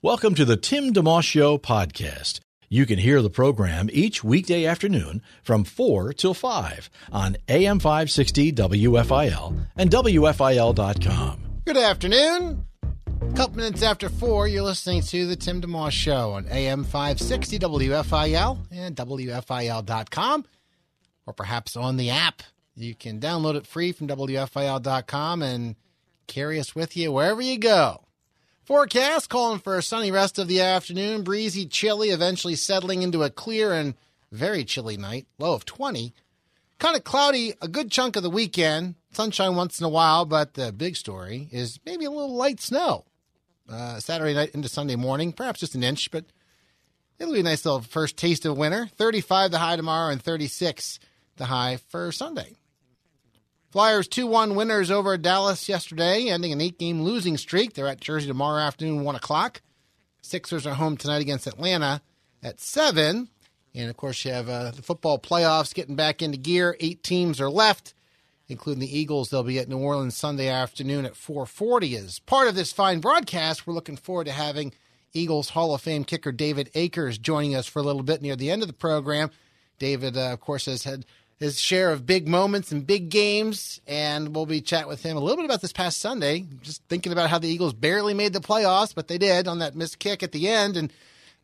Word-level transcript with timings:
Welcome 0.00 0.36
to 0.36 0.44
the 0.44 0.56
Tim 0.56 0.92
DeMoss 0.92 1.24
Show 1.24 1.58
podcast. 1.58 2.38
You 2.68 2.86
can 2.86 3.00
hear 3.00 3.20
the 3.20 3.30
program 3.30 3.88
each 3.92 4.22
weekday 4.22 4.64
afternoon 4.64 5.22
from 5.42 5.64
4 5.64 6.12
till 6.12 6.34
5 6.34 6.88
on 7.10 7.36
AM 7.48 7.80
560 7.80 8.52
WFIL 8.52 9.58
and 9.76 9.90
WFIL.com. 9.90 11.40
Good 11.64 11.76
afternoon. 11.76 12.64
A 13.22 13.32
couple 13.32 13.56
minutes 13.56 13.82
after 13.82 14.08
4, 14.08 14.46
you're 14.46 14.62
listening 14.62 15.02
to 15.02 15.26
the 15.26 15.34
Tim 15.34 15.60
DeMoss 15.60 15.90
Show 15.90 16.30
on 16.30 16.46
AM 16.46 16.84
560 16.84 17.58
WFIL 17.58 18.58
and 18.70 18.94
WFIL.com, 18.94 20.44
or 21.26 21.32
perhaps 21.32 21.74
on 21.74 21.96
the 21.96 22.10
app. 22.10 22.44
You 22.76 22.94
can 22.94 23.18
download 23.18 23.56
it 23.56 23.66
free 23.66 23.90
from 23.90 24.06
WFIL.com 24.06 25.42
and 25.42 25.74
carry 26.28 26.60
us 26.60 26.76
with 26.76 26.96
you 26.96 27.10
wherever 27.10 27.42
you 27.42 27.58
go. 27.58 28.04
Forecast 28.68 29.30
calling 29.30 29.60
for 29.60 29.78
a 29.78 29.82
sunny 29.82 30.10
rest 30.10 30.38
of 30.38 30.46
the 30.46 30.60
afternoon, 30.60 31.22
breezy, 31.22 31.64
chilly, 31.64 32.10
eventually 32.10 32.54
settling 32.54 33.00
into 33.00 33.22
a 33.22 33.30
clear 33.30 33.72
and 33.72 33.94
very 34.30 34.62
chilly 34.62 34.98
night, 34.98 35.26
low 35.38 35.54
of 35.54 35.64
20. 35.64 36.12
Kind 36.78 36.94
of 36.94 37.02
cloudy 37.02 37.54
a 37.62 37.66
good 37.66 37.90
chunk 37.90 38.14
of 38.16 38.22
the 38.22 38.28
weekend, 38.28 38.96
sunshine 39.10 39.56
once 39.56 39.80
in 39.80 39.86
a 39.86 39.88
while, 39.88 40.26
but 40.26 40.52
the 40.52 40.70
big 40.70 40.96
story 40.96 41.48
is 41.50 41.80
maybe 41.86 42.04
a 42.04 42.10
little 42.10 42.34
light 42.34 42.60
snow. 42.60 43.06
Uh, 43.66 44.00
Saturday 44.00 44.34
night 44.34 44.50
into 44.50 44.68
Sunday 44.68 44.96
morning, 44.96 45.32
perhaps 45.32 45.60
just 45.60 45.74
an 45.74 45.82
inch, 45.82 46.10
but 46.10 46.26
it'll 47.18 47.32
be 47.32 47.40
a 47.40 47.44
nice 47.44 47.64
little 47.64 47.80
first 47.80 48.18
taste 48.18 48.44
of 48.44 48.58
winter. 48.58 48.86
35 48.98 49.50
the 49.50 49.58
high 49.60 49.76
tomorrow 49.76 50.12
and 50.12 50.20
36 50.20 50.98
the 51.38 51.46
high 51.46 51.78
for 51.88 52.12
Sunday. 52.12 52.57
Flyers 53.70 54.08
2 54.08 54.26
1 54.26 54.54
winners 54.54 54.90
over 54.90 55.18
Dallas 55.18 55.68
yesterday, 55.68 56.28
ending 56.28 56.52
an 56.52 56.60
eight 56.60 56.78
game 56.78 57.02
losing 57.02 57.36
streak. 57.36 57.74
They're 57.74 57.86
at 57.86 58.00
Jersey 58.00 58.26
tomorrow 58.26 58.62
afternoon, 58.62 59.04
1 59.04 59.16
o'clock. 59.16 59.60
Sixers 60.22 60.66
are 60.66 60.74
home 60.74 60.96
tonight 60.96 61.20
against 61.20 61.46
Atlanta 61.46 62.00
at 62.42 62.60
7. 62.60 63.28
And 63.74 63.90
of 63.90 63.96
course, 63.98 64.24
you 64.24 64.32
have 64.32 64.48
uh, 64.48 64.70
the 64.70 64.80
football 64.80 65.18
playoffs 65.18 65.74
getting 65.74 65.96
back 65.96 66.22
into 66.22 66.38
gear. 66.38 66.76
Eight 66.80 67.02
teams 67.02 67.42
are 67.42 67.50
left, 67.50 67.92
including 68.48 68.80
the 68.80 68.98
Eagles. 68.98 69.28
They'll 69.28 69.42
be 69.42 69.58
at 69.58 69.68
New 69.68 69.78
Orleans 69.78 70.16
Sunday 70.16 70.48
afternoon 70.48 71.04
at 71.04 71.12
4:40. 71.12 71.94
As 71.94 72.20
part 72.20 72.48
of 72.48 72.54
this 72.54 72.72
fine 72.72 73.00
broadcast, 73.00 73.66
we're 73.66 73.74
looking 73.74 73.98
forward 73.98 74.24
to 74.24 74.32
having 74.32 74.72
Eagles 75.12 75.50
Hall 75.50 75.74
of 75.74 75.82
Fame 75.82 76.04
kicker 76.04 76.32
David 76.32 76.70
Akers 76.74 77.18
joining 77.18 77.54
us 77.54 77.66
for 77.66 77.80
a 77.80 77.84
little 77.84 78.02
bit 78.02 78.22
near 78.22 78.34
the 78.34 78.50
end 78.50 78.62
of 78.62 78.68
the 78.68 78.74
program. 78.74 79.30
David, 79.78 80.16
uh, 80.16 80.32
of 80.32 80.40
course, 80.40 80.64
has 80.64 80.84
had 80.84 81.04
his 81.38 81.60
share 81.60 81.92
of 81.92 82.04
big 82.04 82.26
moments 82.26 82.72
and 82.72 82.86
big 82.86 83.10
games, 83.10 83.80
and 83.86 84.34
we'll 84.34 84.46
be 84.46 84.60
chatting 84.60 84.88
with 84.88 85.02
him 85.02 85.16
a 85.16 85.20
little 85.20 85.36
bit 85.36 85.44
about 85.44 85.60
this 85.60 85.72
past 85.72 85.98
Sunday. 85.98 86.46
Just 86.62 86.82
thinking 86.88 87.12
about 87.12 87.30
how 87.30 87.38
the 87.38 87.48
Eagles 87.48 87.74
barely 87.74 88.12
made 88.12 88.32
the 88.32 88.40
playoffs, 88.40 88.94
but 88.94 89.06
they 89.06 89.18
did 89.18 89.46
on 89.46 89.60
that 89.60 89.76
missed 89.76 90.00
kick 90.00 90.22
at 90.22 90.32
the 90.32 90.48
end, 90.48 90.76
and 90.76 90.92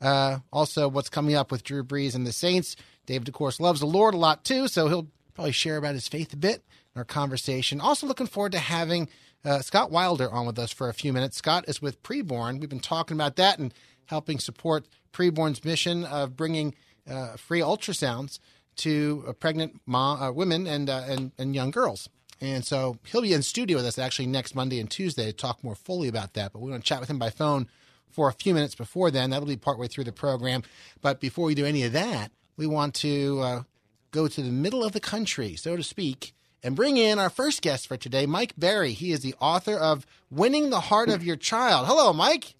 uh, 0.00 0.38
also 0.52 0.88
what's 0.88 1.08
coming 1.08 1.36
up 1.36 1.52
with 1.52 1.62
Drew 1.62 1.84
Brees 1.84 2.14
and 2.14 2.26
the 2.26 2.32
Saints. 2.32 2.74
David, 3.06 3.28
of 3.28 3.34
course, 3.34 3.60
loves 3.60 3.80
the 3.80 3.86
Lord 3.86 4.14
a 4.14 4.18
lot 4.18 4.44
too, 4.44 4.66
so 4.66 4.88
he'll 4.88 5.06
probably 5.34 5.52
share 5.52 5.76
about 5.76 5.94
his 5.94 6.08
faith 6.08 6.32
a 6.32 6.36
bit 6.36 6.64
in 6.94 6.98
our 6.98 7.04
conversation. 7.04 7.80
Also, 7.80 8.06
looking 8.06 8.26
forward 8.26 8.52
to 8.52 8.58
having 8.58 9.08
uh, 9.44 9.60
Scott 9.60 9.92
Wilder 9.92 10.30
on 10.30 10.46
with 10.46 10.58
us 10.58 10.72
for 10.72 10.88
a 10.88 10.94
few 10.94 11.12
minutes. 11.12 11.36
Scott 11.36 11.66
is 11.68 11.80
with 11.80 12.02
Preborn. 12.02 12.58
We've 12.58 12.68
been 12.68 12.80
talking 12.80 13.16
about 13.16 13.36
that 13.36 13.58
and 13.58 13.72
helping 14.06 14.38
support 14.40 14.86
Preborn's 15.12 15.64
mission 15.64 16.04
of 16.04 16.36
bringing 16.36 16.74
uh, 17.08 17.36
free 17.36 17.60
ultrasounds 17.60 18.38
to 18.76 19.24
uh, 19.28 19.32
pregnant 19.32 19.80
mom, 19.86 20.22
uh, 20.22 20.32
women 20.32 20.66
and, 20.66 20.88
uh, 20.90 21.02
and 21.06 21.32
and 21.38 21.54
young 21.54 21.70
girls. 21.70 22.08
And 22.40 22.64
so 22.64 22.98
he'll 23.06 23.22
be 23.22 23.32
in 23.32 23.42
studio 23.42 23.78
with 23.78 23.86
us 23.86 23.98
actually 23.98 24.26
next 24.26 24.54
Monday 24.54 24.80
and 24.80 24.90
Tuesday 24.90 25.26
to 25.26 25.32
talk 25.32 25.62
more 25.62 25.74
fully 25.74 26.08
about 26.08 26.34
that. 26.34 26.52
But 26.52 26.60
we're 26.60 26.70
going 26.70 26.82
to 26.82 26.86
chat 26.86 27.00
with 27.00 27.08
him 27.08 27.18
by 27.18 27.30
phone 27.30 27.68
for 28.10 28.28
a 28.28 28.32
few 28.32 28.54
minutes 28.54 28.74
before 28.74 29.10
then. 29.10 29.30
That'll 29.30 29.46
be 29.46 29.56
partway 29.56 29.88
through 29.88 30.04
the 30.04 30.12
program. 30.12 30.62
But 31.00 31.20
before 31.20 31.46
we 31.46 31.54
do 31.54 31.64
any 31.64 31.84
of 31.84 31.92
that, 31.92 32.32
we 32.56 32.66
want 32.66 32.94
to 32.96 33.40
uh, 33.40 33.62
go 34.10 34.28
to 34.28 34.42
the 34.42 34.50
middle 34.50 34.84
of 34.84 34.92
the 34.92 35.00
country, 35.00 35.56
so 35.56 35.76
to 35.76 35.82
speak, 35.82 36.34
and 36.62 36.76
bring 36.76 36.96
in 36.96 37.18
our 37.18 37.30
first 37.30 37.62
guest 37.62 37.86
for 37.88 37.96
today, 37.96 38.26
Mike 38.26 38.54
Berry. 38.56 38.92
He 38.92 39.12
is 39.12 39.20
the 39.20 39.34
author 39.40 39.76
of 39.76 40.06
Winning 40.30 40.70
the 40.70 40.80
Heart 40.80 41.08
of 41.10 41.24
Your 41.24 41.36
Child. 41.36 41.86
Hello, 41.86 42.12
Mike. 42.12 42.54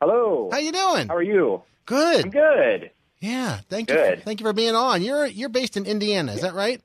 Hello. 0.00 0.48
How 0.52 0.58
you 0.58 0.72
doing? 0.72 1.08
How 1.08 1.16
are 1.16 1.22
you? 1.22 1.62
Good. 1.86 2.24
I'm 2.26 2.30
good. 2.30 2.90
Yeah, 3.22 3.60
thank 3.68 3.88
you. 3.88 3.94
Good. 3.94 4.24
Thank 4.24 4.40
you 4.40 4.46
for 4.46 4.52
being 4.52 4.74
on. 4.74 5.00
You're 5.00 5.26
you're 5.26 5.48
based 5.48 5.76
in 5.76 5.86
Indiana, 5.86 6.32
is 6.32 6.40
that 6.40 6.54
right? 6.54 6.82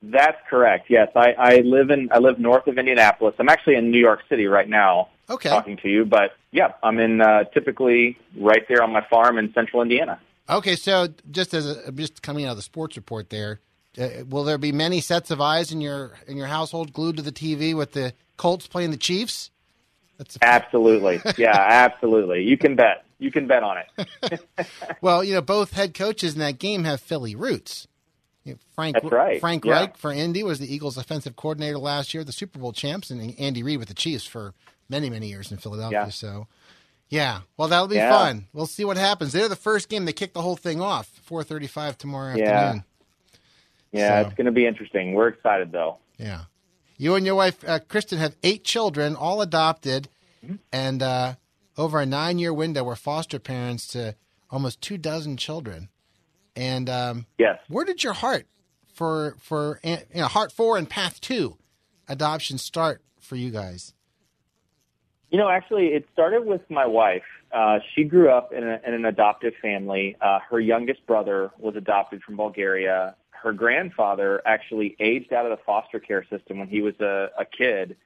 That's 0.00 0.38
correct. 0.48 0.86
Yes, 0.88 1.08
I, 1.16 1.32
I 1.32 1.56
live 1.58 1.90
in 1.90 2.08
I 2.12 2.18
live 2.18 2.38
north 2.38 2.68
of 2.68 2.78
Indianapolis. 2.78 3.34
I'm 3.38 3.48
actually 3.48 3.74
in 3.74 3.90
New 3.90 3.98
York 3.98 4.20
City 4.28 4.46
right 4.46 4.68
now, 4.68 5.08
Okay. 5.28 5.48
talking 5.48 5.76
to 5.78 5.88
you. 5.88 6.04
But 6.04 6.36
yeah, 6.52 6.72
I'm 6.84 7.00
in 7.00 7.20
uh, 7.20 7.44
typically 7.44 8.16
right 8.36 8.62
there 8.68 8.80
on 8.82 8.92
my 8.92 9.04
farm 9.10 9.38
in 9.38 9.52
central 9.52 9.82
Indiana. 9.82 10.20
Okay, 10.48 10.76
so 10.76 11.08
just 11.30 11.52
as 11.52 11.66
a, 11.66 11.90
just 11.92 12.22
coming 12.22 12.46
out 12.46 12.52
of 12.52 12.56
the 12.56 12.62
sports 12.62 12.96
report 12.96 13.30
there, 13.30 13.58
uh, 13.98 14.08
will 14.28 14.44
there 14.44 14.58
be 14.58 14.70
many 14.70 15.00
sets 15.00 15.32
of 15.32 15.40
eyes 15.40 15.72
in 15.72 15.80
your 15.80 16.12
in 16.28 16.36
your 16.36 16.46
household 16.46 16.92
glued 16.92 17.16
to 17.16 17.22
the 17.22 17.32
TV 17.32 17.74
with 17.74 17.90
the 17.92 18.12
Colts 18.36 18.68
playing 18.68 18.92
the 18.92 18.96
Chiefs? 18.96 19.50
That's 20.18 20.38
Absolutely. 20.42 21.20
yeah, 21.36 21.56
absolutely. 21.56 22.42
You 22.44 22.56
can 22.56 22.76
bet. 22.76 23.04
You 23.22 23.30
can 23.30 23.46
bet 23.46 23.62
on 23.62 23.76
it. 23.78 24.40
well, 25.00 25.22
you 25.22 25.32
know, 25.34 25.40
both 25.40 25.72
head 25.72 25.94
coaches 25.94 26.34
in 26.34 26.40
that 26.40 26.58
game 26.58 26.82
have 26.84 27.00
Philly 27.00 27.34
roots. 27.36 27.86
You 28.44 28.54
know, 28.54 28.58
Frank 28.74 28.94
That's 29.00 29.12
right, 29.12 29.40
Frank 29.40 29.64
yeah. 29.64 29.72
Reich 29.72 29.96
for 29.96 30.12
Indy 30.12 30.42
was 30.42 30.58
the 30.58 30.72
Eagles' 30.72 30.96
offensive 30.96 31.36
coordinator 31.36 31.78
last 31.78 32.12
year, 32.12 32.24
the 32.24 32.32
Super 32.32 32.58
Bowl 32.58 32.72
champs, 32.72 33.10
and 33.10 33.38
Andy 33.38 33.62
Reid 33.62 33.78
with 33.78 33.86
the 33.86 33.94
Chiefs 33.94 34.24
for 34.26 34.54
many 34.88 35.08
many 35.08 35.28
years 35.28 35.52
in 35.52 35.58
Philadelphia. 35.58 36.00
Yeah. 36.06 36.08
So, 36.08 36.48
yeah, 37.08 37.40
well, 37.56 37.68
that'll 37.68 37.86
be 37.86 37.94
Yeah. 37.94 38.10
fun. 38.10 38.48
We'll 38.52 38.66
see 38.66 38.84
what 38.84 38.96
happens. 38.96 39.30
They're 39.32 39.48
the 39.48 39.54
first 39.54 39.88
game 39.88 40.04
they 40.04 40.12
kick 40.12 40.32
the 40.32 40.42
whole 40.42 40.56
thing 40.56 40.80
off. 40.80 41.06
Four 41.22 41.44
thirty-five 41.44 41.96
tomorrow 41.96 42.34
Yeah. 42.36 42.50
afternoon. 42.50 42.84
Yeah, 43.92 44.22
So- 44.22 44.26
it's 44.28 44.36
going 44.36 44.46
to 44.46 44.50
be 44.52 44.66
interesting. 44.66 45.14
We're 45.14 45.28
excited 45.28 45.70
though. 45.70 45.98
Yeah. 46.18 46.40
You 46.98 47.14
and 47.14 47.24
your 47.24 47.34
wife, 47.36 47.62
uh, 47.66 47.78
Kristen, 47.88 48.18
have 48.18 48.34
eight 48.42 48.64
children, 48.64 49.14
all 49.14 49.40
adopted, 49.40 50.08
Mm-hmm. 50.44 50.54
and 50.72 51.02
uh, 51.04 51.34
over 51.76 52.00
a 52.00 52.06
nine 52.06 52.38
year 52.38 52.52
window, 52.52 52.84
we're 52.84 52.96
foster 52.96 53.38
parents 53.38 53.86
to 53.88 54.14
almost 54.50 54.80
two 54.80 54.98
dozen 54.98 55.36
children. 55.36 55.88
And 56.54 56.90
um, 56.90 57.26
Yes. 57.38 57.58
where 57.68 57.84
did 57.84 58.04
your 58.04 58.12
heart 58.12 58.46
for 58.92 59.36
for 59.40 59.80
you 59.82 59.96
know 60.14 60.26
heart 60.26 60.52
for 60.52 60.76
and 60.76 60.88
path 60.88 61.20
to 61.22 61.56
adoption 62.08 62.58
start 62.58 63.02
for 63.20 63.36
you 63.36 63.50
guys? 63.50 63.94
You 65.30 65.38
know, 65.38 65.48
actually, 65.48 65.86
it 65.88 66.04
started 66.12 66.44
with 66.44 66.60
my 66.70 66.84
wife. 66.84 67.22
Uh, 67.50 67.78
she 67.94 68.04
grew 68.04 68.30
up 68.30 68.52
in, 68.52 68.62
a, 68.64 68.80
in 68.86 68.92
an 68.92 69.06
adoptive 69.06 69.54
family. 69.62 70.14
Uh, 70.20 70.40
her 70.50 70.60
youngest 70.60 71.06
brother 71.06 71.50
was 71.58 71.74
adopted 71.74 72.22
from 72.22 72.36
Bulgaria. 72.36 73.14
Her 73.30 73.54
grandfather 73.54 74.42
actually 74.44 74.94
aged 75.00 75.32
out 75.32 75.46
of 75.46 75.56
the 75.56 75.64
foster 75.64 75.98
care 76.00 76.24
system 76.28 76.58
when 76.58 76.68
he 76.68 76.82
was 76.82 76.94
a, 77.00 77.28
a 77.38 77.46
kid 77.46 77.96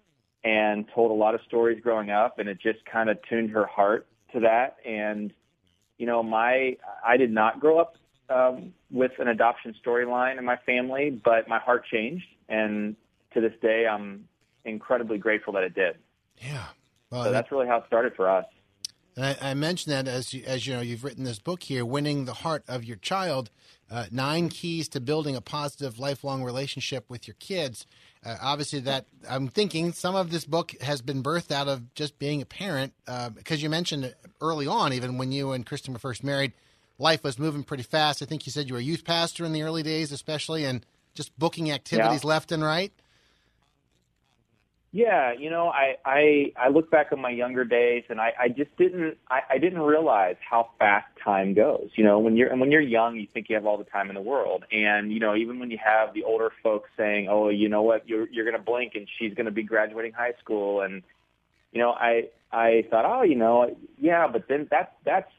and 0.46 0.86
told 0.94 1.10
a 1.10 1.14
lot 1.14 1.34
of 1.34 1.40
stories 1.44 1.82
growing 1.82 2.10
up, 2.10 2.38
and 2.38 2.48
it 2.48 2.58
just 2.60 2.78
kind 2.86 3.10
of 3.10 3.18
tuned 3.28 3.50
her 3.50 3.66
heart 3.66 4.06
to 4.32 4.40
that. 4.40 4.76
And, 4.86 5.32
you 5.98 6.06
know, 6.06 6.22
my 6.22 6.76
I 7.04 7.16
did 7.16 7.32
not 7.32 7.58
grow 7.58 7.80
up 7.80 7.96
um, 8.30 8.72
with 8.88 9.10
an 9.18 9.26
adoption 9.26 9.74
storyline 9.84 10.38
in 10.38 10.44
my 10.44 10.56
family, 10.64 11.10
but 11.10 11.48
my 11.48 11.58
heart 11.58 11.84
changed, 11.92 12.26
and 12.48 12.94
to 13.34 13.40
this 13.40 13.54
day, 13.60 13.86
I'm 13.88 14.28
incredibly 14.64 15.18
grateful 15.18 15.52
that 15.54 15.64
it 15.64 15.74
did. 15.74 15.96
Yeah. 16.38 16.64
Well, 17.10 17.24
So 17.24 17.32
that's 17.32 17.50
really 17.50 17.66
how 17.66 17.78
it 17.78 17.84
started 17.88 18.14
for 18.14 18.30
us. 18.30 18.46
And 19.16 19.24
I, 19.24 19.50
I 19.50 19.54
mentioned 19.54 19.94
that 19.94 20.06
as 20.06 20.34
you, 20.34 20.44
as 20.46 20.66
you 20.66 20.74
know, 20.74 20.80
you've 20.80 21.02
written 21.02 21.24
this 21.24 21.38
book 21.38 21.62
here, 21.62 21.84
"Winning 21.84 22.26
the 22.26 22.34
Heart 22.34 22.64
of 22.68 22.84
Your 22.84 22.98
Child: 22.98 23.50
uh, 23.90 24.06
Nine 24.10 24.50
Keys 24.50 24.88
to 24.90 25.00
Building 25.00 25.34
a 25.34 25.40
Positive 25.40 25.98
Lifelong 25.98 26.44
Relationship 26.44 27.06
with 27.08 27.26
Your 27.26 27.36
Kids." 27.40 27.86
Uh, 28.24 28.36
obviously, 28.42 28.80
that 28.80 29.06
I'm 29.28 29.48
thinking 29.48 29.92
some 29.92 30.14
of 30.14 30.30
this 30.30 30.44
book 30.44 30.74
has 30.82 31.00
been 31.00 31.22
birthed 31.22 31.50
out 31.50 31.68
of 31.68 31.94
just 31.94 32.18
being 32.18 32.42
a 32.42 32.46
parent, 32.46 32.92
uh, 33.08 33.30
because 33.30 33.62
you 33.62 33.70
mentioned 33.70 34.14
early 34.40 34.66
on, 34.66 34.92
even 34.92 35.16
when 35.16 35.32
you 35.32 35.52
and 35.52 35.64
Kristen 35.64 35.94
were 35.94 35.98
first 35.98 36.22
married, 36.22 36.52
life 36.98 37.24
was 37.24 37.38
moving 37.38 37.62
pretty 37.62 37.84
fast. 37.84 38.22
I 38.22 38.26
think 38.26 38.44
you 38.44 38.52
said 38.52 38.68
you 38.68 38.74
were 38.74 38.80
a 38.80 38.82
youth 38.82 39.04
pastor 39.04 39.44
in 39.44 39.52
the 39.52 39.62
early 39.62 39.82
days, 39.82 40.12
especially, 40.12 40.64
and 40.64 40.84
just 41.14 41.36
booking 41.38 41.70
activities 41.70 42.22
left 42.24 42.52
and 42.52 42.62
right. 42.62 42.92
Yeah, 44.96 45.34
you 45.38 45.50
know, 45.50 45.68
I 45.68 45.96
I 46.06 46.52
I 46.56 46.68
look 46.70 46.90
back 46.90 47.08
on 47.12 47.20
my 47.20 47.28
younger 47.28 47.66
days, 47.66 48.04
and 48.08 48.18
I 48.18 48.32
I 48.40 48.48
just 48.48 48.74
didn't 48.78 49.18
I, 49.28 49.40
I 49.50 49.58
didn't 49.58 49.82
realize 49.82 50.36
how 50.40 50.70
fast 50.78 51.08
time 51.22 51.52
goes. 51.52 51.90
You 51.96 52.04
know, 52.04 52.18
when 52.18 52.34
you're 52.34 52.48
and 52.48 52.62
when 52.62 52.70
you're 52.70 52.80
young, 52.80 53.16
you 53.16 53.26
think 53.34 53.50
you 53.50 53.56
have 53.56 53.66
all 53.66 53.76
the 53.76 53.84
time 53.84 54.08
in 54.08 54.14
the 54.14 54.22
world, 54.22 54.64
and 54.72 55.12
you 55.12 55.20
know, 55.20 55.36
even 55.36 55.58
when 55.58 55.70
you 55.70 55.76
have 55.84 56.14
the 56.14 56.24
older 56.24 56.50
folks 56.62 56.88
saying, 56.96 57.28
"Oh, 57.28 57.50
you 57.50 57.68
know 57.68 57.82
what, 57.82 58.08
you're 58.08 58.26
you're 58.30 58.46
to 58.56 58.58
blink, 58.58 58.92
and 58.94 59.06
she's 59.18 59.34
to 59.34 59.52
be 59.52 59.64
graduating 59.64 60.12
high 60.12 60.32
school," 60.42 60.80
and 60.80 61.02
you 61.72 61.78
know, 61.82 61.90
I 61.90 62.30
I 62.50 62.84
thought, 62.88 63.04
oh, 63.04 63.22
you 63.22 63.34
know, 63.36 63.76
yeah, 63.98 64.26
but 64.26 64.48
then 64.48 64.66
that's 64.70 64.94
that's 65.04 65.30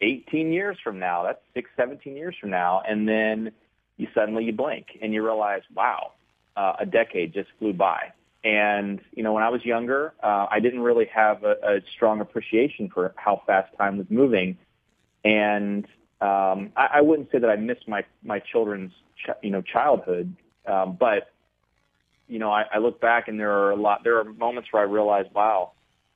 18 0.00 0.52
years 0.52 0.76
from 0.82 0.98
now, 0.98 1.22
that's 1.22 1.40
six, 1.54 1.70
17 1.76 2.16
years 2.16 2.34
from 2.40 2.50
now, 2.50 2.82
and 2.84 3.08
then 3.08 3.52
you 3.96 4.08
suddenly 4.12 4.42
you 4.42 4.52
blink 4.52 4.86
and 5.00 5.14
you 5.14 5.22
realize, 5.24 5.62
wow, 5.72 6.14
uh, 6.56 6.72
a 6.80 6.86
decade 6.86 7.32
just 7.32 7.48
flew 7.60 7.72
by 7.72 8.10
and, 8.44 9.00
you 9.12 9.22
know, 9.22 9.32
when 9.32 9.42
I 9.42 9.48
was 9.48 9.64
younger, 9.64 10.14
uh, 10.22 10.46
I 10.50 10.58
didn't 10.60 10.80
really 10.80 11.06
have 11.14 11.44
a, 11.44 11.54
a 11.62 11.80
strong 11.94 12.20
appreciation 12.20 12.90
for 12.92 13.14
how 13.16 13.42
fast 13.46 13.70
time 13.78 13.98
was 13.98 14.06
moving. 14.10 14.58
And 15.24 15.84
um, 16.20 16.72
I, 16.76 16.88
I 16.94 17.00
wouldn't 17.02 17.30
say 17.30 17.38
that 17.38 17.48
I 17.48 17.56
missed 17.56 17.86
my, 17.86 18.04
my 18.24 18.40
children's, 18.40 18.92
ch- 19.16 19.38
you 19.42 19.50
know, 19.50 19.62
childhood. 19.62 20.34
Um, 20.66 20.96
but, 20.98 21.30
you 22.26 22.40
know, 22.40 22.50
I, 22.50 22.64
I 22.72 22.78
look 22.78 23.00
back 23.00 23.28
and 23.28 23.38
there 23.38 23.52
are 23.52 23.70
a 23.70 23.76
lot, 23.76 24.02
there 24.02 24.18
are 24.18 24.24
moments 24.24 24.68
where 24.72 24.82
I 24.82 24.86
realize, 24.86 25.26
wow, 25.34 25.72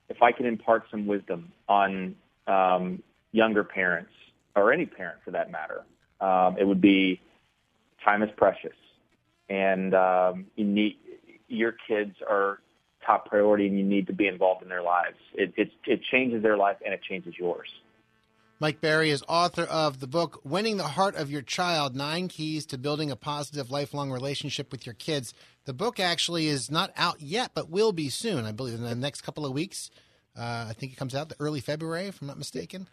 if 0.09 0.21
I 0.23 0.33
can 0.33 0.47
impart 0.47 0.85
some 0.91 1.07
wisdom 1.07 1.53
on 1.69 2.17
um, 2.49 3.03
younger 3.31 3.63
parents 3.63 4.11
or 4.57 4.73
any 4.73 4.87
parent 4.87 5.19
for 5.25 5.31
that 5.33 5.51
matter, 5.51 5.85
um, 6.21 6.57
it 6.59 6.65
would 6.65 6.81
be 6.81 7.21
time 8.05 8.23
is 8.23 8.31
precious. 8.37 8.77
And 9.49 9.95
um, 9.95 10.47
you 10.57 10.65
need 10.65 10.97
your 11.49 11.75
kids 11.89 12.17
are 12.29 12.61
top 13.05 13.27
priority 13.27 13.67
and 13.67 13.79
you 13.79 13.85
need 13.85 14.07
to 14.09 14.13
be 14.13 14.27
involved 14.27 14.63
in 14.63 14.69
their 14.69 14.83
lives. 14.83 15.17
It, 15.35 15.53
it, 15.57 15.71
it 15.87 16.01
changes 16.11 16.43
their 16.43 16.57
life 16.57 16.77
and 16.85 16.93
it 16.93 17.01
changes 17.09 17.35
yours. 17.39 17.69
Mike 18.59 18.81
Berry 18.81 19.11
is 19.11 19.23
author 19.29 19.65
of 19.65 20.01
the 20.01 20.07
book 20.07 20.41
Winning 20.43 20.79
the 20.79 20.85
Heart 20.85 21.17
of 21.17 21.31
Your 21.31 21.43
Child 21.43 21.95
Nine 21.95 22.27
Keys 22.27 22.65
to 22.67 22.79
Building 22.79 23.11
a 23.11 23.17
Positive 23.17 23.71
Lifelong 23.71 24.11
Relationship 24.11 24.73
with 24.73 24.87
Your 24.87 24.95
Kids. 24.95 25.35
The 25.67 25.75
book 25.75 26.01
actually 26.01 26.47
is 26.47 26.71
not 26.71 26.91
out 26.97 27.21
yet, 27.21 27.51
but 27.55 27.69
will 27.69 27.93
be 27.93 28.09
soon, 28.09 28.47
I 28.47 28.53
believe, 28.53 28.75
in 28.75 28.83
the 28.83 28.95
next 28.95 29.21
couple 29.21 29.45
of 29.45 29.53
weeks. 29.53 29.91
Uh, 30.35 30.67
I 30.71 30.73
think 30.73 30.93
it 30.93 30.97
comes 30.97 31.15
out 31.15 31.29
the 31.29 31.37
early 31.39 31.61
February, 31.61 32.07
if 32.07 32.23
I'm 32.23 32.29
not 32.29 32.39
mistaken. 32.39 32.89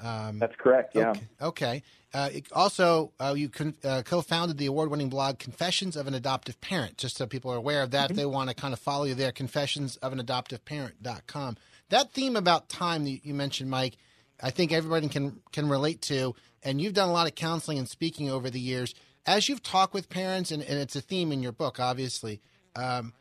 Um, 0.00 0.38
That's 0.38 0.56
correct. 0.56 0.94
Yeah. 0.94 1.10
Okay. 1.10 1.26
okay. 1.40 1.82
Uh, 2.12 2.30
also, 2.52 3.12
uh, 3.18 3.34
you 3.36 3.48
con- 3.48 3.74
uh, 3.82 4.02
co-founded 4.04 4.56
the 4.56 4.66
award-winning 4.66 5.08
blog 5.08 5.38
Confessions 5.40 5.96
of 5.96 6.06
an 6.06 6.14
Adoptive 6.14 6.60
Parent. 6.60 6.96
Just 6.96 7.16
so 7.16 7.26
people 7.26 7.52
are 7.52 7.56
aware 7.56 7.82
of 7.82 7.90
that, 7.90 8.10
mm-hmm. 8.10 8.16
they 8.16 8.26
want 8.26 8.48
to 8.50 8.54
kind 8.54 8.72
of 8.72 8.78
follow 8.78 9.04
you 9.04 9.14
there. 9.14 9.32
Confessions 9.32 9.96
of 9.96 10.12
an 10.12 10.20
Adoptive 10.20 10.64
Parent.com. 10.64 11.56
That 11.90 12.12
theme 12.12 12.36
about 12.36 12.68
time 12.68 13.04
that 13.04 13.24
you 13.24 13.34
mentioned, 13.34 13.68
Mike, 13.68 13.96
I 14.40 14.50
think 14.50 14.72
everybody 14.72 15.08
can 15.08 15.40
can 15.52 15.68
relate 15.68 16.02
to. 16.02 16.34
And 16.62 16.80
you've 16.80 16.94
done 16.94 17.08
a 17.08 17.12
lot 17.12 17.26
of 17.26 17.34
counseling 17.34 17.78
and 17.78 17.88
speaking 17.88 18.30
over 18.30 18.48
the 18.48 18.60
years. 18.60 18.94
As 19.26 19.48
you've 19.48 19.62
talked 19.62 19.92
with 19.92 20.08
parents, 20.08 20.50
and, 20.50 20.62
and 20.62 20.78
it's 20.78 20.96
a 20.96 21.00
theme 21.00 21.32
in 21.32 21.42
your 21.42 21.52
book, 21.52 21.80
obviously. 21.80 22.40
Um, 22.76 23.12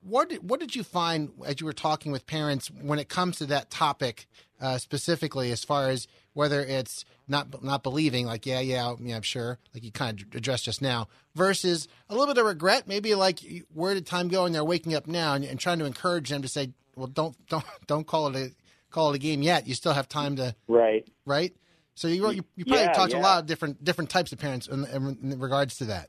what 0.00 0.30
did, 0.30 0.48
what 0.48 0.60
did 0.60 0.74
you 0.74 0.82
find 0.82 1.30
as 1.44 1.60
you 1.60 1.66
were 1.66 1.72
talking 1.72 2.12
with 2.12 2.26
parents 2.26 2.70
when 2.82 2.98
it 2.98 3.08
comes 3.08 3.38
to 3.38 3.46
that 3.46 3.70
topic 3.70 4.26
uh, 4.60 4.78
specifically, 4.78 5.50
as 5.52 5.64
far 5.64 5.88
as 5.88 6.08
whether 6.32 6.62
it's 6.62 7.04
not 7.28 7.62
not 7.62 7.82
believing, 7.82 8.26
like 8.26 8.46
yeah, 8.46 8.60
yeah, 8.60 8.94
yeah, 9.00 9.16
I'm 9.16 9.22
sure, 9.22 9.58
like 9.74 9.84
you 9.84 9.92
kind 9.92 10.20
of 10.20 10.34
addressed 10.34 10.64
just 10.64 10.80
now, 10.80 11.08
versus 11.34 11.88
a 12.08 12.14
little 12.14 12.32
bit 12.32 12.40
of 12.40 12.46
regret, 12.46 12.88
maybe 12.88 13.14
like 13.14 13.40
where 13.72 13.94
did 13.94 14.06
time 14.06 14.28
go, 14.28 14.46
and 14.46 14.54
they're 14.54 14.64
waking 14.64 14.94
up 14.94 15.06
now, 15.06 15.34
and, 15.34 15.44
and 15.44 15.60
trying 15.60 15.78
to 15.80 15.84
encourage 15.84 16.30
them 16.30 16.42
to 16.42 16.48
say, 16.48 16.70
well, 16.94 17.06
don't 17.06 17.36
don't 17.48 17.64
don't 17.86 18.06
call 18.06 18.28
it 18.28 18.36
a 18.36 18.54
call 18.90 19.10
it 19.10 19.16
a 19.16 19.18
game 19.18 19.42
yet. 19.42 19.66
You 19.66 19.74
still 19.74 19.92
have 19.92 20.08
time 20.08 20.36
to 20.36 20.54
right 20.68 21.06
right. 21.26 21.54
So 21.94 22.08
you 22.08 22.30
you, 22.30 22.44
you 22.56 22.64
probably 22.64 22.84
yeah, 22.84 22.92
talked 22.92 23.12
yeah. 23.12 23.18
to 23.18 23.22
a 23.22 23.26
lot 23.26 23.40
of 23.40 23.46
different 23.46 23.84
different 23.84 24.10
types 24.10 24.32
of 24.32 24.38
parents 24.38 24.68
in, 24.68 24.84
in 24.86 25.38
regards 25.38 25.76
to 25.78 25.86
that. 25.86 26.08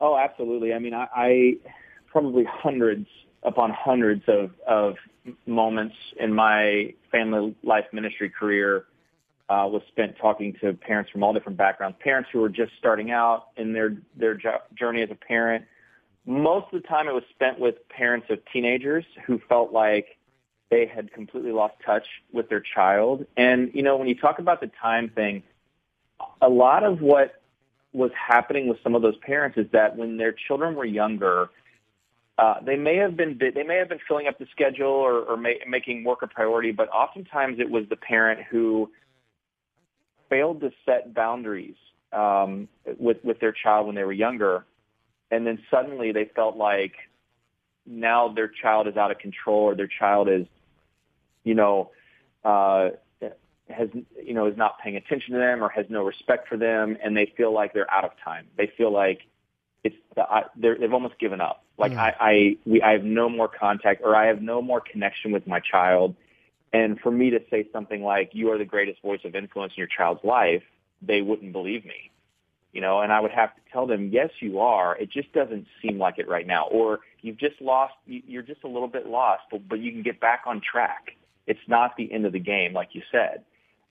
Oh, 0.00 0.16
absolutely. 0.18 0.72
I 0.74 0.78
mean, 0.78 0.92
I, 0.92 1.08
I 1.14 1.54
probably 2.14 2.44
hundreds 2.44 3.08
upon 3.42 3.70
hundreds 3.70 4.22
of, 4.28 4.52
of 4.66 4.94
moments 5.46 5.96
in 6.18 6.32
my 6.32 6.94
family 7.10 7.56
life 7.64 7.84
ministry 7.92 8.30
career 8.30 8.84
uh, 9.48 9.66
was 9.68 9.82
spent 9.88 10.16
talking 10.16 10.54
to 10.60 10.72
parents 10.74 11.10
from 11.10 11.24
all 11.24 11.34
different 11.34 11.58
backgrounds, 11.58 11.96
parents 12.00 12.30
who 12.32 12.38
were 12.38 12.48
just 12.48 12.70
starting 12.78 13.10
out 13.10 13.48
in 13.56 13.72
their 13.74 13.96
their 14.16 14.38
journey 14.78 15.02
as 15.02 15.10
a 15.10 15.16
parent. 15.16 15.64
Most 16.24 16.66
of 16.72 16.80
the 16.80 16.88
time, 16.88 17.08
it 17.08 17.12
was 17.12 17.24
spent 17.30 17.58
with 17.58 17.86
parents 17.88 18.28
of 18.30 18.38
teenagers 18.50 19.04
who 19.26 19.40
felt 19.48 19.72
like 19.72 20.16
they 20.70 20.86
had 20.86 21.12
completely 21.12 21.50
lost 21.50 21.74
touch 21.84 22.06
with 22.32 22.48
their 22.48 22.62
child. 22.62 23.26
And 23.36 23.72
you 23.74 23.82
know, 23.82 23.96
when 23.96 24.06
you 24.06 24.14
talk 24.14 24.38
about 24.38 24.60
the 24.60 24.70
time 24.80 25.10
thing, 25.10 25.42
a 26.40 26.48
lot 26.48 26.84
of 26.84 27.00
what 27.00 27.42
was 27.92 28.12
happening 28.14 28.68
with 28.68 28.78
some 28.84 28.94
of 28.94 29.02
those 29.02 29.16
parents 29.18 29.58
is 29.58 29.66
that 29.72 29.96
when 29.96 30.16
their 30.16 30.32
children 30.32 30.76
were 30.76 30.86
younger, 30.86 31.50
uh, 32.36 32.54
they 32.64 32.76
may 32.76 32.96
have 32.96 33.16
been 33.16 33.38
they 33.38 33.62
may 33.62 33.76
have 33.76 33.88
been 33.88 34.00
filling 34.08 34.26
up 34.26 34.38
the 34.38 34.46
schedule 34.50 34.88
or, 34.88 35.20
or 35.20 35.36
ma- 35.36 35.50
making 35.68 36.02
work 36.02 36.22
a 36.22 36.26
priority, 36.26 36.72
but 36.72 36.88
oftentimes 36.88 37.60
it 37.60 37.70
was 37.70 37.84
the 37.88 37.96
parent 37.96 38.40
who 38.50 38.90
failed 40.28 40.60
to 40.60 40.70
set 40.84 41.14
boundaries 41.14 41.76
um, 42.12 42.68
with 42.98 43.18
with 43.22 43.38
their 43.38 43.52
child 43.52 43.86
when 43.86 43.94
they 43.94 44.02
were 44.02 44.12
younger, 44.12 44.64
and 45.30 45.46
then 45.46 45.60
suddenly 45.70 46.10
they 46.10 46.28
felt 46.34 46.56
like 46.56 46.94
now 47.86 48.28
their 48.28 48.48
child 48.48 48.88
is 48.88 48.96
out 48.96 49.12
of 49.12 49.18
control 49.18 49.62
or 49.64 49.76
their 49.76 49.88
child 49.98 50.28
is, 50.28 50.46
you 51.44 51.54
know, 51.54 51.90
uh, 52.44 52.88
has 53.68 53.88
you 54.22 54.34
know 54.34 54.46
is 54.46 54.56
not 54.56 54.78
paying 54.82 54.96
attention 54.96 55.34
to 55.34 55.38
them 55.38 55.62
or 55.62 55.68
has 55.68 55.86
no 55.88 56.04
respect 56.04 56.48
for 56.48 56.56
them, 56.56 56.96
and 57.02 57.16
they 57.16 57.32
feel 57.36 57.52
like 57.52 57.72
they're 57.72 57.90
out 57.90 58.04
of 58.04 58.10
time. 58.24 58.46
They 58.56 58.72
feel 58.76 58.92
like 58.92 59.20
it's 59.84 59.96
I, 60.16 60.44
they've 60.56 60.92
almost 60.92 61.18
given 61.18 61.40
up. 61.40 61.63
Like 61.78 61.92
mm. 61.92 61.98
I, 61.98 62.14
I, 62.20 62.56
we, 62.64 62.82
I 62.82 62.92
have 62.92 63.04
no 63.04 63.28
more 63.28 63.48
contact 63.48 64.02
or 64.04 64.14
I 64.14 64.26
have 64.26 64.40
no 64.40 64.62
more 64.62 64.80
connection 64.80 65.32
with 65.32 65.46
my 65.46 65.60
child. 65.60 66.14
And 66.72 66.98
for 67.00 67.10
me 67.10 67.30
to 67.30 67.40
say 67.50 67.68
something 67.72 68.02
like, 68.02 68.30
you 68.32 68.50
are 68.50 68.58
the 68.58 68.64
greatest 68.64 69.00
voice 69.02 69.20
of 69.24 69.34
influence 69.34 69.72
in 69.76 69.80
your 69.80 69.88
child's 69.88 70.24
life, 70.24 70.62
they 71.02 71.22
wouldn't 71.22 71.52
believe 71.52 71.84
me. 71.84 72.10
You 72.72 72.80
know, 72.80 73.00
and 73.00 73.12
I 73.12 73.20
would 73.20 73.30
have 73.30 73.54
to 73.54 73.60
tell 73.72 73.86
them, 73.86 74.10
yes, 74.12 74.30
you 74.40 74.58
are. 74.58 74.96
It 74.96 75.08
just 75.08 75.32
doesn't 75.32 75.66
seem 75.80 75.98
like 75.98 76.18
it 76.18 76.28
right 76.28 76.46
now. 76.46 76.66
Or 76.66 77.00
you've 77.20 77.38
just 77.38 77.60
lost, 77.60 77.94
you're 78.06 78.42
just 78.42 78.64
a 78.64 78.68
little 78.68 78.88
bit 78.88 79.06
lost, 79.06 79.42
but, 79.50 79.68
but 79.68 79.78
you 79.78 79.92
can 79.92 80.02
get 80.02 80.18
back 80.18 80.42
on 80.46 80.60
track. 80.60 81.16
It's 81.46 81.60
not 81.68 81.96
the 81.96 82.12
end 82.12 82.26
of 82.26 82.32
the 82.32 82.40
game, 82.40 82.72
like 82.72 82.88
you 82.92 83.02
said. 83.12 83.44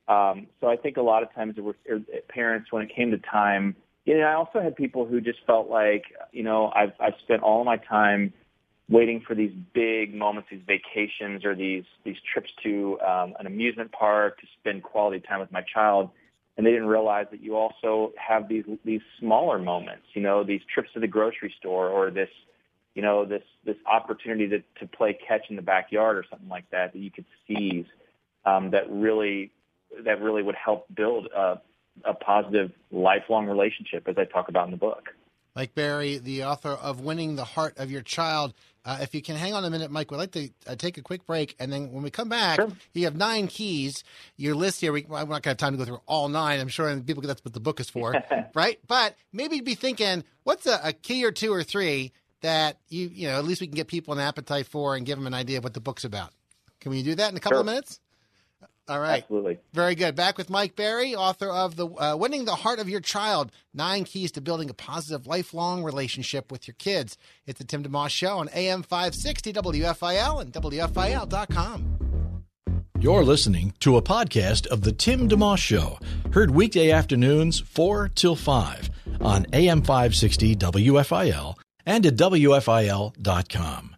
Um, 0.10 0.48
so 0.60 0.68
I 0.68 0.76
think 0.76 0.98
a 0.98 1.02
lot 1.02 1.24
of 1.24 1.34
times 1.34 1.54
it 1.58 1.64
was, 1.64 1.76
er, 1.90 2.02
parents, 2.28 2.74
when 2.74 2.84
it 2.84 2.94
came 2.94 3.12
to 3.12 3.18
time, 3.18 3.78
you 4.06 4.18
know, 4.18 4.24
I 4.24 4.34
also 4.34 4.62
had 4.62 4.76
people 4.76 5.06
who 5.06 5.22
just 5.22 5.40
felt 5.48 5.70
like, 5.70 6.04
you 6.32 6.44
know, 6.44 6.72
I've 6.76 6.94
I've 7.00 7.14
spent 7.24 7.42
all 7.42 7.64
my 7.64 7.78
time 7.78 8.34
waiting 8.90 9.24
for 9.26 9.34
these 9.34 9.52
big 9.74 10.14
moments, 10.14 10.50
these 10.52 10.62
vacations 10.68 11.46
or 11.46 11.56
these 11.56 11.86
these 12.04 12.18
trips 12.32 12.50
to 12.64 13.00
um, 13.02 13.34
an 13.40 13.48
amusement 13.48 13.92
park 13.92 14.40
to 14.40 14.48
spend 14.60 14.84
quality 14.84 15.22
time 15.26 15.40
with 15.40 15.52
my 15.52 15.64
child, 15.74 16.10
and 16.58 16.66
they 16.66 16.72
didn't 16.72 16.88
realize 16.88 17.28
that 17.32 17.42
you 17.42 17.56
also 17.56 18.12
have 18.18 18.50
these 18.50 18.66
these 18.84 19.02
smaller 19.20 19.58
moments, 19.58 20.04
you 20.14 20.22
know, 20.22 20.44
these 20.44 20.62
trips 20.74 20.90
to 20.94 21.00
the 21.00 21.08
grocery 21.08 21.54
store 21.60 21.88
or 21.88 22.12
this, 22.12 22.30
you 22.96 23.02
know, 23.02 23.26
this 23.26 23.44
this 23.66 23.78
opportunity 23.90 24.50
to 24.50 24.60
to 24.80 24.88
play 24.98 25.18
catch 25.26 25.50
in 25.50 25.56
the 25.56 25.62
backyard 25.62 26.18
or 26.18 26.26
something 26.30 26.50
like 26.50 26.70
that 26.72 26.92
that 26.92 27.00
you 27.00 27.12
could 27.12 27.26
seize 27.48 27.86
um, 28.46 28.72
that 28.72 28.92
really 28.92 29.52
that 30.04 30.22
really 30.22 30.44
would 30.44 30.56
help 30.56 30.86
build 30.94 31.28
a 31.28 31.62
a 32.06 32.14
positive 32.14 32.72
lifelong 32.92 33.48
relationship, 33.48 34.08
as 34.08 34.16
I 34.18 34.26
talk 34.26 34.50
about 34.50 34.66
in 34.66 34.72
the 34.72 34.78
book. 34.78 35.10
Mike 35.56 35.76
Berry, 35.76 36.18
the 36.18 36.46
author 36.46 36.72
of 36.72 37.02
Winning 37.02 37.36
the 37.36 37.44
Heart 37.44 37.78
of 37.78 37.92
Your 37.92 38.02
Child. 38.02 38.54
Uh, 38.86 38.98
if 39.02 39.14
you 39.14 39.22
can 39.22 39.36
hang 39.36 39.54
on 39.54 39.64
a 39.64 39.70
minute, 39.70 39.92
Mike, 39.92 40.10
we'd 40.10 40.18
like 40.18 40.32
to 40.32 40.50
uh, 40.68 40.76
take 40.76 40.98
a 40.98 41.02
quick 41.02 41.26
break. 41.28 41.56
And 41.60 41.72
then 41.72 41.92
when 41.92 42.04
we 42.04 42.10
come 42.10 42.28
back, 42.28 42.60
sure. 42.60 42.70
you 42.94 43.06
have 43.06 43.16
nine 43.16 43.48
keys. 43.48 44.04
Your 44.36 44.56
list 44.56 44.82
here, 44.82 44.92
we, 44.92 45.06
I'm 45.06 45.10
not 45.12 45.28
going 45.28 45.42
to 45.42 45.50
have 45.50 45.58
time 45.58 45.74
to 45.74 45.78
go 45.78 45.86
through 45.86 46.02
all 46.08 46.28
nine. 46.28 46.60
I'm 46.60 46.68
sure 46.68 46.94
people 47.02 47.22
that's 47.22 47.46
what 47.46 47.54
the 47.54 47.60
book 47.60 47.80
is 47.80 47.90
for, 47.90 48.16
right? 48.56 48.80
But 48.88 49.16
maybe 49.32 49.62
be 49.62 49.76
thinking, 49.76 50.24
what's 50.44 50.66
a, 50.66 50.80
a, 50.84 50.92
key 50.92 51.24
or 51.24 51.32
two 51.32 51.54
or 51.54 51.64
three 51.64 52.12
that 52.42 52.78
you, 52.90 53.10
you 53.14 53.28
know, 53.28 53.38
at 53.38 53.46
least 53.46 53.62
we 53.62 53.68
can 53.68 53.76
get 53.76 53.88
people 53.88 54.14
an 54.14 54.20
appetite 54.20 54.66
for 54.66 54.96
and 54.96 55.06
give 55.06 55.18
them 55.18 55.28
an 55.28 55.34
idea 55.34 55.60
of 55.60 55.64
what 55.64 55.74
the 55.74 55.80
book's 55.80 56.04
about. 56.04 56.32
Can 56.82 56.92
we 56.92 57.04
do 57.04 57.16
that 57.16 57.32
in 57.32 57.38
a 57.38 57.40
couple 57.40 57.58
sure. 57.58 57.62
of 57.62 57.68
minutes? 57.68 58.00
All 58.88 59.00
right. 59.00 59.24
Absolutely. 59.24 59.60
Very 59.74 59.96
good. 59.96 60.14
Back 60.16 60.38
with 60.38 60.50
Mike 60.50 60.76
Berry, 60.76 61.16
author 61.16 61.50
of 61.50 61.78
the 61.78 61.88
uh, 61.88 62.18
Winning 62.18 62.44
the 62.44 62.56
Heart 62.56 62.80
of 62.80 62.90
Your 62.90 63.00
Child: 63.00 63.52
Nine 63.74 64.04
Keys 64.04 64.32
to 64.34 64.42
Building 64.42 64.70
a 64.70 64.74
Positive 64.74 65.26
Lifelong 65.26 65.84
Relationship 65.84 66.52
with 66.52 66.68
Your 66.68 66.76
Kids. 66.76 67.18
It's 67.46 67.60
the 67.60 67.66
Tim 67.66 67.84
DeMoss 67.84 68.10
Show 68.10 68.38
on 68.38 68.50
AM 68.54 68.84
560 68.84 69.54
WFIL 69.54 70.42
and 70.42 70.52
WFIL.com. 70.52 71.94
You're 73.00 73.26
listening 73.26 73.74
to 73.82 73.98
a 73.98 74.02
podcast 74.02 74.68
of 74.68 74.82
the 74.82 74.94
Tim 74.94 75.28
DeMoss 75.28 75.58
Show, 75.58 76.00
heard 76.32 76.52
weekday 76.52 76.92
afternoons 76.92 77.60
4 77.60 78.10
till 78.16 78.36
5 78.36 78.90
on 79.20 79.46
AM 79.52 79.82
560 79.82 80.56
WFIL 80.56 81.56
and 81.86 82.06
at 82.06 82.16
WFIL.com. 82.16 83.96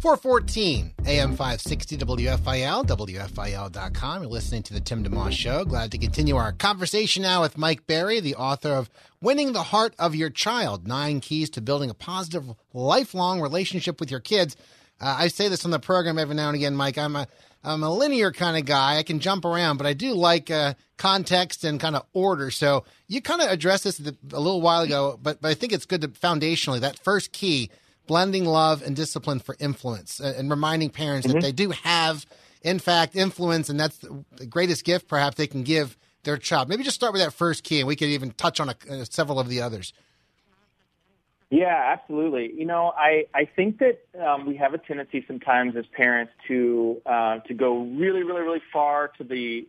414 0.00 0.92
AM 1.06 1.30
560 1.30 1.96
WFIL, 1.96 2.84
WFIL.com. 2.86 4.22
You're 4.22 4.30
listening 4.30 4.62
to 4.64 4.74
The 4.74 4.80
Tim 4.80 5.02
DeMoss 5.02 5.32
Show. 5.32 5.64
Glad 5.64 5.90
to 5.92 5.98
continue 5.98 6.36
our 6.36 6.52
conversation 6.52 7.22
now 7.22 7.40
with 7.40 7.56
Mike 7.56 7.86
Berry, 7.86 8.20
the 8.20 8.34
author 8.34 8.72
of 8.72 8.90
Winning 9.22 9.54
the 9.54 9.62
Heart 9.62 9.94
of 9.98 10.14
Your 10.14 10.28
Child 10.28 10.86
Nine 10.86 11.20
Keys 11.20 11.48
to 11.50 11.62
Building 11.62 11.88
a 11.88 11.94
Positive, 11.94 12.44
Lifelong 12.74 13.40
Relationship 13.40 13.98
with 13.98 14.10
Your 14.10 14.20
Kids. 14.20 14.54
Uh, 15.00 15.16
I 15.18 15.28
say 15.28 15.48
this 15.48 15.64
on 15.64 15.70
the 15.70 15.78
program 15.78 16.18
every 16.18 16.34
now 16.34 16.48
and 16.48 16.56
again, 16.56 16.76
Mike. 16.76 16.98
I'm 16.98 17.16
a 17.16 17.26
I'm 17.64 17.82
a 17.82 17.90
linear 17.92 18.30
kind 18.32 18.56
of 18.56 18.64
guy. 18.66 18.98
I 18.98 19.02
can 19.02 19.18
jump 19.18 19.44
around, 19.44 19.78
but 19.78 19.86
I 19.86 19.94
do 19.94 20.12
like 20.12 20.50
uh, 20.50 20.74
context 20.98 21.64
and 21.64 21.80
kind 21.80 21.96
of 21.96 22.04
order. 22.12 22.50
So 22.50 22.84
you 23.08 23.20
kind 23.22 23.40
of 23.40 23.50
addressed 23.50 23.84
this 23.84 23.98
a 23.98 24.14
little 24.38 24.60
while 24.60 24.82
ago, 24.82 25.18
but 25.20 25.40
but 25.40 25.48
I 25.48 25.54
think 25.54 25.72
it's 25.72 25.86
good 25.86 26.02
to 26.02 26.08
foundationally 26.08 26.80
that 26.80 26.98
first 26.98 27.32
key 27.32 27.70
blending 28.06 28.44
love 28.44 28.82
and 28.82 28.94
discipline 28.96 29.38
for 29.38 29.56
influence 29.58 30.20
and 30.20 30.50
reminding 30.50 30.90
parents 30.90 31.26
mm-hmm. 31.26 31.34
that 31.34 31.42
they 31.42 31.52
do 31.52 31.70
have, 31.70 32.26
in 32.62 32.78
fact, 32.78 33.16
influence, 33.16 33.68
and 33.68 33.78
that's 33.78 33.98
the 33.98 34.46
greatest 34.46 34.84
gift 34.84 35.08
perhaps 35.08 35.36
they 35.36 35.46
can 35.46 35.62
give 35.62 35.96
their 36.24 36.36
child. 36.36 36.68
Maybe 36.68 36.82
just 36.82 36.96
start 36.96 37.12
with 37.12 37.22
that 37.22 37.32
first 37.32 37.64
key, 37.64 37.80
and 37.80 37.88
we 37.88 37.96
could 37.96 38.08
even 38.08 38.32
touch 38.32 38.60
on 38.60 38.68
a, 38.68 38.76
uh, 38.90 39.04
several 39.04 39.40
of 39.40 39.48
the 39.48 39.62
others. 39.62 39.92
Yeah, 41.48 41.92
absolutely. 41.92 42.52
You 42.52 42.66
know, 42.66 42.92
I, 42.96 43.26
I 43.32 43.44
think 43.44 43.78
that 43.78 44.00
um, 44.20 44.46
we 44.46 44.56
have 44.56 44.74
a 44.74 44.78
tendency 44.78 45.24
sometimes 45.26 45.76
as 45.76 45.86
parents 45.86 46.32
to 46.48 47.00
uh, 47.06 47.38
to 47.38 47.54
go 47.54 47.84
really, 47.84 48.24
really, 48.24 48.42
really 48.42 48.62
far 48.72 49.08
to 49.18 49.24
the 49.24 49.68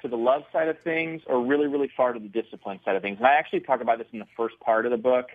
to 0.00 0.08
the 0.08 0.16
love 0.16 0.44
side 0.52 0.68
of 0.68 0.78
things, 0.80 1.22
or 1.26 1.44
really, 1.44 1.66
really 1.66 1.90
far 1.94 2.12
to 2.12 2.20
the 2.20 2.28
discipline 2.28 2.80
side 2.84 2.96
of 2.96 3.02
things. 3.02 3.18
And 3.18 3.26
I 3.26 3.34
actually 3.34 3.60
talk 3.60 3.82
about 3.82 3.98
this 3.98 4.06
in 4.12 4.20
the 4.20 4.28
first 4.36 4.58
part 4.60 4.86
of 4.86 4.90
the 4.90 4.96
book 4.96 5.26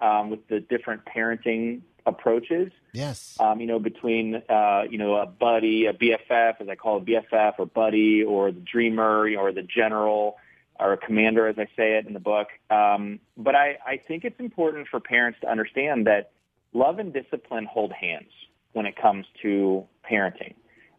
um, 0.00 0.30
with 0.30 0.46
the 0.48 0.60
different 0.60 1.02
parenting 1.04 1.80
approaches. 2.06 2.72
Yes. 2.92 3.36
Um, 3.40 3.60
you 3.60 3.66
know, 3.66 3.78
between 3.78 4.42
uh, 4.48 4.82
you 4.88 4.98
know 4.98 5.16
a 5.16 5.26
buddy, 5.26 5.86
a 5.86 5.92
BFF, 5.92 6.60
as 6.60 6.68
I 6.68 6.74
call 6.74 6.98
it, 6.98 7.06
BFF, 7.06 7.54
or 7.58 7.66
buddy, 7.66 8.22
or 8.22 8.52
the 8.52 8.60
dreamer, 8.60 9.28
or 9.38 9.52
the 9.52 9.62
general, 9.62 10.36
or 10.78 10.92
a 10.92 10.96
commander, 10.96 11.46
as 11.46 11.58
I 11.58 11.66
say 11.76 11.98
it 11.98 12.06
in 12.06 12.12
the 12.12 12.20
book. 12.20 12.48
Um, 12.70 13.20
but 13.36 13.54
I, 13.54 13.78
I 13.86 13.96
think 13.96 14.24
it's 14.24 14.40
important 14.40 14.88
for 14.88 15.00
parents 15.00 15.38
to 15.42 15.50
understand 15.50 16.06
that 16.06 16.32
love 16.72 16.98
and 16.98 17.12
discipline 17.12 17.66
hold 17.66 17.92
hands 17.92 18.30
when 18.72 18.86
it 18.86 18.96
comes 18.96 19.26
to 19.42 19.86
parenting, 20.08 20.54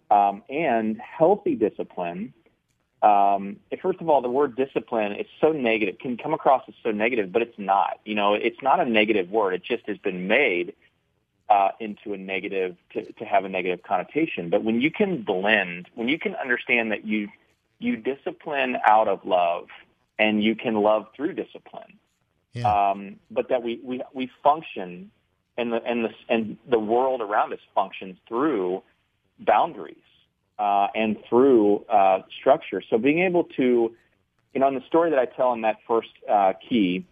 um, 0.10 0.44
and 0.50 1.00
healthy 1.00 1.56
discipline 1.56 2.34
um, 3.02 3.58
first 3.82 4.00
of 4.00 4.10
all, 4.10 4.22
the 4.22 4.30
word 4.30 4.56
discipline 4.56 5.14
is 5.14 5.26
so 5.40 5.52
negative, 5.52 5.98
can 6.00 6.18
come 6.18 6.34
across 6.34 6.64
as 6.68 6.76
so 6.84 6.92
negative, 6.92 7.32
but 7.32 7.42
it's 7.42 7.58
not. 7.58 8.00
You 8.06 8.16
know, 8.16 8.36
it's 8.36 8.62
not 8.62 8.80
a 8.80 8.86
negative 8.86 9.30
word. 9.30 9.54
It 9.54 9.64
just 9.64 9.88
has 9.88 9.98
been 9.98 10.28
made 10.28 10.74
uh, 11.52 11.72
into 11.82 12.14
a 12.14 12.18
negative 12.18 12.78
to, 12.94 13.12
to 13.12 13.26
have 13.26 13.44
a 13.44 13.50
negative 13.50 13.84
connotation. 13.84 14.50
But 14.50 14.64
when 14.64 14.80
you 14.80 14.90
can 14.90 15.22
blend, 15.22 15.90
when 15.96 16.08
you 16.08 16.18
can 16.18 16.34
understand 16.36 16.92
that 16.94 17.06
you 17.06 17.28
you 17.80 17.98
discipline 17.98 18.78
out 18.86 19.10
of 19.10 19.26
love 19.26 19.68
and 20.18 20.42
you 20.42 20.56
can 20.56 20.76
love 20.76 21.08
through 21.16 21.34
discipline, 21.34 22.00
yeah. 22.54 22.92
um, 22.92 23.18
but 23.30 23.50
that 23.50 23.64
we, 23.64 23.82
we 23.84 24.02
we 24.14 24.32
function 24.42 25.12
and 25.58 25.74
the 25.74 25.84
and 25.84 26.06
the 26.06 26.12
and 26.30 26.58
the 26.70 26.80
world 26.80 27.20
around 27.20 27.52
us 27.52 27.60
functions 27.76 28.16
through 28.30 28.82
boundaries 29.40 29.98
uh, 30.58 30.88
and 30.96 31.18
through 31.28 31.84
uh, 31.90 32.20
structure. 32.40 32.82
So 32.90 32.98
being 32.98 33.20
able 33.20 33.44
to, 33.58 33.94
you 34.54 34.60
know, 34.62 34.70
in 34.70 34.76
the 34.76 34.86
story 34.88 35.10
that 35.10 35.20
I 35.20 35.26
tell 35.26 35.52
in 35.52 35.62
that 35.62 35.80
first 35.86 36.12
uh, 36.30 36.54
key, 36.70 37.06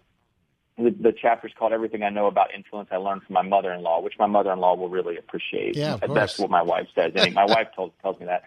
the, 0.80 0.92
the 0.92 1.12
chapter 1.12 1.48
is 1.48 1.54
called 1.58 1.74
"Everything 1.74 2.04
I 2.04 2.10
Know 2.10 2.28
About 2.28 2.54
Influence 2.54 2.90
I 2.92 2.98
Learned 2.98 3.24
from 3.24 3.34
My 3.34 3.42
Mother-in-Law," 3.42 4.02
which 4.02 4.18
my 4.18 4.28
mother-in-law 4.28 4.76
will 4.76 4.90
really 4.90 5.18
appreciate. 5.18 5.76
Yeah, 5.76 5.98
That's 5.98 6.40
what 6.40 6.50
my 6.50 6.62
wife 6.62 6.88
says. 6.96 7.12
I 7.16 7.26
mean, 7.26 7.34
my 7.34 7.46
wife 7.46 7.68
tells 7.76 7.92
tells 8.02 8.20
me 8.20 8.28
that. 8.28 8.44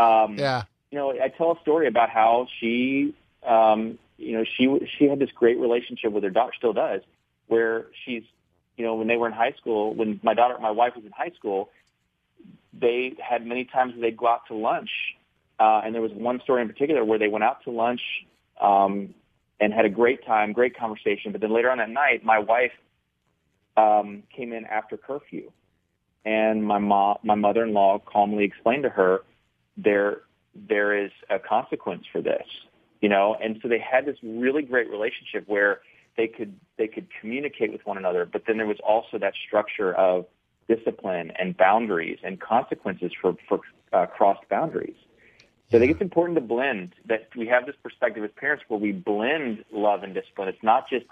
Um, 0.00 0.38
yeah. 0.38 0.64
You 0.90 0.98
know, 0.98 1.10
I 1.10 1.28
tell 1.28 1.52
a 1.52 1.60
story 1.60 1.88
about 1.88 2.10
how 2.10 2.46
she, 2.60 3.14
um, 3.44 3.98
you 4.16 4.38
know, 4.38 4.44
she 4.44 4.68
she 4.96 5.06
had 5.06 5.18
this 5.18 5.30
great 5.32 5.58
relationship 5.58 6.12
with 6.12 6.22
her 6.22 6.30
daughter, 6.30 6.52
still 6.56 6.72
does, 6.72 7.02
where 7.48 7.86
she's, 8.04 8.22
you 8.76 8.84
know, 8.84 8.94
when 8.94 9.08
they 9.08 9.16
were 9.16 9.26
in 9.26 9.32
high 9.32 9.52
school, 9.52 9.94
when 9.94 10.20
my 10.22 10.34
daughter, 10.34 10.56
my 10.60 10.70
wife 10.70 10.94
was 10.94 11.04
in 11.04 11.12
high 11.12 11.32
school, 11.36 11.70
they 12.72 13.14
had 13.20 13.44
many 13.44 13.64
times 13.64 13.94
they'd 14.00 14.16
go 14.16 14.28
out 14.28 14.46
to 14.48 14.54
lunch, 14.54 14.90
uh, 15.58 15.82
and 15.84 15.94
there 15.94 16.02
was 16.02 16.12
one 16.12 16.40
story 16.42 16.62
in 16.62 16.68
particular 16.68 17.04
where 17.04 17.18
they 17.18 17.28
went 17.28 17.44
out 17.44 17.64
to 17.64 17.70
lunch 17.70 18.02
um, 18.60 19.14
and 19.60 19.72
had 19.72 19.84
a 19.84 19.88
great 19.90 20.24
time, 20.26 20.52
great 20.52 20.76
conversation. 20.76 21.32
But 21.32 21.40
then 21.40 21.52
later 21.52 21.70
on 21.70 21.78
that 21.78 21.90
night, 21.90 22.24
my 22.24 22.38
wife 22.38 22.72
um, 23.76 24.22
came 24.34 24.52
in 24.52 24.64
after 24.64 24.96
curfew, 24.96 25.50
and 26.24 26.64
my 26.64 26.78
mom, 26.78 27.18
my 27.22 27.34
mother-in-law, 27.34 28.00
calmly 28.06 28.44
explained 28.44 28.84
to 28.84 28.90
her 28.90 29.20
there 29.76 30.22
there 30.54 30.96
is 31.04 31.10
a 31.30 31.38
consequence 31.38 32.04
for 32.12 32.22
this, 32.22 32.46
you 33.00 33.08
know. 33.08 33.36
And 33.42 33.58
so 33.62 33.68
they 33.68 33.80
had 33.80 34.06
this 34.06 34.16
really 34.22 34.62
great 34.62 34.88
relationship 34.88 35.44
where 35.48 35.80
they 36.16 36.28
could 36.28 36.54
they 36.78 36.86
could 36.86 37.08
communicate 37.20 37.72
with 37.72 37.84
one 37.84 37.98
another, 37.98 38.24
but 38.24 38.42
then 38.46 38.56
there 38.56 38.66
was 38.66 38.78
also 38.86 39.18
that 39.18 39.34
structure 39.46 39.94
of 39.94 40.26
discipline 40.68 41.32
and 41.38 41.56
boundaries 41.56 42.18
and 42.22 42.40
consequences 42.40 43.12
for, 43.20 43.36
for 43.48 43.60
uh, 43.92 44.06
crossed 44.06 44.48
boundaries. 44.48 44.96
So 45.70 45.78
I 45.78 45.80
think 45.80 45.92
it's 45.92 46.00
important 46.00 46.36
to 46.36 46.42
blend 46.42 46.94
that 47.06 47.28
we 47.36 47.46
have 47.48 47.66
this 47.66 47.74
perspective 47.82 48.22
as 48.22 48.30
parents 48.36 48.64
where 48.68 48.78
we 48.78 48.92
blend 48.92 49.64
love 49.72 50.02
and 50.02 50.14
discipline. 50.14 50.48
It's 50.48 50.62
not 50.62 50.88
just 50.88 51.06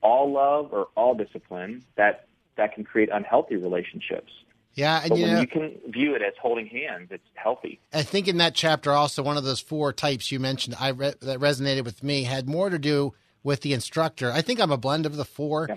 all 0.00 0.32
love 0.32 0.72
or 0.72 0.88
all 0.96 1.14
discipline 1.14 1.84
that 1.96 2.26
that 2.56 2.74
can 2.74 2.84
create 2.84 3.10
unhealthy 3.12 3.56
relationships. 3.56 4.32
Yeah, 4.74 5.00
and 5.00 5.10
but 5.10 5.18
you 5.18 5.24
when 5.24 5.34
know, 5.34 5.40
you 5.40 5.46
can 5.46 5.72
view 5.88 6.14
it 6.14 6.22
as 6.22 6.34
holding 6.40 6.66
hands, 6.66 7.08
it's 7.10 7.26
healthy. 7.34 7.80
I 7.92 8.02
think 8.02 8.28
in 8.28 8.36
that 8.38 8.54
chapter 8.54 8.92
also 8.92 9.22
one 9.22 9.36
of 9.36 9.44
those 9.44 9.60
four 9.60 9.92
types 9.92 10.30
you 10.30 10.38
mentioned 10.38 10.76
I 10.78 10.88
re- 10.88 11.14
that 11.20 11.38
resonated 11.38 11.84
with 11.84 12.02
me 12.02 12.24
had 12.24 12.48
more 12.48 12.70
to 12.70 12.78
do 12.78 13.14
with 13.46 13.60
the 13.60 13.72
instructor. 13.72 14.32
I 14.32 14.42
think 14.42 14.60
I'm 14.60 14.72
a 14.72 14.76
blend 14.76 15.06
of 15.06 15.16
the 15.16 15.24
four. 15.24 15.68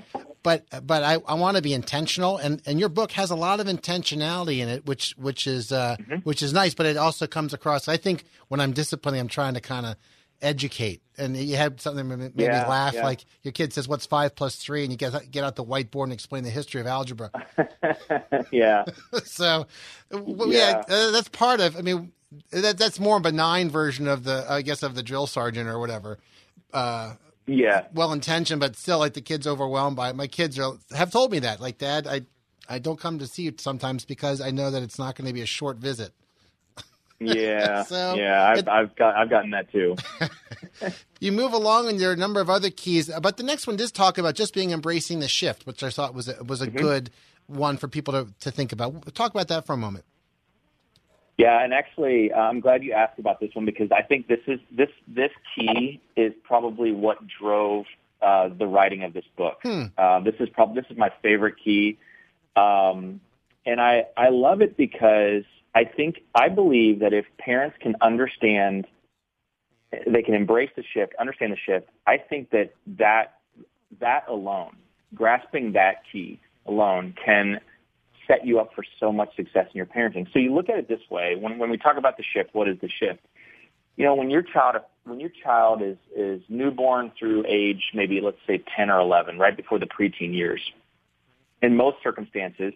But 0.42 0.66
but 0.88 1.04
I, 1.04 1.18
I 1.28 1.36
want 1.36 1.58
to 1.58 1.62
be 1.62 1.74
intentional, 1.74 2.38
and, 2.38 2.62
and 2.66 2.80
your 2.80 2.90
book 2.90 3.12
has 3.12 3.30
a 3.30 3.36
lot 3.36 3.60
of 3.60 3.68
intentionality 3.68 4.60
in 4.60 4.70
it, 4.70 4.88
which 4.88 5.14
which 5.18 5.46
is 5.46 5.72
uh, 5.72 5.96
mm-hmm. 6.00 6.16
which 6.24 6.42
is 6.42 6.52
nice. 6.52 6.74
But 6.74 6.88
it 6.88 6.98
also 6.98 7.28
comes 7.28 7.54
across. 7.54 7.88
I 7.88 7.98
think 7.98 8.24
when 8.48 8.60
I'm 8.60 8.72
disciplining, 8.72 9.22
I'm 9.22 9.28
trying 9.28 9.54
to 9.54 9.62
kind 9.62 9.86
of 9.86 9.98
educate. 10.42 11.02
And 11.18 11.38
you 11.38 11.58
had 11.58 11.80
something 11.80 12.08
that 12.10 12.18
made 12.18 12.32
yeah, 12.36 12.64
me 12.64 12.70
laugh. 12.70 12.96
Yeah. 12.96 13.04
Like 13.04 13.26
your 13.44 13.52
kid 13.52 13.74
says, 13.74 13.88
"What's 13.88 14.08
five 14.08 14.34
plus 14.34 14.56
three? 14.56 14.84
and 14.84 14.92
you 14.92 14.98
get 14.98 15.30
get 15.30 15.44
out 15.44 15.56
the 15.56 15.64
whiteboard 15.64 16.06
and 16.06 16.14
explain 16.14 16.44
the 16.44 16.50
history 16.50 16.82
of 16.82 16.88
algebra. 16.88 17.30
yeah. 18.52 18.86
so, 19.26 19.68
well, 20.10 20.52
yeah, 20.52 20.82
yeah 20.88 20.96
uh, 20.96 21.12
that's 21.12 21.30
part 21.30 21.60
of. 21.60 21.78
I 21.78 21.82
mean, 21.82 22.14
that 22.52 22.80
that's 22.80 23.00
more 23.00 23.20
benign 23.20 23.70
version 23.70 24.08
of 24.08 24.24
the, 24.24 24.46
I 24.50 24.64
guess, 24.64 24.82
of 24.82 24.96
the 24.96 25.04
drill 25.04 25.28
sergeant 25.28 25.70
or 25.70 25.78
whatever. 25.78 26.18
Uh, 26.74 27.16
yeah, 27.50 27.88
well 27.94 28.14
intentioned, 28.14 28.60
but 28.60 28.76
still, 28.76 29.00
like 29.00 29.14
the 29.14 29.22
kids 29.22 29.48
overwhelmed 29.48 29.96
by 29.96 30.10
it. 30.10 30.16
My 30.16 30.28
kids 30.28 30.60
are 30.60 30.74
have 30.96 31.12
told 31.12 31.32
me 31.32 31.40
that, 31.40 31.60
like, 31.60 31.78
Dad, 31.78 32.08
I 32.08 32.22
I 32.68 32.80
don't 32.80 33.00
come 33.00 33.20
to 33.20 33.28
see 33.28 33.44
you 33.44 33.54
sometimes 33.58 34.06
because 34.06 34.40
I 34.40 34.52
know 34.52 34.70
that 34.70 34.84
it's 34.84 35.00
not 35.00 35.16
going 35.16 35.28
to 35.28 35.34
be 35.34 35.42
a 35.42 35.48
short 35.48 35.78
visit. 35.78 36.14
Yeah, 37.20 37.84
so 37.88 38.16
yeah, 38.16 38.50
I've, 38.50 38.58
it, 38.60 38.68
I've 38.68 38.96
got 38.96 39.16
I've 39.16 39.30
gotten 39.30 39.52
that 39.52 39.72
too. 39.72 39.96
you 41.20 41.32
move 41.32 41.54
along, 41.54 41.90
and 41.90 42.00
there 42.00 42.12
are 42.12 42.14
a 42.14 42.18
number 42.18 42.40
of 42.40 42.50
other 42.50 42.70
keys, 42.70 43.10
but 43.22 43.38
the 43.38 43.44
next 43.44 43.66
one 43.66 43.76
does 43.76 43.92
talk 43.92 44.18
about 44.18 44.36
just 44.36 44.54
being 44.54 44.72
embracing 44.72 45.20
the 45.20 45.28
shift, 45.28 45.66
which 45.66 45.82
I 45.82 45.90
thought 45.90 46.14
was 46.14 46.30
a, 46.30 46.44
was 46.44 46.62
a 46.62 46.68
mm-hmm. 46.68 46.78
good 46.78 47.10
one 47.48 47.78
for 47.78 47.88
people 47.88 48.14
to 48.14 48.32
to 48.42 48.52
think 48.52 48.72
about. 48.72 49.14
Talk 49.16 49.32
about 49.32 49.48
that 49.48 49.66
for 49.66 49.74
a 49.74 49.78
moment. 49.78 50.06
Yeah, 51.40 51.64
and 51.64 51.74
actually, 51.74 52.34
uh, 52.34 52.38
I'm 52.38 52.60
glad 52.60 52.84
you 52.84 52.92
asked 52.92 53.18
about 53.18 53.40
this 53.40 53.52
one 53.54 53.64
because 53.64 53.94
I 53.94 54.02
think 54.02 54.28
this 54.28 54.42
is 54.46 54.60
this 54.72 54.90
this 55.08 55.32
key 55.56 56.02
is 56.18 56.34
probably 56.44 56.92
what 56.92 57.20
drove 57.26 57.86
uh, 58.22 58.50
the 58.50 58.68
writing 58.68 59.06
of 59.06 59.14
this 59.14 59.24
book. 59.38 59.60
Hmm. 59.64 59.84
Uh, 59.98 60.20
this 60.20 60.36
is 60.42 60.50
probably 60.50 60.82
this 60.82 60.92
is 60.92 60.98
my 60.98 61.10
favorite 61.24 61.56
key, 61.64 61.98
um, 62.58 63.22
and 63.66 63.80
I 63.80 64.04
I 64.18 64.32
love 64.32 64.62
it 64.62 64.76
because 64.76 65.46
I 65.74 65.86
think 65.86 66.18
I 66.36 66.50
believe 66.50 67.00
that 67.00 67.14
if 67.14 67.24
parents 67.38 67.78
can 67.80 67.96
understand, 68.02 68.86
they 69.92 70.22
can 70.22 70.34
embrace 70.34 70.72
the 70.76 70.84
shift, 70.94 71.14
understand 71.22 71.54
the 71.54 71.58
shift. 71.66 71.88
I 72.06 72.18
think 72.18 72.50
that 72.50 72.74
that 72.98 73.40
that 74.02 74.26
alone, 74.28 74.76
grasping 75.16 75.72
that 75.72 76.02
key 76.12 76.42
alone, 76.66 77.16
can 77.24 77.62
set 78.30 78.46
you 78.46 78.60
up 78.60 78.74
for 78.76 78.84
so 79.00 79.12
much 79.12 79.36
success 79.36 79.68
in 79.74 79.78
your 79.78 79.86
parenting. 79.86 80.32
So 80.32 80.40
you 80.40 80.54
look 80.54 80.70
at 80.70 80.78
it 80.78 80.88
this 80.88 81.02
way: 81.10 81.36
when 81.36 81.58
when 81.58 81.70
we 81.70 81.78
talk 81.78 81.98
about 81.98 82.16
the 82.16 82.24
shift, 82.24 82.54
what 82.54 82.70
is 82.70 82.78
the 82.80 82.90
shift? 82.90 83.26
You 83.98 84.06
know, 84.06 84.16
when 84.16 84.30
your 84.30 84.44
child 84.44 84.78
when 85.04 85.20
your 85.20 85.32
child 85.44 85.82
is 85.82 85.98
is 86.16 86.42
newborn 86.48 87.12
through 87.18 87.46
age 87.48 87.92
maybe 87.94 88.22
let's 88.22 88.38
say 88.48 88.64
10 88.78 88.90
or 88.90 89.00
11, 89.00 89.40
right 89.40 89.58
before 89.58 89.80
the 89.80 89.88
preteen 89.88 90.34
years, 90.34 90.62
in 91.62 91.76
most 91.76 91.98
circumstances, 92.04 92.74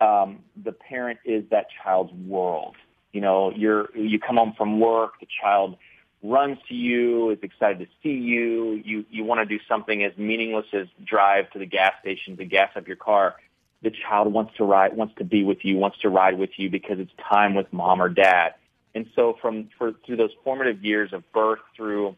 um, 0.00 0.38
the 0.62 0.72
parent 0.72 1.18
is 1.24 1.44
that 1.50 1.66
child's 1.82 2.12
world. 2.12 2.76
You 3.12 3.20
know, 3.20 3.52
you're 3.54 3.94
you 3.96 4.18
come 4.20 4.36
home 4.36 4.54
from 4.56 4.78
work, 4.78 5.18
the 5.20 5.26
child 5.42 5.76
runs 6.22 6.58
to 6.68 6.74
you, 6.74 7.30
is 7.30 7.38
excited 7.42 7.80
to 7.80 7.86
see 8.02 8.14
you. 8.14 8.80
You 8.84 9.04
you 9.10 9.24
want 9.24 9.40
to 9.40 9.46
do 9.46 9.62
something 9.68 10.04
as 10.04 10.16
meaningless 10.16 10.66
as 10.72 10.86
drive 11.04 11.50
to 11.50 11.58
the 11.58 11.66
gas 11.66 11.94
station 12.00 12.36
to 12.36 12.44
gas 12.44 12.70
up 12.76 12.86
your 12.86 12.96
car 12.96 13.34
the 13.82 13.90
child 13.90 14.32
wants 14.32 14.56
to 14.56 14.64
ride, 14.64 14.96
wants 14.96 15.14
to 15.18 15.24
be 15.24 15.42
with 15.42 15.64
you, 15.64 15.76
wants 15.76 15.98
to 16.00 16.08
ride 16.08 16.38
with 16.38 16.50
you 16.56 16.70
because 16.70 16.98
it's 16.98 17.12
time 17.28 17.54
with 17.54 17.72
mom 17.72 18.02
or 18.02 18.08
dad. 18.08 18.54
And 18.94 19.06
so 19.14 19.36
from 19.40 19.68
for 19.78 19.92
through 20.04 20.16
those 20.16 20.32
formative 20.44 20.84
years 20.84 21.12
of 21.12 21.30
birth 21.32 21.60
through 21.76 22.16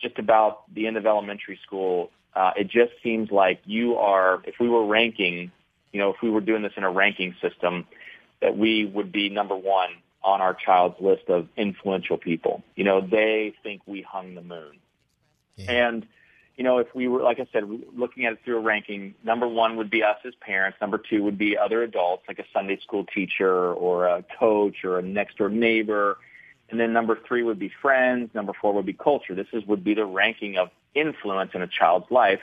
just 0.00 0.18
about 0.18 0.62
the 0.74 0.86
end 0.86 0.96
of 0.96 1.06
elementary 1.06 1.58
school, 1.64 2.10
uh, 2.34 2.52
it 2.56 2.68
just 2.68 2.92
seems 3.02 3.30
like 3.30 3.60
you 3.64 3.96
are. 3.96 4.42
If 4.44 4.56
we 4.60 4.68
were 4.68 4.84
ranking, 4.86 5.52
you 5.92 6.00
know, 6.00 6.10
if 6.10 6.16
we 6.22 6.30
were 6.30 6.40
doing 6.40 6.62
this 6.62 6.72
in 6.76 6.84
a 6.84 6.90
ranking 6.90 7.34
system, 7.40 7.86
that 8.40 8.56
we 8.56 8.84
would 8.84 9.12
be 9.12 9.28
number 9.28 9.56
one 9.56 9.90
on 10.22 10.40
our 10.40 10.54
child's 10.54 11.00
list 11.00 11.28
of 11.28 11.48
influential 11.56 12.18
people. 12.18 12.62
You 12.76 12.84
know, 12.84 13.00
they 13.00 13.54
think 13.62 13.82
we 13.86 14.02
hung 14.02 14.34
the 14.34 14.42
moon, 14.42 14.78
yeah. 15.56 15.86
and 15.88 16.06
you 16.60 16.64
know, 16.64 16.76
if 16.76 16.94
we 16.94 17.08
were, 17.08 17.22
like 17.22 17.40
I 17.40 17.46
said, 17.54 17.64
looking 17.96 18.26
at 18.26 18.34
it 18.34 18.40
through 18.44 18.58
a 18.58 18.60
ranking, 18.60 19.14
number 19.24 19.48
one 19.48 19.76
would 19.76 19.88
be 19.88 20.02
us 20.02 20.18
as 20.26 20.34
parents. 20.42 20.76
Number 20.78 20.98
two 20.98 21.22
would 21.22 21.38
be 21.38 21.56
other 21.56 21.82
adults, 21.82 22.24
like 22.28 22.38
a 22.38 22.44
Sunday 22.52 22.78
school 22.82 23.06
teacher 23.06 23.72
or 23.72 24.06
a 24.06 24.22
coach 24.38 24.84
or 24.84 24.98
a 24.98 25.02
next 25.02 25.38
door 25.38 25.48
neighbor. 25.48 26.18
And 26.68 26.78
then 26.78 26.92
number 26.92 27.18
three 27.26 27.42
would 27.42 27.58
be 27.58 27.72
friends. 27.80 28.28
Number 28.34 28.52
four 28.60 28.74
would 28.74 28.84
be 28.84 28.92
culture. 28.92 29.34
This 29.34 29.46
is, 29.54 29.64
would 29.64 29.82
be 29.82 29.94
the 29.94 30.04
ranking 30.04 30.58
of 30.58 30.68
influence 30.94 31.52
in 31.54 31.62
a 31.62 31.66
child's 31.66 32.10
life, 32.10 32.42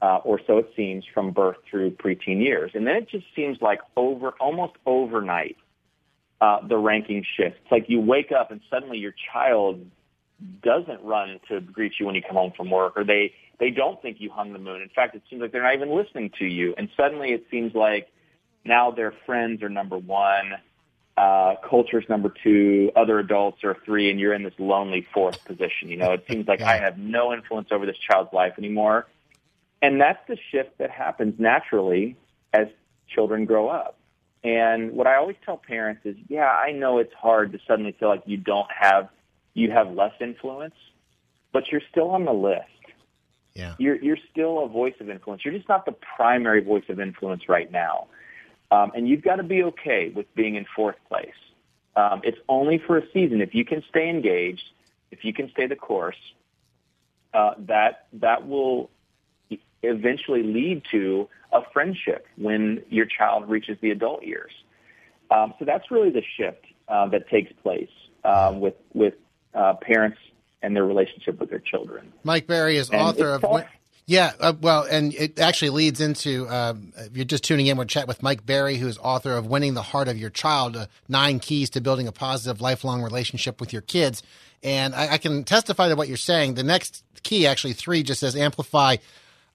uh, 0.00 0.18
or 0.18 0.40
so 0.46 0.58
it 0.58 0.70
seems 0.76 1.04
from 1.12 1.32
birth 1.32 1.56
through 1.68 1.90
preteen 1.90 2.40
years. 2.40 2.70
And 2.74 2.86
then 2.86 2.94
it 2.94 3.08
just 3.08 3.26
seems 3.34 3.60
like 3.60 3.80
over, 3.96 4.30
almost 4.38 4.74
overnight, 4.86 5.56
uh, 6.40 6.64
the 6.64 6.76
ranking 6.76 7.24
shifts. 7.36 7.58
It's 7.64 7.72
like 7.72 7.86
you 7.88 8.00
wake 8.00 8.30
up 8.30 8.52
and 8.52 8.60
suddenly 8.70 8.98
your 8.98 9.14
child 9.32 9.84
doesn't 10.62 11.02
run 11.02 11.40
to 11.48 11.60
greet 11.60 11.92
you 11.98 12.06
when 12.06 12.14
you 12.14 12.22
come 12.22 12.36
home 12.36 12.52
from 12.56 12.70
work, 12.70 12.94
or 12.96 13.04
they 13.04 13.34
they 13.58 13.70
don't 13.70 14.00
think 14.02 14.20
you 14.20 14.30
hung 14.30 14.52
the 14.52 14.58
moon. 14.58 14.82
In 14.82 14.88
fact, 14.88 15.14
it 15.14 15.22
seems 15.30 15.40
like 15.40 15.52
they're 15.52 15.62
not 15.62 15.74
even 15.74 15.94
listening 15.94 16.30
to 16.38 16.44
you. 16.44 16.74
And 16.76 16.88
suddenly, 16.96 17.30
it 17.30 17.46
seems 17.50 17.74
like 17.74 18.08
now 18.64 18.90
their 18.90 19.12
friends 19.26 19.62
are 19.62 19.68
number 19.68 19.96
one, 19.96 20.54
uh, 21.16 21.54
culture's 21.68 22.04
number 22.08 22.32
two, 22.42 22.90
other 22.96 23.18
adults 23.18 23.62
are 23.62 23.76
three, 23.84 24.10
and 24.10 24.18
you're 24.18 24.34
in 24.34 24.42
this 24.42 24.54
lonely 24.58 25.06
fourth 25.14 25.44
position. 25.44 25.88
You 25.88 25.96
know, 25.96 26.12
it 26.12 26.24
seems 26.28 26.48
like 26.48 26.60
I 26.60 26.78
have 26.78 26.98
no 26.98 27.32
influence 27.32 27.68
over 27.70 27.86
this 27.86 27.98
child's 27.98 28.32
life 28.32 28.54
anymore. 28.58 29.06
And 29.80 30.00
that's 30.00 30.26
the 30.26 30.38
shift 30.50 30.78
that 30.78 30.90
happens 30.90 31.38
naturally 31.38 32.16
as 32.52 32.68
children 33.06 33.44
grow 33.44 33.68
up. 33.68 33.98
And 34.42 34.92
what 34.92 35.06
I 35.06 35.16
always 35.16 35.36
tell 35.44 35.56
parents 35.56 36.02
is, 36.04 36.16
yeah, 36.28 36.48
I 36.48 36.72
know 36.72 36.98
it's 36.98 37.14
hard 37.14 37.52
to 37.52 37.58
suddenly 37.66 37.92
feel 37.92 38.08
like 38.08 38.22
you 38.26 38.36
don't 38.36 38.68
have 38.70 39.08
you 39.54 39.70
have 39.70 39.92
less 39.92 40.12
influence, 40.20 40.74
but 41.52 41.70
you're 41.70 41.82
still 41.90 42.10
on 42.10 42.24
the 42.24 42.32
list. 42.32 42.68
Yeah. 43.54 43.74
You're 43.78 43.96
you're 43.96 44.18
still 44.30 44.64
a 44.64 44.68
voice 44.68 44.94
of 45.00 45.08
influence. 45.08 45.44
You're 45.44 45.54
just 45.54 45.68
not 45.68 45.86
the 45.86 45.94
primary 46.16 46.60
voice 46.60 46.84
of 46.88 46.98
influence 47.00 47.48
right 47.48 47.70
now. 47.70 48.08
Um, 48.70 48.90
and 48.94 49.08
you've 49.08 49.22
got 49.22 49.36
to 49.36 49.44
be 49.44 49.62
okay 49.62 50.10
with 50.14 50.32
being 50.34 50.56
in 50.56 50.66
fourth 50.74 50.96
place. 51.08 51.28
Um, 51.94 52.20
it's 52.24 52.38
only 52.48 52.78
for 52.78 52.98
a 52.98 53.02
season. 53.12 53.40
If 53.40 53.54
you 53.54 53.64
can 53.64 53.84
stay 53.88 54.10
engaged, 54.10 54.68
if 55.12 55.24
you 55.24 55.32
can 55.32 55.48
stay 55.50 55.68
the 55.68 55.76
course, 55.76 56.16
uh, 57.32 57.54
that 57.58 58.06
that 58.14 58.48
will 58.48 58.90
eventually 59.82 60.42
lead 60.42 60.82
to 60.90 61.28
a 61.52 61.60
friendship 61.72 62.26
when 62.36 62.82
your 62.88 63.06
child 63.06 63.48
reaches 63.48 63.78
the 63.80 63.90
adult 63.90 64.24
years. 64.24 64.50
Um, 65.30 65.54
so 65.58 65.64
that's 65.64 65.90
really 65.90 66.10
the 66.10 66.22
shift 66.36 66.64
uh, 66.88 67.06
that 67.08 67.28
takes 67.28 67.52
place 67.62 67.90
uh, 68.24 68.52
with 68.56 68.74
with 68.92 69.14
uh, 69.54 69.74
parents 69.74 70.18
and 70.62 70.74
their 70.74 70.84
relationship 70.84 71.38
with 71.38 71.50
their 71.50 71.58
children. 71.58 72.12
Mike 72.24 72.46
Berry 72.46 72.76
is 72.76 72.90
and 72.90 73.00
author 73.00 73.30
of. 73.30 73.42
Tough. 73.42 73.66
Yeah, 74.06 74.32
uh, 74.38 74.52
well, 74.60 74.82
and 74.82 75.14
it 75.14 75.38
actually 75.38 75.70
leads 75.70 76.02
into 76.02 76.46
um, 76.50 76.92
if 76.96 77.16
you're 77.16 77.24
just 77.24 77.42
tuning 77.42 77.68
in, 77.68 77.78
we're 77.78 77.86
chat 77.86 78.06
with 78.06 78.22
Mike 78.22 78.44
Berry, 78.44 78.76
who 78.76 78.86
is 78.86 78.98
author 78.98 79.32
of 79.32 79.46
"Winning 79.46 79.72
the 79.72 79.82
Heart 79.82 80.08
of 80.08 80.18
Your 80.18 80.28
Child: 80.28 80.76
uh, 80.76 80.86
Nine 81.08 81.38
Keys 81.38 81.70
to 81.70 81.80
Building 81.80 82.06
a 82.06 82.12
Positive 82.12 82.60
Lifelong 82.60 83.02
Relationship 83.02 83.60
with 83.60 83.72
Your 83.72 83.80
Kids." 83.80 84.22
And 84.62 84.94
I, 84.94 85.12
I 85.12 85.18
can 85.18 85.44
testify 85.44 85.88
to 85.88 85.96
what 85.96 86.08
you're 86.08 86.16
saying. 86.18 86.54
The 86.54 86.62
next 86.62 87.02
key, 87.22 87.46
actually, 87.46 87.72
three, 87.72 88.02
just 88.02 88.20
says 88.20 88.36
amplify 88.36 88.96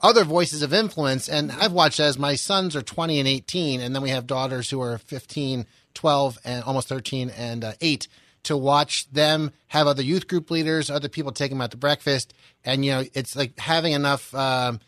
other 0.02 0.24
voices 0.24 0.64
of 0.64 0.74
influence. 0.74 1.30
And 1.30 1.52
I've 1.52 1.72
watched 1.72 2.00
as 2.00 2.18
my 2.18 2.36
sons 2.36 2.76
are 2.76 2.82
20 2.82 3.20
and 3.20 3.28
18, 3.28 3.82
and 3.82 3.94
then 3.94 4.02
we 4.02 4.10
have 4.10 4.26
daughters 4.26 4.70
who 4.70 4.82
are 4.82 4.98
15, 4.98 5.66
12, 5.94 6.40
and 6.44 6.64
almost 6.64 6.88
13 6.88 7.30
and 7.30 7.64
uh, 7.64 7.74
8 7.82 8.08
to 8.50 8.58
watch 8.58 9.08
them 9.12 9.52
have 9.68 9.86
other 9.86 10.02
youth 10.02 10.28
group 10.28 10.50
leaders, 10.50 10.90
other 10.90 11.08
people 11.08 11.32
take 11.32 11.52
them 11.52 11.62
out 11.62 11.70
to 11.70 11.78
breakfast, 11.78 12.34
and 12.66 12.84
you 12.84 12.92
know 12.92 13.04
it's 13.14 13.36
like 13.36 13.58
having 13.60 13.94
enough. 13.94 14.34
Um, 14.34 14.80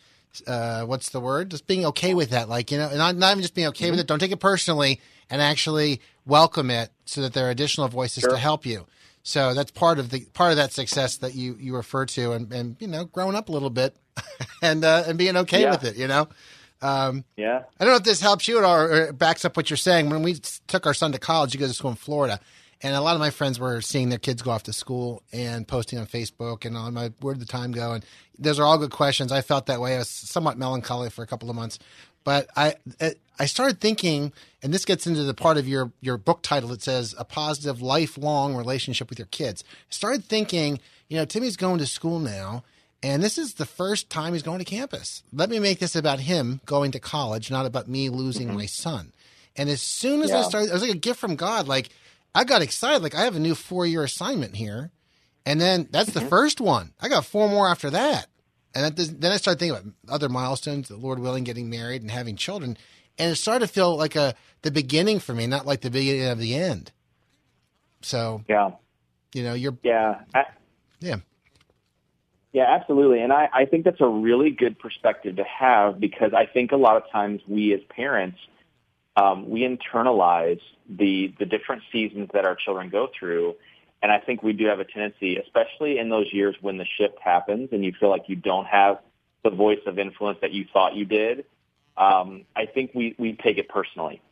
uh, 0.46 0.82
what's 0.84 1.10
the 1.10 1.20
word? 1.20 1.50
Just 1.50 1.66
being 1.66 1.84
okay 1.86 2.14
with 2.14 2.30
that, 2.30 2.48
like 2.48 2.72
you 2.72 2.78
know, 2.78 2.92
not 2.96 3.14
not 3.16 3.30
even 3.30 3.42
just 3.42 3.54
being 3.54 3.68
okay 3.68 3.84
mm-hmm. 3.84 3.92
with 3.92 4.00
it. 4.00 4.08
Don't 4.08 4.18
take 4.18 4.32
it 4.32 4.40
personally, 4.40 5.00
and 5.30 5.40
actually 5.40 6.00
welcome 6.26 6.70
it, 6.70 6.90
so 7.04 7.20
that 7.20 7.34
there 7.34 7.46
are 7.46 7.50
additional 7.50 7.86
voices 7.86 8.22
sure. 8.22 8.30
to 8.30 8.36
help 8.36 8.66
you. 8.66 8.84
So 9.22 9.54
that's 9.54 9.70
part 9.70 10.00
of 10.00 10.10
the 10.10 10.24
part 10.34 10.50
of 10.50 10.56
that 10.56 10.72
success 10.72 11.18
that 11.18 11.36
you 11.36 11.56
you 11.60 11.76
refer 11.76 12.04
to, 12.06 12.32
and 12.32 12.52
and 12.52 12.76
you 12.80 12.88
know, 12.88 13.04
growing 13.04 13.36
up 13.36 13.48
a 13.48 13.52
little 13.52 13.70
bit, 13.70 13.94
and 14.62 14.84
uh, 14.84 15.04
and 15.06 15.16
being 15.16 15.36
okay 15.36 15.62
yeah. 15.62 15.70
with 15.70 15.84
it, 15.84 15.96
you 15.96 16.08
know. 16.08 16.26
Um, 16.80 17.24
yeah. 17.36 17.62
I 17.78 17.84
don't 17.84 17.92
know 17.92 17.98
if 17.98 18.02
this 18.02 18.20
helps 18.20 18.48
you 18.48 18.58
at 18.58 18.64
all 18.64 18.80
or 18.80 19.12
backs 19.12 19.44
up 19.44 19.56
what 19.56 19.70
you're 19.70 19.76
saying. 19.76 20.10
When 20.10 20.24
we 20.24 20.34
took 20.66 20.84
our 20.84 20.94
son 20.94 21.12
to 21.12 21.18
college, 21.20 21.52
he 21.52 21.58
goes 21.58 21.68
to 21.68 21.74
school 21.74 21.92
in 21.92 21.96
Florida, 21.96 22.40
and 22.82 22.96
a 22.96 23.00
lot 23.00 23.14
of 23.14 23.20
my 23.20 23.30
friends 23.30 23.60
were 23.60 23.80
seeing 23.80 24.08
their 24.08 24.18
kids 24.18 24.42
go 24.42 24.50
off 24.50 24.64
to 24.64 24.72
school 24.72 25.22
and 25.32 25.66
posting 25.66 25.98
on 25.98 26.06
Facebook 26.06 26.64
and 26.64 26.76
on 26.76 26.94
my 26.94 27.12
where 27.20 27.34
did 27.34 27.42
the 27.42 27.50
time 27.50 27.72
go? 27.72 27.92
And 27.92 28.04
those 28.38 28.58
are 28.58 28.64
all 28.64 28.78
good 28.78 28.90
questions. 28.90 29.30
I 29.30 29.40
felt 29.40 29.66
that 29.66 29.80
way. 29.80 29.94
I 29.94 29.98
was 29.98 30.08
somewhat 30.08 30.58
melancholy 30.58 31.10
for 31.10 31.22
a 31.22 31.26
couple 31.26 31.48
of 31.48 31.56
months, 31.56 31.78
but 32.24 32.48
I 32.56 32.74
I 33.38 33.46
started 33.46 33.80
thinking, 33.80 34.32
and 34.62 34.72
this 34.74 34.84
gets 34.84 35.06
into 35.06 35.22
the 35.22 35.34
part 35.34 35.56
of 35.58 35.68
your 35.68 35.92
your 36.00 36.16
book 36.16 36.42
title 36.42 36.70
that 36.70 36.82
says 36.82 37.14
a 37.18 37.24
positive 37.24 37.80
lifelong 37.80 38.56
relationship 38.56 39.08
with 39.10 39.18
your 39.18 39.26
kids. 39.26 39.64
I 39.68 39.92
started 39.92 40.24
thinking, 40.24 40.80
you 41.08 41.16
know, 41.16 41.24
Timmy's 41.24 41.56
going 41.56 41.78
to 41.78 41.86
school 41.86 42.18
now. 42.18 42.64
And 43.04 43.20
this 43.20 43.36
is 43.36 43.54
the 43.54 43.66
first 43.66 44.10
time 44.10 44.32
he's 44.32 44.44
going 44.44 44.60
to 44.60 44.64
campus. 44.64 45.24
Let 45.32 45.50
me 45.50 45.58
make 45.58 45.80
this 45.80 45.96
about 45.96 46.20
him 46.20 46.60
going 46.66 46.92
to 46.92 47.00
college, 47.00 47.50
not 47.50 47.66
about 47.66 47.88
me 47.88 48.08
losing 48.08 48.46
mm-hmm. 48.46 48.58
my 48.58 48.66
son. 48.66 49.12
And 49.56 49.68
as 49.68 49.82
soon 49.82 50.22
as 50.22 50.30
yeah. 50.30 50.38
I 50.38 50.42
started, 50.42 50.70
it 50.70 50.72
was 50.72 50.82
like 50.82 50.92
a 50.92 50.96
gift 50.96 51.18
from 51.18 51.34
God. 51.34 51.66
Like 51.66 51.90
I 52.34 52.44
got 52.44 52.62
excited. 52.62 53.02
Like 53.02 53.14
I 53.14 53.22
have 53.22 53.36
a 53.36 53.40
new 53.40 53.54
four 53.54 53.86
year 53.86 54.04
assignment 54.04 54.56
here, 54.56 54.90
and 55.44 55.60
then 55.60 55.88
that's 55.90 56.12
the 56.12 56.20
mm-hmm. 56.20 56.28
first 56.28 56.60
one. 56.60 56.92
I 57.00 57.08
got 57.08 57.24
four 57.24 57.48
more 57.48 57.68
after 57.68 57.90
that, 57.90 58.26
and 58.74 58.96
then 58.96 59.32
I 59.32 59.36
started 59.36 59.58
thinking 59.58 59.78
about 59.78 59.94
other 60.08 60.28
milestones, 60.28 60.88
the 60.88 60.96
Lord 60.96 61.18
willing, 61.18 61.44
getting 61.44 61.68
married 61.68 62.02
and 62.02 62.10
having 62.10 62.36
children, 62.36 62.76
and 63.18 63.32
it 63.32 63.36
started 63.36 63.66
to 63.66 63.72
feel 63.72 63.96
like 63.96 64.16
a 64.16 64.34
the 64.62 64.70
beginning 64.70 65.18
for 65.18 65.34
me, 65.34 65.46
not 65.46 65.66
like 65.66 65.80
the 65.80 65.90
beginning 65.90 66.28
of 66.28 66.38
the 66.38 66.54
end. 66.54 66.92
So 68.00 68.44
yeah, 68.48 68.70
you 69.34 69.42
know, 69.42 69.54
you're 69.54 69.76
yeah, 69.82 70.20
I, 70.34 70.44
yeah. 71.00 71.16
Yeah, 72.52 72.66
absolutely. 72.68 73.22
And 73.22 73.32
I, 73.32 73.48
I 73.52 73.64
think 73.64 73.86
that's 73.86 74.02
a 74.02 74.08
really 74.08 74.50
good 74.50 74.78
perspective 74.78 75.36
to 75.36 75.44
have 75.44 75.98
because 75.98 76.32
I 76.34 76.44
think 76.44 76.72
a 76.72 76.76
lot 76.76 76.98
of 76.98 77.10
times 77.10 77.40
we 77.48 77.72
as 77.72 77.80
parents 77.88 78.36
um, 79.16 79.48
we 79.48 79.60
internalize 79.60 80.60
the 80.88 81.34
the 81.38 81.44
different 81.44 81.82
seasons 81.92 82.30
that 82.32 82.44
our 82.44 82.54
children 82.54 82.88
go 82.88 83.08
through, 83.18 83.56
and 84.02 84.10
I 84.10 84.18
think 84.18 84.42
we 84.42 84.52
do 84.52 84.66
have 84.66 84.80
a 84.80 84.84
tendency, 84.84 85.36
especially 85.36 85.98
in 85.98 86.08
those 86.08 86.32
years 86.32 86.56
when 86.60 86.78
the 86.78 86.86
shift 86.98 87.18
happens 87.22 87.70
and 87.72 87.84
you 87.84 87.92
feel 87.98 88.08
like 88.08 88.24
you 88.28 88.36
don't 88.36 88.66
have 88.66 88.98
the 89.44 89.50
voice 89.50 89.80
of 89.86 89.98
influence 89.98 90.38
that 90.40 90.52
you 90.52 90.64
thought 90.72 90.94
you 90.94 91.04
did. 91.04 91.44
Um, 91.96 92.44
I 92.56 92.66
think 92.66 92.92
we 92.94 93.14
we 93.18 93.34
take 93.34 93.58
it 93.58 93.68
personally, 93.68 94.22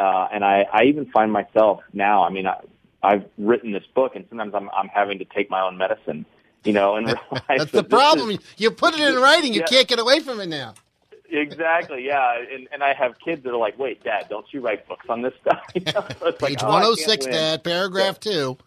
uh, 0.00 0.26
and 0.32 0.44
I, 0.44 0.66
I 0.72 0.84
even 0.84 1.06
find 1.06 1.30
myself 1.30 1.82
now. 1.92 2.24
I 2.24 2.30
mean, 2.30 2.48
I, 2.48 2.60
I've 3.02 3.26
written 3.38 3.70
this 3.70 3.86
book, 3.94 4.16
and 4.16 4.24
sometimes 4.28 4.54
I'm 4.54 4.68
I'm 4.70 4.88
having 4.88 5.20
to 5.20 5.24
take 5.24 5.50
my 5.50 5.60
own 5.60 5.78
medicine, 5.78 6.26
you 6.64 6.72
know, 6.72 6.96
and 6.96 7.06
realize 7.30 7.58
that's 7.58 7.70
the 7.70 7.84
problem. 7.84 8.30
Is, 8.30 8.38
you 8.56 8.72
put 8.72 8.94
it 8.94 9.00
in 9.00 9.22
writing, 9.22 9.54
you 9.54 9.60
yeah. 9.60 9.66
can't 9.66 9.86
get 9.86 10.00
away 10.00 10.18
from 10.18 10.40
it 10.40 10.48
now 10.48 10.74
exactly. 11.30 12.06
Yeah, 12.06 12.42
and 12.52 12.68
and 12.72 12.82
I 12.82 12.94
have 12.94 13.18
kids 13.18 13.42
that 13.44 13.50
are 13.50 13.56
like, 13.56 13.78
"Wait, 13.78 14.02
Dad, 14.04 14.26
don't 14.28 14.46
you 14.52 14.60
write 14.60 14.86
books 14.88 15.06
on 15.08 15.22
this 15.22 15.34
stuff?" 15.40 15.62
You 15.74 15.82
know? 15.82 16.06
so 16.20 16.32
Page 16.32 16.40
oh, 16.40 16.40
like, 16.40 16.62
one 16.62 16.82
hundred 16.82 16.86
oh 16.86 16.94
six, 16.94 17.26
Dad, 17.26 17.64
paragraph 17.64 18.18
yeah. 18.22 18.32
two. 18.32 18.58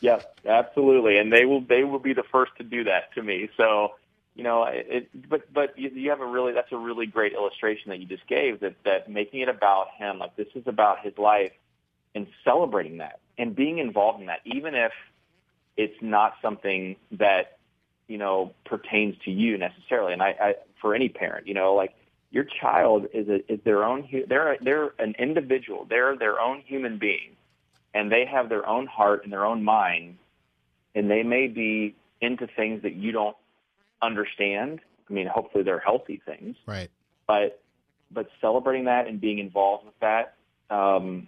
Yes, 0.00 0.24
absolutely, 0.46 1.18
and 1.18 1.32
they 1.32 1.44
will 1.44 1.60
they 1.60 1.84
will 1.84 1.98
be 1.98 2.12
the 2.12 2.24
first 2.30 2.52
to 2.58 2.64
do 2.64 2.84
that 2.84 3.14
to 3.14 3.22
me. 3.22 3.48
So 3.56 3.94
you 4.34 4.42
know, 4.42 4.64
it, 4.64 5.08
but 5.28 5.52
but 5.52 5.78
you, 5.78 5.90
you 5.90 6.10
have 6.10 6.20
a 6.20 6.26
really 6.26 6.52
that's 6.52 6.72
a 6.72 6.76
really 6.76 7.06
great 7.06 7.32
illustration 7.32 7.90
that 7.90 8.00
you 8.00 8.06
just 8.06 8.26
gave 8.26 8.60
that 8.60 8.74
that 8.84 9.08
making 9.08 9.40
it 9.40 9.48
about 9.48 9.88
him, 9.96 10.18
like 10.18 10.36
this 10.36 10.48
is 10.54 10.64
about 10.66 11.00
his 11.04 11.16
life, 11.16 11.52
and 12.14 12.26
celebrating 12.44 12.98
that 12.98 13.20
and 13.38 13.54
being 13.54 13.78
involved 13.78 14.20
in 14.20 14.26
that, 14.26 14.40
even 14.44 14.74
if 14.74 14.92
it's 15.76 15.96
not 16.00 16.34
something 16.42 16.96
that 17.12 17.58
you 18.08 18.18
know 18.18 18.52
pertains 18.64 19.16
to 19.24 19.30
you 19.30 19.56
necessarily. 19.56 20.12
And 20.12 20.22
I, 20.22 20.36
I 20.40 20.54
for 20.80 20.94
any 20.94 21.08
parent, 21.08 21.46
you 21.46 21.54
know, 21.54 21.74
like 21.74 21.94
your 22.34 22.44
child 22.60 23.06
is 23.14 23.28
a, 23.28 23.52
is 23.52 23.60
their 23.64 23.84
own 23.84 24.08
they're 24.28 24.56
they're 24.60 24.92
an 24.98 25.14
individual 25.18 25.86
they're 25.88 26.16
their 26.16 26.40
own 26.40 26.60
human 26.60 26.98
being 26.98 27.36
and 27.94 28.10
they 28.10 28.24
have 28.26 28.48
their 28.48 28.66
own 28.66 28.86
heart 28.86 29.22
and 29.24 29.32
their 29.32 29.44
own 29.44 29.62
mind 29.62 30.18
and 30.94 31.10
they 31.10 31.22
may 31.22 31.46
be 31.46 31.94
into 32.20 32.46
things 32.46 32.82
that 32.82 32.94
you 32.94 33.12
don't 33.12 33.36
understand 34.02 34.80
i 35.08 35.12
mean 35.12 35.26
hopefully 35.26 35.62
they're 35.64 35.78
healthy 35.78 36.20
things 36.26 36.56
right 36.66 36.90
but 37.26 37.62
but 38.10 38.28
celebrating 38.40 38.84
that 38.84 39.06
and 39.06 39.20
being 39.20 39.38
involved 39.38 39.84
with 39.84 39.98
that 40.00 40.34
um, 40.70 41.26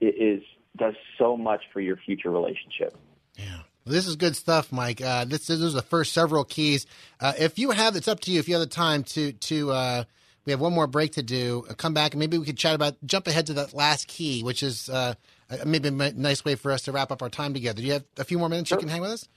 is 0.00 0.42
does 0.76 0.94
so 1.18 1.36
much 1.36 1.62
for 1.72 1.80
your 1.80 1.96
future 1.96 2.30
relationship. 2.30 2.96
Yeah. 3.34 3.60
This 3.84 4.06
is 4.06 4.16
good 4.16 4.34
stuff, 4.34 4.72
Mike. 4.72 5.00
Uh, 5.00 5.24
this, 5.24 5.46
this 5.46 5.60
is 5.60 5.72
the 5.72 5.82
first 5.82 6.12
several 6.12 6.44
keys. 6.44 6.86
Uh, 7.20 7.34
if 7.38 7.58
you 7.58 7.70
have, 7.70 7.94
it's 7.94 8.08
up 8.08 8.20
to 8.20 8.32
you. 8.32 8.40
If 8.40 8.48
you 8.48 8.54
have 8.54 8.60
the 8.60 8.66
time 8.66 9.04
to 9.04 9.32
to, 9.32 9.70
uh, 9.70 10.04
we 10.46 10.52
have 10.52 10.60
one 10.60 10.72
more 10.72 10.86
break 10.86 11.12
to 11.12 11.22
do. 11.22 11.66
Uh, 11.68 11.74
come 11.74 11.92
back 11.92 12.12
and 12.12 12.20
maybe 12.20 12.38
we 12.38 12.46
could 12.46 12.56
chat 12.56 12.74
about 12.74 12.94
jump 13.04 13.26
ahead 13.26 13.46
to 13.46 13.54
that 13.54 13.74
last 13.74 14.08
key, 14.08 14.42
which 14.42 14.62
is 14.62 14.88
uh, 14.88 15.14
maybe 15.66 15.88
a 15.88 15.90
nice 15.90 16.44
way 16.44 16.54
for 16.54 16.72
us 16.72 16.82
to 16.82 16.92
wrap 16.92 17.10
up 17.10 17.20
our 17.20 17.28
time 17.28 17.52
together. 17.52 17.82
Do 17.82 17.86
you 17.86 17.92
have 17.94 18.04
a 18.16 18.24
few 18.24 18.38
more 18.38 18.48
minutes? 18.48 18.68
Sure. 18.68 18.78
You 18.78 18.80
can 18.80 18.88
hang 18.88 19.02
with 19.02 19.10
us. 19.10 19.28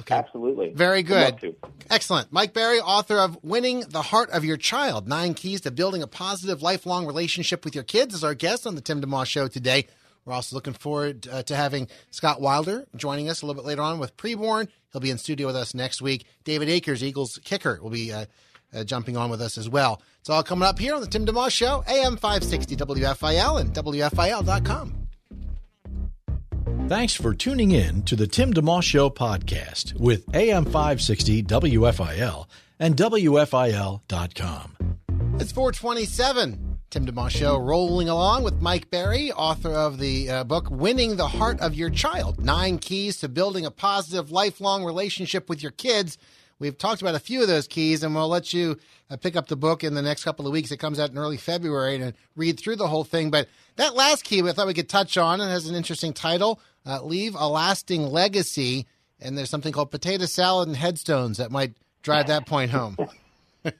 Okay. 0.00 0.14
Absolutely. 0.14 0.70
Very 0.70 1.02
good. 1.02 1.54
Excellent. 1.90 2.32
Mike 2.32 2.54
Berry, 2.54 2.80
author 2.80 3.18
of 3.18 3.38
Winning 3.44 3.80
the 3.80 4.00
Heart 4.00 4.30
of 4.30 4.42
Your 4.42 4.56
Child 4.56 5.06
Nine 5.06 5.34
Keys 5.34 5.60
to 5.60 5.70
Building 5.70 6.02
a 6.02 6.06
Positive 6.06 6.62
Lifelong 6.62 7.06
Relationship 7.06 7.64
with 7.64 7.74
Your 7.74 7.84
Kids, 7.84 8.14
is 8.14 8.24
our 8.24 8.34
guest 8.34 8.66
on 8.66 8.74
the 8.74 8.80
Tim 8.80 9.02
DeMoss 9.02 9.26
Show 9.26 9.48
today. 9.48 9.86
We're 10.24 10.32
also 10.32 10.56
looking 10.56 10.72
forward 10.72 11.28
uh, 11.30 11.42
to 11.42 11.54
having 11.54 11.88
Scott 12.10 12.40
Wilder 12.40 12.86
joining 12.96 13.28
us 13.28 13.42
a 13.42 13.46
little 13.46 13.60
bit 13.60 13.66
later 13.66 13.82
on 13.82 13.98
with 13.98 14.16
Preborn. 14.16 14.68
He'll 14.92 15.00
be 15.00 15.10
in 15.10 15.18
studio 15.18 15.46
with 15.48 15.56
us 15.56 15.74
next 15.74 16.00
week. 16.00 16.24
David 16.44 16.68
Akers, 16.68 17.04
Eagles 17.04 17.38
kicker, 17.44 17.78
will 17.82 17.90
be 17.90 18.12
uh, 18.12 18.26
uh, 18.74 18.84
jumping 18.84 19.16
on 19.16 19.30
with 19.30 19.40
us 19.40 19.58
as 19.58 19.68
well. 19.68 20.02
It's 20.20 20.30
all 20.30 20.42
coming 20.42 20.68
up 20.68 20.78
here 20.78 20.94
on 20.94 21.00
the 21.00 21.06
Tim 21.06 21.26
DeMoss 21.26 21.50
Show, 21.50 21.84
AM 21.88 22.16
560 22.16 22.76
WFIL 22.76 23.60
and 23.60 23.72
WFIL.com. 23.72 25.02
Thanks 26.88 27.14
for 27.14 27.34
tuning 27.34 27.70
in 27.70 28.02
to 28.02 28.16
the 28.16 28.26
Tim 28.26 28.52
DeMoss 28.52 28.82
Show 28.82 29.08
podcast 29.08 29.94
with 29.98 30.24
AM 30.34 30.64
560 30.64 31.42
WFIL 31.44 32.46
and 32.78 32.96
WFIL.com. 32.96 34.76
It's 35.40 35.52
427. 35.52 36.78
Tim 36.90 37.06
DeMoss 37.06 37.30
Show 37.30 37.56
rolling 37.56 38.10
along 38.10 38.42
with 38.42 38.60
Mike 38.60 38.90
Berry, 38.90 39.32
author 39.32 39.70
of 39.70 39.98
the 39.98 40.28
uh, 40.28 40.44
book 40.44 40.70
Winning 40.70 41.16
the 41.16 41.28
Heart 41.28 41.60
of 41.60 41.74
Your 41.74 41.88
Child 41.88 42.44
Nine 42.44 42.76
Keys 42.76 43.16
to 43.20 43.28
Building 43.30 43.64
a 43.64 43.70
Positive 43.70 44.30
Lifelong 44.30 44.84
Relationship 44.84 45.48
with 45.48 45.62
Your 45.62 45.72
Kids. 45.72 46.18
We've 46.62 46.78
talked 46.78 47.02
about 47.02 47.16
a 47.16 47.18
few 47.18 47.42
of 47.42 47.48
those 47.48 47.66
keys, 47.66 48.04
and 48.04 48.14
we'll 48.14 48.28
let 48.28 48.54
you 48.54 48.78
uh, 49.10 49.16
pick 49.16 49.34
up 49.34 49.48
the 49.48 49.56
book 49.56 49.82
in 49.82 49.94
the 49.94 50.00
next 50.00 50.22
couple 50.22 50.46
of 50.46 50.52
weeks. 50.52 50.70
It 50.70 50.76
comes 50.76 51.00
out 51.00 51.10
in 51.10 51.18
early 51.18 51.36
February 51.36 51.96
and 51.96 52.14
read 52.36 52.60
through 52.60 52.76
the 52.76 52.86
whole 52.86 53.02
thing. 53.02 53.32
But 53.32 53.48
that 53.74 53.96
last 53.96 54.22
key, 54.22 54.40
I 54.42 54.52
thought 54.52 54.68
we 54.68 54.72
could 54.72 54.88
touch 54.88 55.18
on, 55.18 55.40
and 55.40 55.50
has 55.50 55.66
an 55.66 55.74
interesting 55.74 56.12
title 56.12 56.60
uh, 56.86 57.02
Leave 57.02 57.34
a 57.34 57.48
Lasting 57.48 58.04
Legacy. 58.04 58.86
And 59.20 59.36
there's 59.36 59.50
something 59.50 59.72
called 59.72 59.90
potato 59.90 60.24
salad 60.26 60.68
and 60.68 60.76
headstones 60.76 61.38
that 61.38 61.50
might 61.50 61.72
drive 62.02 62.28
that 62.28 62.46
point 62.46 62.70
home. 62.70 62.96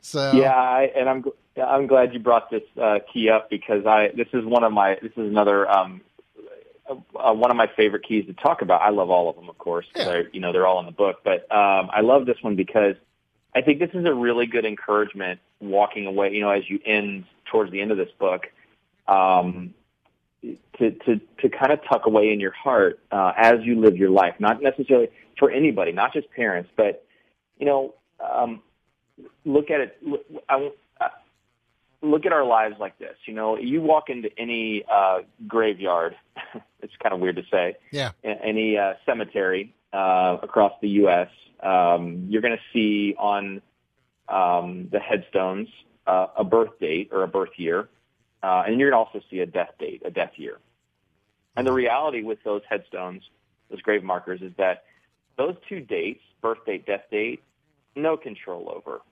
so 0.00 0.30
yeah, 0.34 0.54
I, 0.54 0.88
and 0.96 1.08
I'm 1.08 1.24
I'm 1.60 1.88
glad 1.88 2.14
you 2.14 2.20
brought 2.20 2.48
this 2.48 2.62
uh, 2.80 3.00
key 3.12 3.28
up 3.28 3.50
because 3.50 3.86
I 3.86 4.10
this 4.16 4.28
is 4.32 4.44
one 4.44 4.62
of 4.62 4.72
my 4.72 4.98
this 5.02 5.12
is 5.12 5.28
another 5.28 5.68
um, 5.68 6.00
uh, 7.18 7.32
one 7.32 7.50
of 7.50 7.56
my 7.56 7.68
favorite 7.76 8.06
keys 8.06 8.26
to 8.26 8.32
talk 8.34 8.62
about. 8.62 8.80
I 8.82 8.90
love 8.90 9.10
all 9.10 9.28
of 9.28 9.36
them, 9.36 9.48
of 9.48 9.58
course. 9.58 9.86
Yeah. 9.94 10.04
They're, 10.04 10.28
you 10.30 10.40
know, 10.40 10.52
they're 10.52 10.66
all 10.66 10.80
in 10.80 10.86
the 10.86 10.92
book, 10.92 11.20
but 11.24 11.50
um, 11.54 11.90
I 11.92 12.00
love 12.00 12.26
this 12.26 12.36
one 12.42 12.56
because 12.56 12.96
I 13.54 13.62
think 13.62 13.78
this 13.78 13.90
is 13.94 14.04
a 14.04 14.14
really 14.14 14.46
good 14.46 14.64
encouragement 14.64 15.40
walking 15.60 16.06
away. 16.06 16.32
You 16.32 16.40
know, 16.40 16.50
as 16.50 16.68
you 16.68 16.80
end 16.84 17.24
towards 17.50 17.70
the 17.70 17.80
end 17.80 17.90
of 17.90 17.98
this 17.98 18.10
book, 18.18 18.46
um, 19.06 19.74
to 20.42 20.90
to 20.90 21.20
to 21.40 21.48
kind 21.48 21.72
of 21.72 21.80
tuck 21.88 22.06
away 22.06 22.32
in 22.32 22.40
your 22.40 22.52
heart 22.52 23.00
uh, 23.10 23.32
as 23.36 23.60
you 23.62 23.80
live 23.80 23.96
your 23.96 24.10
life, 24.10 24.34
not 24.38 24.62
necessarily 24.62 25.08
for 25.38 25.50
anybody, 25.50 25.92
not 25.92 26.12
just 26.12 26.30
parents, 26.30 26.70
but 26.76 27.04
you 27.58 27.66
know, 27.66 27.94
um, 28.20 28.62
look 29.44 29.70
at 29.70 29.80
it. 29.80 30.02
I, 30.48 30.70
look 32.02 32.26
at 32.26 32.32
our 32.32 32.44
lives 32.44 32.76
like 32.78 32.98
this. 32.98 33.16
You 33.26 33.34
know, 33.34 33.56
you 33.56 33.80
walk 33.80 34.10
into 34.10 34.28
any 34.38 34.84
uh, 34.90 35.20
graveyard. 35.46 36.16
it's 36.82 36.92
kind 37.02 37.14
of 37.14 37.20
weird 37.20 37.36
to 37.36 37.44
say. 37.50 37.76
Yeah. 37.90 38.10
Any 38.24 38.76
uh, 38.76 38.94
cemetery 39.06 39.74
uh, 39.92 40.38
across 40.42 40.72
the 40.82 40.88
U.S. 40.88 41.28
Um, 41.62 42.26
you're 42.28 42.42
going 42.42 42.56
to 42.56 42.62
see 42.72 43.14
on 43.18 43.62
um, 44.28 44.88
the 44.90 44.98
headstones 44.98 45.68
uh, 46.06 46.26
a 46.36 46.44
birth 46.44 46.78
date 46.80 47.10
or 47.12 47.22
a 47.22 47.28
birth 47.28 47.56
year, 47.56 47.88
uh, 48.42 48.64
and 48.66 48.78
you're 48.78 48.90
going 48.90 49.04
to 49.04 49.10
also 49.10 49.24
see 49.30 49.38
a 49.40 49.46
death 49.46 49.70
date, 49.78 50.02
a 50.04 50.10
death 50.10 50.32
year. 50.36 50.58
And 51.56 51.66
the 51.66 51.72
reality 51.72 52.22
with 52.22 52.38
those 52.44 52.62
headstones, 52.68 53.22
those 53.70 53.80
grave 53.82 54.02
markers, 54.02 54.40
is 54.42 54.52
that 54.58 54.84
those 55.36 55.54
two 55.68 55.80
dates, 55.80 56.22
birth 56.40 56.64
date, 56.66 56.86
death 56.86 57.04
date, 57.10 57.42
no 57.94 58.16
control 58.16 58.72
over 58.74 59.02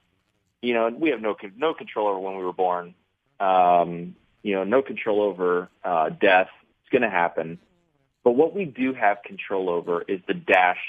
you 0.63 0.75
know, 0.75 0.89
we 0.89 1.11
have 1.11 1.21
no 1.21 1.37
no 1.57 1.75
control 1.75 2.09
over 2.09 2.19
when 2.19 2.37
we 2.37 2.45
were 2.45 2.53
born. 2.53 2.95
Um, 3.39 4.15
you 4.43 4.55
know, 4.55 4.65
no 4.65 4.83
control 4.83 5.23
over 5.23 5.69
uh, 5.85 6.11
death. 6.11 6.49
It's 6.83 6.91
going 6.91 7.03
to 7.03 7.11
happen. 7.11 7.59
But 8.25 8.33
what 8.33 8.55
we 8.55 8.65
do 8.65 8.93
have 8.95 9.23
control 9.25 9.71
over 9.71 10.03
is 10.03 10.21
the 10.27 10.35
dash 10.35 10.81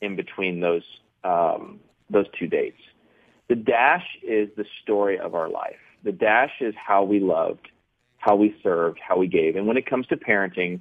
in 0.00 0.16
between 0.16 0.60
those 0.60 0.84
um, 1.24 1.80
those 2.10 2.26
two 2.38 2.46
dates. 2.46 2.80
The 3.48 3.56
dash 3.56 4.06
is 4.22 4.48
the 4.56 4.64
story 4.82 5.18
of 5.18 5.34
our 5.34 5.48
life. 5.48 5.76
The 6.04 6.12
dash 6.12 6.52
is 6.60 6.74
how 6.74 7.04
we 7.04 7.20
loved, 7.20 7.68
how 8.18 8.36
we 8.36 8.56
served, 8.62 8.98
how 9.06 9.18
we 9.18 9.28
gave. 9.28 9.56
And 9.56 9.66
when 9.66 9.76
it 9.76 9.86
comes 9.86 10.06
to 10.08 10.16
parenting, 10.16 10.80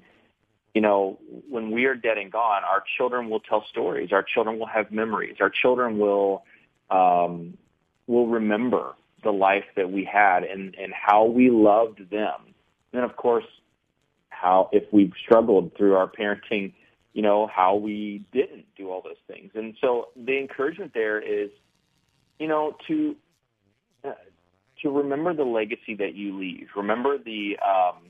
you 0.74 0.82
know, 0.82 1.20
when 1.50 1.72
we 1.72 1.86
are 1.86 1.96
dead 1.96 2.18
and 2.18 2.32
gone, 2.32 2.64
our 2.64 2.84
children 2.98 3.30
will 3.30 3.42
tell 3.42 3.66
stories. 3.70 4.12
Our 4.12 4.24
children 4.24 4.58
will 4.58 4.68
have 4.68 4.92
memories. 4.92 5.38
Our 5.42 5.50
children 5.50 6.00
will 6.00 6.44
um, 6.90 7.58
will 8.12 8.28
remember 8.28 8.94
the 9.24 9.32
life 9.32 9.64
that 9.76 9.92
we 9.92 10.04
had 10.04 10.44
and, 10.44 10.76
and 10.76 10.94
how 10.94 11.26
we 11.26 11.50
loved 11.50 12.10
them. 12.10 12.54
And 12.94 13.04
of 13.04 13.16
course, 13.16 13.46
how, 14.30 14.70
if 14.72 14.84
we've 14.92 15.14
struggled 15.24 15.72
through 15.78 15.96
our 15.96 16.10
parenting, 16.10 16.74
you 17.14 17.22
know, 17.22 17.48
how 17.48 17.76
we 17.76 18.26
didn't 18.34 18.66
do 18.76 18.90
all 18.90 19.02
those 19.02 19.22
things. 19.28 19.52
And 19.56 19.76
so 19.80 20.10
the 20.16 20.38
encouragement 20.38 20.92
there 20.94 21.20
is, 21.20 21.50
you 22.40 22.48
know, 22.48 22.76
to, 22.88 23.16
uh, 24.04 24.14
to 24.82 24.90
remember 24.90 25.34
the 25.34 25.44
legacy 25.44 25.96
that 26.00 26.16
you 26.16 26.38
leave. 26.38 26.68
Remember 26.76 27.18
the, 27.18 27.58
um, 27.66 28.10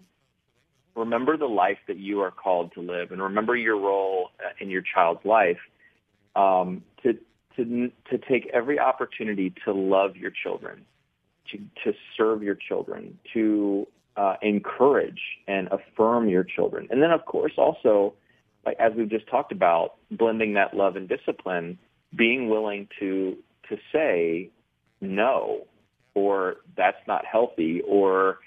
remember 0.96 1.38
the 1.38 1.48
life 1.48 1.80
that 1.88 1.98
you 1.98 2.22
are 2.22 2.32
called 2.32 2.74
to 2.74 2.82
live 2.82 3.12
and 3.12 3.22
remember 3.22 3.56
your 3.56 3.78
role 3.80 4.30
in 4.60 4.70
your 4.70 4.84
child's 4.94 5.26
life. 5.26 5.60
Um, 6.36 6.84
to, 7.04 7.18
to 7.56 7.92
to 8.10 8.18
take 8.18 8.50
every 8.54 8.80
opportunity 8.80 9.54
to 9.66 9.74
love 9.74 10.16
your 10.16 10.32
children, 10.32 10.86
to 11.52 11.58
to 11.84 11.98
serve 12.18 12.44
your 12.44 12.56
children, 12.56 13.18
to 13.34 13.88
uh, 14.18 14.36
encourage 14.42 15.22
and 15.48 15.70
affirm 15.72 16.30
your 16.30 16.44
children, 16.44 16.88
and 16.92 17.02
then 17.02 17.12
of 17.12 17.26
course 17.26 17.54
also, 17.58 18.14
like 18.66 18.78
as 18.80 18.94
we've 18.96 19.10
just 19.10 19.28
talked 19.28 19.52
about, 19.52 19.96
blending 20.12 20.54
that 20.54 20.74
love 20.74 20.96
and 20.96 21.08
discipline, 21.08 21.78
being 22.16 22.50
willing 22.50 22.88
to 23.00 23.38
to 23.70 23.78
say 23.92 24.50
no, 25.00 25.66
or 26.14 26.58
that's 26.76 27.06
not 27.08 27.26
healthy, 27.26 27.82
or 27.88 28.40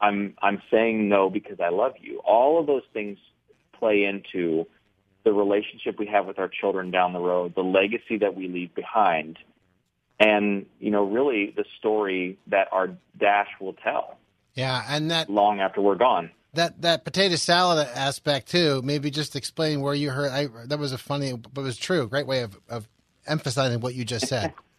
I'm 0.00 0.34
I'm 0.42 0.60
saying 0.70 1.08
no 1.08 1.30
because 1.30 1.58
I 1.60 1.68
love 1.68 1.92
you. 2.00 2.20
All 2.24 2.58
of 2.60 2.66
those 2.66 2.82
things 2.92 3.18
play 3.72 4.04
into 4.04 4.66
the 5.24 5.32
relationship 5.32 5.98
we 5.98 6.06
have 6.06 6.26
with 6.26 6.38
our 6.38 6.48
children 6.48 6.90
down 6.90 7.12
the 7.12 7.20
road, 7.20 7.54
the 7.54 7.62
legacy 7.62 8.18
that 8.18 8.34
we 8.34 8.48
leave 8.48 8.74
behind, 8.74 9.38
and 10.18 10.66
you 10.80 10.90
know, 10.90 11.04
really 11.04 11.52
the 11.56 11.64
story 11.78 12.38
that 12.48 12.68
our 12.72 12.90
dash 13.18 13.48
will 13.60 13.74
tell. 13.74 14.18
Yeah, 14.54 14.82
and 14.88 15.10
that 15.10 15.30
long 15.30 15.60
after 15.60 15.80
we're 15.80 15.96
gone. 15.96 16.30
That 16.54 16.82
that 16.82 17.04
potato 17.04 17.36
salad 17.36 17.88
aspect 17.94 18.48
too. 18.48 18.82
Maybe 18.82 19.10
just 19.10 19.36
explain 19.36 19.80
where 19.80 19.94
you 19.94 20.10
heard. 20.10 20.30
I, 20.30 20.48
that 20.66 20.78
was 20.78 20.92
a 20.92 20.98
funny, 20.98 21.32
but 21.34 21.62
it 21.62 21.64
was 21.64 21.78
true. 21.78 22.06
Great 22.08 22.26
way 22.26 22.42
of, 22.42 22.58
of 22.68 22.88
emphasizing 23.26 23.80
what 23.80 23.94
you 23.94 24.04
just 24.04 24.26
said. 24.28 24.52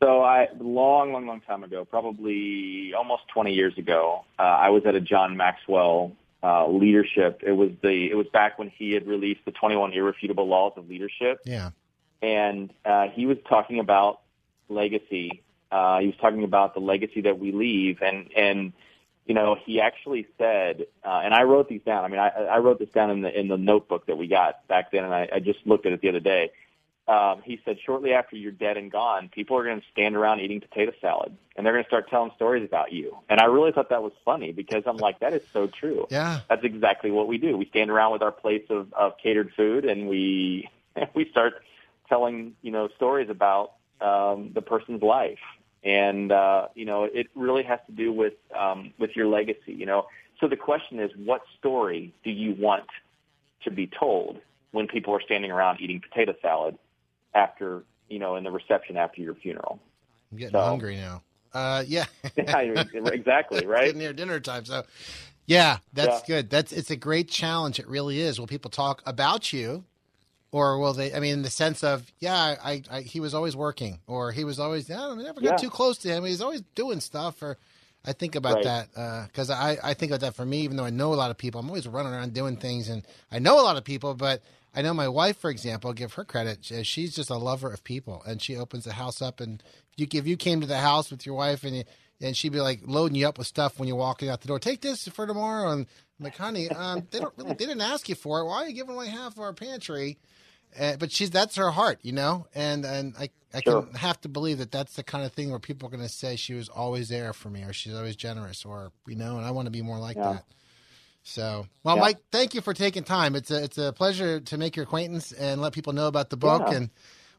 So 0.00 0.22
I, 0.22 0.46
long, 0.60 1.12
long, 1.12 1.26
long 1.26 1.40
time 1.40 1.64
ago, 1.64 1.84
probably 1.84 2.92
almost 2.96 3.22
20 3.34 3.52
years 3.52 3.76
ago, 3.76 4.24
uh, 4.38 4.42
I 4.42 4.68
was 4.68 4.84
at 4.86 4.94
a 4.94 5.00
John 5.00 5.36
Maxwell 5.36 6.12
uh, 6.42 6.68
leadership. 6.68 7.42
It 7.44 7.52
was 7.52 7.70
the 7.82 8.10
it 8.10 8.16
was 8.16 8.26
back 8.32 8.58
when 8.58 8.68
he 8.68 8.92
had 8.92 9.06
released 9.06 9.40
the 9.44 9.52
21 9.52 9.92
irrefutable 9.92 10.46
laws 10.46 10.72
of 10.76 10.88
leadership. 10.88 11.40
Yeah, 11.44 11.70
and 12.22 12.72
uh, 12.84 13.08
he 13.08 13.26
was 13.26 13.38
talking 13.48 13.80
about 13.80 14.20
legacy. 14.68 15.42
Uh, 15.70 16.00
he 16.00 16.06
was 16.06 16.16
talking 16.20 16.44
about 16.44 16.74
the 16.74 16.80
legacy 16.80 17.22
that 17.22 17.38
we 17.38 17.52
leave, 17.52 18.00
and 18.02 18.30
and 18.36 18.72
you 19.26 19.34
know 19.34 19.56
he 19.64 19.80
actually 19.80 20.26
said, 20.38 20.86
uh, 21.04 21.20
and 21.24 21.34
I 21.34 21.42
wrote 21.42 21.68
these 21.68 21.82
down. 21.82 22.04
I 22.04 22.08
mean, 22.08 22.20
I, 22.20 22.28
I 22.28 22.58
wrote 22.58 22.78
this 22.78 22.90
down 22.90 23.10
in 23.10 23.22
the 23.22 23.38
in 23.38 23.48
the 23.48 23.58
notebook 23.58 24.06
that 24.06 24.16
we 24.16 24.28
got 24.28 24.66
back 24.68 24.92
then, 24.92 25.04
and 25.04 25.14
I, 25.14 25.28
I 25.34 25.38
just 25.40 25.60
looked 25.66 25.86
at 25.86 25.92
it 25.92 26.00
the 26.00 26.08
other 26.08 26.20
day 26.20 26.50
um, 27.08 27.40
he 27.42 27.60
said 27.64 27.78
shortly 27.84 28.12
after 28.12 28.36
you're 28.36 28.52
dead 28.52 28.76
and 28.76 28.92
gone, 28.92 29.30
people 29.30 29.56
are 29.56 29.64
going 29.64 29.80
to 29.80 29.86
stand 29.90 30.14
around 30.14 30.40
eating 30.40 30.60
potato 30.60 30.92
salad 31.00 31.36
and 31.56 31.64
they're 31.64 31.72
going 31.72 31.84
to 31.84 31.88
start 31.88 32.10
telling 32.10 32.30
stories 32.36 32.64
about 32.64 32.92
you. 32.92 33.16
And 33.28 33.40
I 33.40 33.46
really 33.46 33.72
thought 33.72 33.88
that 33.90 34.02
was 34.02 34.12
funny 34.24 34.52
because 34.52 34.82
I'm 34.86 34.98
like, 34.98 35.20
that 35.20 35.32
is 35.32 35.42
so 35.52 35.66
true. 35.66 36.06
Yeah. 36.10 36.40
That's 36.48 36.64
exactly 36.64 37.10
what 37.10 37.26
we 37.26 37.38
do. 37.38 37.56
We 37.56 37.66
stand 37.66 37.90
around 37.90 38.12
with 38.12 38.22
our 38.22 38.30
plates 38.30 38.70
of, 38.70 38.92
of 38.92 39.14
catered 39.22 39.52
food 39.56 39.84
and 39.86 40.08
we, 40.08 40.68
we 41.14 41.28
start 41.30 41.54
telling, 42.08 42.54
you 42.62 42.70
know, 42.70 42.88
stories 42.96 43.30
about, 43.30 43.72
um, 44.00 44.52
the 44.54 44.62
person's 44.62 45.02
life. 45.02 45.40
and 45.84 46.32
uh, 46.32 46.68
you 46.74 46.84
know 46.84 47.04
it 47.04 47.28
really 47.34 47.62
has 47.62 47.80
to 47.86 47.92
do 47.92 48.12
with 48.12 48.34
um, 48.56 48.92
with 48.98 49.16
your 49.16 49.26
legacy. 49.26 49.72
You 49.72 49.86
know, 49.86 50.06
so 50.40 50.48
the 50.48 50.56
question 50.56 51.00
is, 51.00 51.10
what 51.16 51.42
story 51.58 52.12
do 52.24 52.30
you 52.30 52.54
want 52.58 52.86
to 53.64 53.70
be 53.70 53.86
told 53.86 54.40
when 54.72 54.86
people 54.86 55.14
are 55.14 55.20
standing 55.20 55.50
around 55.50 55.80
eating 55.80 56.00
potato 56.00 56.34
salad 56.42 56.78
after 57.34 57.84
you 58.08 58.18
know 58.18 58.36
in 58.36 58.44
the 58.44 58.50
reception 58.50 58.96
after 58.96 59.20
your 59.20 59.34
funeral? 59.34 59.80
I'm 60.32 60.38
getting 60.38 60.52
So- 60.52 60.60
hungry 60.64 60.96
now. 60.96 61.22
Uh, 61.54 61.82
yeah, 61.88 62.04
Yeah, 62.36 62.58
exactly, 62.58 63.64
right? 63.66 63.86
Getting 63.86 64.00
near 64.00 64.12
dinner 64.12 64.38
time. 64.38 64.66
So, 64.66 64.84
yeah, 65.46 65.78
that's 65.94 66.20
Yeah. 66.20 66.26
good. 66.36 66.50
That's 66.50 66.72
it's 66.72 66.90
a 66.90 66.96
great 66.96 67.28
challenge. 67.30 67.78
It 67.78 67.88
really 67.88 68.20
is. 68.20 68.38
Will 68.38 68.46
people 68.46 68.70
talk 68.70 69.02
about 69.06 69.50
you, 69.50 69.84
or 70.52 70.78
will 70.78 70.92
they? 70.92 71.14
I 71.14 71.20
mean, 71.20 71.32
in 71.32 71.42
the 71.42 71.48
sense 71.50 71.82
of, 71.82 72.12
yeah, 72.18 72.56
I, 72.62 72.82
I 72.90 73.00
he 73.00 73.18
was 73.18 73.32
always 73.32 73.56
working, 73.56 73.98
or 74.06 74.30
he 74.32 74.44
was 74.44 74.60
always, 74.60 74.90
yeah, 74.90 75.06
I 75.08 75.14
never 75.14 75.40
got 75.40 75.52
Yeah. 75.52 75.56
too 75.56 75.70
close 75.70 75.96
to 75.98 76.08
him. 76.08 76.24
He's 76.26 76.42
always 76.42 76.62
doing 76.74 77.00
stuff. 77.00 77.42
Or 77.42 77.56
I 78.04 78.12
think 78.12 78.34
about 78.34 78.56
Right. 78.56 78.64
that 78.92 79.26
because 79.28 79.48
I 79.48 79.78
I 79.82 79.94
think 79.94 80.12
about 80.12 80.20
that 80.20 80.34
for 80.34 80.44
me. 80.44 80.60
Even 80.60 80.76
though 80.76 80.84
I 80.84 80.90
know 80.90 81.14
a 81.14 81.16
lot 81.16 81.30
of 81.30 81.38
people, 81.38 81.60
I'm 81.62 81.68
always 81.68 81.88
running 81.88 82.12
around 82.12 82.34
doing 82.34 82.58
things, 82.58 82.90
and 82.90 83.02
I 83.32 83.38
know 83.38 83.58
a 83.58 83.64
lot 83.64 83.78
of 83.78 83.84
people, 83.84 84.14
but. 84.14 84.42
I 84.78 84.82
know 84.82 84.94
my 84.94 85.08
wife, 85.08 85.38
for 85.38 85.50
example, 85.50 85.88
I'll 85.88 85.94
give 85.94 86.12
her 86.12 86.24
credit. 86.24 86.64
She's 86.84 87.12
just 87.12 87.30
a 87.30 87.36
lover 87.36 87.72
of 87.72 87.82
people, 87.82 88.22
and 88.24 88.40
she 88.40 88.54
opens 88.56 88.84
the 88.84 88.92
house 88.92 89.20
up. 89.20 89.40
And 89.40 89.60
if 89.96 90.14
you, 90.14 90.20
if 90.20 90.24
you 90.24 90.36
came 90.36 90.60
to 90.60 90.68
the 90.68 90.78
house 90.78 91.10
with 91.10 91.26
your 91.26 91.34
wife, 91.34 91.64
and 91.64 91.78
you, 91.78 91.84
and 92.20 92.36
she'd 92.36 92.52
be 92.52 92.60
like 92.60 92.82
loading 92.84 93.16
you 93.16 93.26
up 93.26 93.38
with 93.38 93.48
stuff 93.48 93.80
when 93.80 93.88
you're 93.88 93.96
walking 93.96 94.28
out 94.28 94.40
the 94.40 94.46
door. 94.46 94.60
Take 94.60 94.80
this 94.80 95.08
for 95.08 95.26
tomorrow. 95.26 95.72
And 95.72 95.86
I'm 96.20 96.24
like, 96.24 96.36
honey, 96.36 96.68
um, 96.70 97.08
they 97.10 97.18
don't 97.18 97.34
really, 97.36 97.54
they 97.54 97.66
didn't 97.66 97.80
ask 97.80 98.08
you 98.08 98.14
for 98.14 98.38
it. 98.38 98.44
Why 98.44 98.62
are 98.62 98.68
you 98.68 98.72
giving 98.74 98.94
away 98.94 99.08
half 99.08 99.32
of 99.32 99.40
our 99.40 99.52
pantry? 99.52 100.16
Uh, 100.78 100.94
but 100.96 101.10
she's 101.10 101.30
that's 101.30 101.56
her 101.56 101.72
heart, 101.72 101.98
you 102.02 102.12
know. 102.12 102.46
And 102.54 102.84
and 102.84 103.14
I 103.18 103.30
I 103.52 103.62
Sure. 103.62 103.82
can 103.82 103.94
have 103.94 104.20
to 104.20 104.28
believe 104.28 104.58
that 104.58 104.70
that's 104.70 104.94
the 104.94 105.02
kind 105.02 105.24
of 105.24 105.32
thing 105.32 105.50
where 105.50 105.58
people 105.58 105.88
are 105.88 105.90
going 105.90 106.06
to 106.06 106.08
say 106.08 106.36
she 106.36 106.54
was 106.54 106.68
always 106.68 107.08
there 107.08 107.32
for 107.32 107.50
me, 107.50 107.64
or 107.64 107.72
she's 107.72 107.94
always 107.94 108.14
generous, 108.14 108.64
or 108.64 108.92
you 109.08 109.16
know. 109.16 109.38
And 109.38 109.44
I 109.44 109.50
want 109.50 109.66
to 109.66 109.72
be 109.72 109.82
more 109.82 109.98
like 109.98 110.18
Yeah. 110.18 110.34
that. 110.34 110.44
So, 111.28 111.66
well, 111.84 111.96
Yeah. 111.96 112.00
Mike, 112.00 112.18
thank 112.32 112.54
you 112.54 112.62
for 112.62 112.72
taking 112.72 113.04
time. 113.04 113.36
It's 113.36 113.50
a 113.50 113.62
it's 113.62 113.76
a 113.76 113.92
pleasure 113.92 114.40
to 114.40 114.56
make 114.56 114.76
your 114.76 114.84
acquaintance 114.84 115.30
and 115.30 115.60
let 115.60 115.74
people 115.74 115.92
know 115.92 116.06
about 116.06 116.30
the 116.30 116.38
book. 116.38 116.62
Yeah. 116.68 116.76
And 116.76 116.90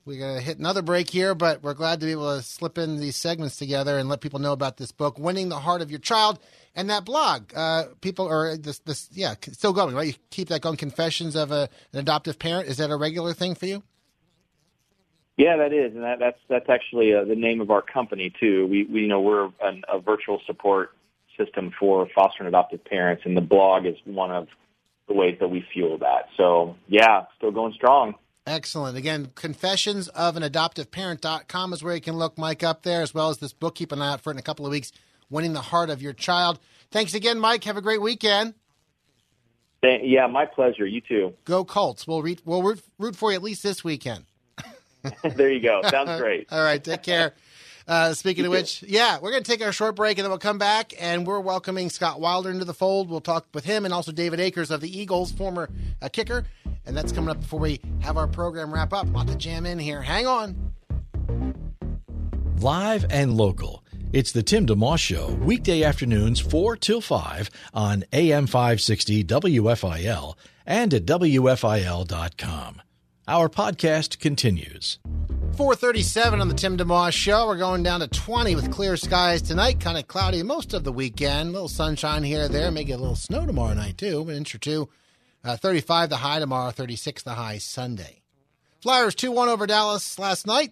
we're 0.06 0.20
gonna 0.20 0.42
hit 0.42 0.60
another 0.60 0.84
break 0.84 1.10
here, 1.10 1.34
but 1.34 1.64
we're 1.64 1.74
glad 1.74 2.00
to 2.02 2.06
be 2.06 2.12
able 2.12 2.38
to 2.38 2.44
slip 2.44 2.78
in 2.78 3.00
these 3.00 3.16
segments 3.16 3.58
together 3.58 3.98
and 3.98 4.08
let 4.08 4.22
people 4.22 4.40
know 4.40 4.54
about 4.54 4.78
this 4.78 4.92
book, 4.92 5.18
"Winning 5.18 5.50
the 5.50 5.60
Heart 5.60 5.82
of 5.82 5.90
Your 5.90 6.00
Child," 6.00 6.38
and 6.76 6.88
that 6.92 7.04
blog. 7.04 7.52
Uh, 7.56 7.86
people 8.00 8.28
are 8.28 8.56
this 8.56 8.78
this 8.80 9.10
yeah, 9.12 9.34
still 9.42 9.74
going 9.74 9.96
right. 9.96 10.08
You 10.08 10.14
keep 10.30 10.50
that 10.50 10.62
going. 10.62 10.78
Confessions 10.78 11.36
of 11.36 11.52
a, 11.52 11.68
an 11.92 12.00
adoptive 12.00 12.38
parent. 12.38 12.68
Is 12.70 12.78
that 12.78 12.92
a 12.92 12.96
regular 12.96 13.34
thing 13.34 13.56
for 13.56 13.66
you? 13.66 13.82
Yeah, 15.36 15.58
that 15.58 15.74
is, 15.74 15.96
and 15.96 16.04
that, 16.04 16.20
that's 16.20 16.40
that's 16.48 16.70
actually 16.70 17.16
uh, 17.16 17.24
the 17.24 17.36
name 17.36 17.60
of 17.60 17.72
our 17.72 17.82
company 17.82 18.32
too. 18.40 18.68
We, 18.68 18.84
we 18.84 19.02
you 19.02 19.08
know 19.08 19.22
we're 19.22 19.50
an, 19.62 19.82
a 19.92 19.98
virtual 20.00 20.42
support 20.46 20.92
system 21.44 21.72
for 21.80 22.08
foster 22.14 22.40
and 22.40 22.48
adoptive 22.48 22.84
parents, 22.84 23.24
and 23.26 23.36
the 23.36 23.42
blog 23.42 23.86
is 23.86 23.96
one 24.06 24.32
of 24.32 24.48
the 25.08 25.14
ways 25.14 25.38
that 25.40 25.48
we 25.50 25.64
fuel 25.74 25.98
that. 26.00 26.26
So 26.38 26.76
yeah, 26.88 27.26
still 27.38 27.52
going 27.52 27.74
strong. 27.74 28.16
Excellent. 28.46 28.98
Again, 28.98 29.32
confessions 29.36 30.08
of 30.10 30.36
an 30.36 30.44
adoptive 30.44 30.92
parent.com 30.92 31.74
is 31.74 31.84
where 31.84 31.94
you 31.94 32.02
can 32.02 32.18
look 32.18 32.38
Mike 32.38 32.64
up 32.64 32.84
there, 32.84 33.02
as 33.02 33.14
well 33.14 33.30
as 33.30 33.38
this 33.38 33.54
book. 33.54 33.76
Keep 33.76 33.92
an 33.92 34.02
eye 34.02 34.14
out 34.14 34.22
for 34.22 34.32
it 34.32 34.34
in 34.34 34.40
a 34.40 34.44
couple 34.44 34.66
of 34.66 34.72
weeks. 34.72 34.92
Winning 35.30 35.54
the 35.54 35.62
heart 35.62 35.92
of 35.92 36.02
your 36.02 36.14
child. 36.14 36.60
Thanks 36.90 37.14
again, 37.14 37.40
Mike. 37.40 37.64
Have 37.66 37.78
a 37.78 37.82
great 37.82 38.02
weekend. 38.02 38.56
Yeah, 39.84 40.28
my 40.28 40.46
pleasure. 40.46 40.86
You 40.86 41.02
too. 41.02 41.34
Go 41.46 41.64
Colts. 41.64 42.08
We'll, 42.08 42.22
re- 42.22 42.40
we'll 42.44 42.76
root 42.98 43.16
for 43.16 43.32
you 43.32 43.36
at 43.36 43.44
least 43.44 43.64
this 43.64 43.84
weekend. 43.84 44.26
there 45.36 45.52
you 45.52 45.62
go. 45.62 45.82
Sounds 45.90 46.10
great. 46.20 46.48
All 46.52 46.64
right. 46.64 46.84
Take 46.84 47.04
care. 47.04 47.34
Uh, 47.90 48.14
speaking 48.14 48.46
of 48.46 48.52
which, 48.52 48.84
yeah, 48.84 49.18
we're 49.20 49.32
going 49.32 49.42
to 49.42 49.52
take 49.52 49.66
our 49.66 49.72
short 49.72 49.96
break 49.96 50.20
and 50.20 50.24
then 50.24 50.30
we'll 50.30 50.38
come 50.38 50.60
back 50.60 50.94
and 51.00 51.26
we're 51.26 51.40
welcoming 51.40 51.90
Scott 51.90 52.22
Wilder 52.22 52.52
into 52.52 52.64
the 52.64 52.74
fold. 52.74 53.10
We'll 53.10 53.20
talk 53.20 53.48
with 53.52 53.66
him 53.66 53.84
and 53.84 53.92
also 53.92 54.12
David 54.12 54.40
Akers 54.40 54.70
of 54.70 54.80
the 54.80 54.96
Eagles, 54.96 55.32
former 55.32 55.72
uh, 56.00 56.08
kicker. 56.08 56.46
And 56.86 56.96
that's 56.96 57.12
coming 57.12 57.32
up 57.32 57.42
before 57.42 57.60
we 57.60 57.82
have 58.02 58.16
our 58.16 58.28
program 58.28 58.72
wrap 58.72 58.94
up. 58.94 59.08
A 59.08 59.10
lot 59.10 59.28
to 59.28 59.36
jam 59.36 59.66
in 59.66 59.80
here. 59.80 60.04
Hang 60.04 60.28
on. 60.28 60.72
Live 62.60 63.08
and 63.10 63.36
local. 63.36 63.84
It's 64.14 64.34
the 64.34 64.44
Tim 64.44 64.68
DeMoss 64.68 65.00
Show, 65.00 65.34
weekday 65.42 65.82
afternoons 65.82 66.40
4 66.40 66.76
till 66.78 67.02
5 67.02 67.50
on 67.74 68.04
AM 68.14 68.46
560 68.46 69.24
WFIL 69.24 70.36
and 70.64 70.94
at 70.94 71.06
WFIL.com. 71.06 72.82
Our 73.30 73.48
podcast 73.48 74.18
continues. 74.18 74.98
437 75.56 76.42
on 76.42 76.48
the 76.48 76.56
Tim 76.56 76.80
DeMoss 76.80 77.14
Show. 77.14 77.46
We're 77.46 77.58
going 77.58 77.84
down 77.84 78.00
to 78.00 78.08
20 78.08 78.56
with 78.56 78.72
clear 78.72 78.98
skies 78.98 79.44
tonight. 79.44 79.80
Kind 79.80 80.00
of 80.00 80.08
cloudy 80.08 80.42
most 80.42 80.74
of 80.74 80.84
the 80.84 80.92
weekend. 80.92 81.50
A 81.50 81.52
little 81.52 81.68
sunshine 81.68 82.24
here 82.24 82.48
there. 82.48 82.72
May 82.72 82.86
get 82.86 82.98
a 82.98 83.02
little 83.04 83.16
snow 83.16 83.46
tomorrow 83.46 83.76
night, 83.76 84.00
too. 84.00 84.28
An 84.28 84.36
inch 84.36 84.56
or 84.56 84.58
two. 84.58 84.90
Uh, 85.44 85.56
35 85.56 86.10
the 86.10 86.16
high 86.16 86.40
tomorrow, 86.40 86.72
36 86.72 87.22
the 87.22 87.36
high 87.36 87.60
Sunday. 87.60 88.24
Flyers 88.82 89.14
2 89.14 89.32
1 89.32 89.48
over 89.48 89.68
Dallas 89.68 90.18
last 90.18 90.48
night. 90.48 90.72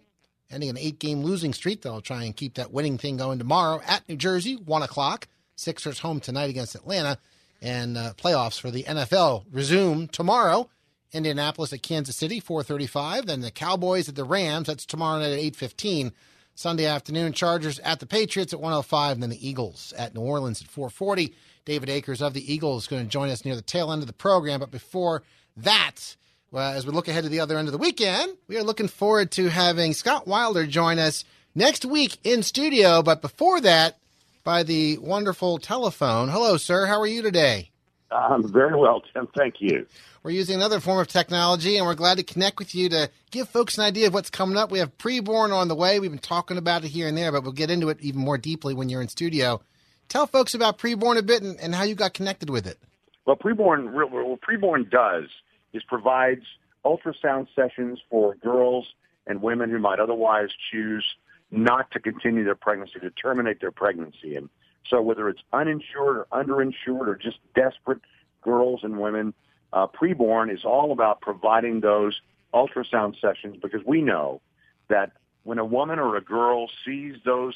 Ending 0.49 0.71
an 0.71 0.79
eight 0.79 0.97
game 0.97 1.21
losing 1.21 1.53
streak. 1.53 1.83
They'll 1.83 2.01
try 2.01 2.23
and 2.23 2.35
keep 2.35 2.55
that 2.55 2.73
winning 2.73 2.97
thing 2.97 3.17
going 3.17 3.37
tomorrow 3.37 3.81
at 3.85 4.09
New 4.09 4.15
Jersey, 4.15 4.55
1 4.55 4.81
o'clock. 4.81 5.27
Sixers 5.55 5.99
home 5.99 6.19
tonight 6.19 6.49
against 6.49 6.73
Atlanta. 6.73 7.19
And 7.61 7.99
uh, 7.99 8.13
playoffs 8.17 8.59
for 8.59 8.71
the 8.71 8.81
NFL 8.81 9.45
resume 9.51 10.07
tomorrow. 10.07 10.71
Indianapolis 11.13 11.73
at 11.73 11.81
Kansas 11.81 12.15
City, 12.15 12.39
435. 12.39 13.25
Then 13.25 13.41
the 13.41 13.51
Cowboys 13.51 14.09
at 14.09 14.15
the 14.15 14.23
Rams. 14.23 14.67
That's 14.67 14.85
tomorrow 14.85 15.19
night 15.19 15.31
at 15.31 15.39
815. 15.39 16.11
Sunday 16.55 16.85
afternoon, 16.85 17.33
Chargers 17.33 17.79
at 17.79 17.99
the 17.99 18.05
Patriots 18.05 18.53
at 18.53 18.59
105. 18.59 19.13
And 19.13 19.23
then 19.23 19.29
the 19.29 19.47
Eagles 19.47 19.93
at 19.97 20.15
New 20.15 20.21
Orleans 20.21 20.61
at 20.61 20.67
440. 20.67 21.33
David 21.65 21.89
Akers 21.89 22.21
of 22.21 22.33
the 22.33 22.53
Eagles 22.53 22.83
is 22.83 22.87
going 22.87 23.03
to 23.03 23.09
join 23.09 23.29
us 23.29 23.45
near 23.45 23.55
the 23.55 23.61
tail 23.61 23.91
end 23.91 24.01
of 24.01 24.07
the 24.07 24.13
program. 24.13 24.59
But 24.59 24.71
before 24.71 25.23
that, 25.57 26.15
well, 26.51 26.71
as 26.71 26.85
we 26.85 26.93
look 26.93 27.07
ahead 27.07 27.23
to 27.23 27.29
the 27.29 27.41
other 27.41 27.57
end 27.57 27.67
of 27.67 27.73
the 27.73 27.77
weekend, 27.77 28.37
we 28.47 28.57
are 28.57 28.63
looking 28.63 28.87
forward 28.87 29.31
to 29.31 29.49
having 29.49 29.93
Scott 29.93 30.27
Wilder 30.27 30.65
join 30.65 30.97
us 30.97 31.25
next 31.55 31.85
week 31.85 32.17
in 32.23 32.41
studio. 32.41 33.01
But 33.01 33.21
before 33.21 33.59
that, 33.61 33.97
by 34.43 34.63
the 34.63 34.97
wonderful 34.99 35.57
telephone. 35.57 36.29
Hello, 36.29 36.55
sir. 36.55 36.85
How 36.85 37.01
are 37.01 37.07
you 37.07 37.21
today? 37.21 37.69
I'm 38.11 38.51
very 38.51 38.75
well, 38.75 39.01
Tim. 39.13 39.27
Thank 39.37 39.55
you. 39.59 39.85
We're 40.23 40.31
using 40.31 40.55
another 40.55 40.79
form 40.79 40.99
of 40.99 41.07
technology, 41.07 41.77
and 41.77 41.85
we're 41.85 41.95
glad 41.95 42.17
to 42.17 42.23
connect 42.23 42.59
with 42.59 42.73
you 42.73 42.89
to 42.89 43.09
give 43.31 43.49
folks 43.49 43.77
an 43.77 43.83
idea 43.83 44.07
of 44.07 44.13
what's 44.13 44.29
coming 44.29 44.57
up. 44.57 44.71
We 44.71 44.79
have 44.79 44.97
preborn 44.97 45.53
on 45.53 45.67
the 45.67 45.75
way. 45.75 45.99
We've 45.99 46.11
been 46.11 46.19
talking 46.19 46.57
about 46.57 46.83
it 46.85 46.89
here 46.89 47.07
and 47.07 47.17
there, 47.17 47.31
but 47.31 47.43
we'll 47.43 47.51
get 47.51 47.69
into 47.69 47.89
it 47.89 47.99
even 48.01 48.21
more 48.21 48.37
deeply 48.37 48.73
when 48.73 48.89
you're 48.89 49.01
in 49.01 49.07
studio. 49.07 49.61
Tell 50.09 50.25
folks 50.25 50.53
about 50.53 50.77
preborn 50.77 51.17
a 51.17 51.21
bit 51.21 51.43
and, 51.43 51.59
and 51.59 51.75
how 51.75 51.83
you 51.83 51.95
got 51.95 52.13
connected 52.13 52.49
with 52.49 52.65
it. 52.65 52.79
Well, 53.25 53.35
preborn, 53.35 53.91
what 53.91 54.39
preborn 54.41 54.89
does 54.89 55.25
is 55.73 55.83
provides 55.83 56.43
ultrasound 56.85 57.47
sessions 57.53 57.99
for 58.09 58.35
girls 58.35 58.87
and 59.25 59.41
women 59.41 59.69
who 59.69 59.79
might 59.79 59.99
otherwise 59.99 60.49
choose 60.71 61.05
not 61.51 61.91
to 61.91 61.99
continue 61.99 62.45
their 62.45 62.55
pregnancy, 62.55 62.99
to 63.01 63.09
terminate 63.11 63.59
their 63.59 63.71
pregnancy. 63.71 64.35
And 64.35 64.49
so, 64.89 65.01
whether 65.01 65.29
it's 65.29 65.41
uninsured 65.53 66.17
or 66.17 66.27
underinsured 66.31 67.07
or 67.07 67.15
just 67.15 67.37
desperate 67.55 68.01
girls 68.41 68.81
and 68.83 68.99
women, 68.99 69.33
uh, 69.73 69.87
preborn 69.87 70.53
is 70.53 70.63
all 70.63 70.91
about 70.91 71.21
providing 71.21 71.81
those 71.81 72.19
ultrasound 72.53 73.19
sessions 73.19 73.57
because 73.61 73.81
we 73.85 74.01
know 74.01 74.41
that 74.87 75.11
when 75.43 75.59
a 75.59 75.65
woman 75.65 75.99
or 75.99 76.15
a 76.15 76.21
girl 76.21 76.67
sees 76.85 77.15
those 77.25 77.55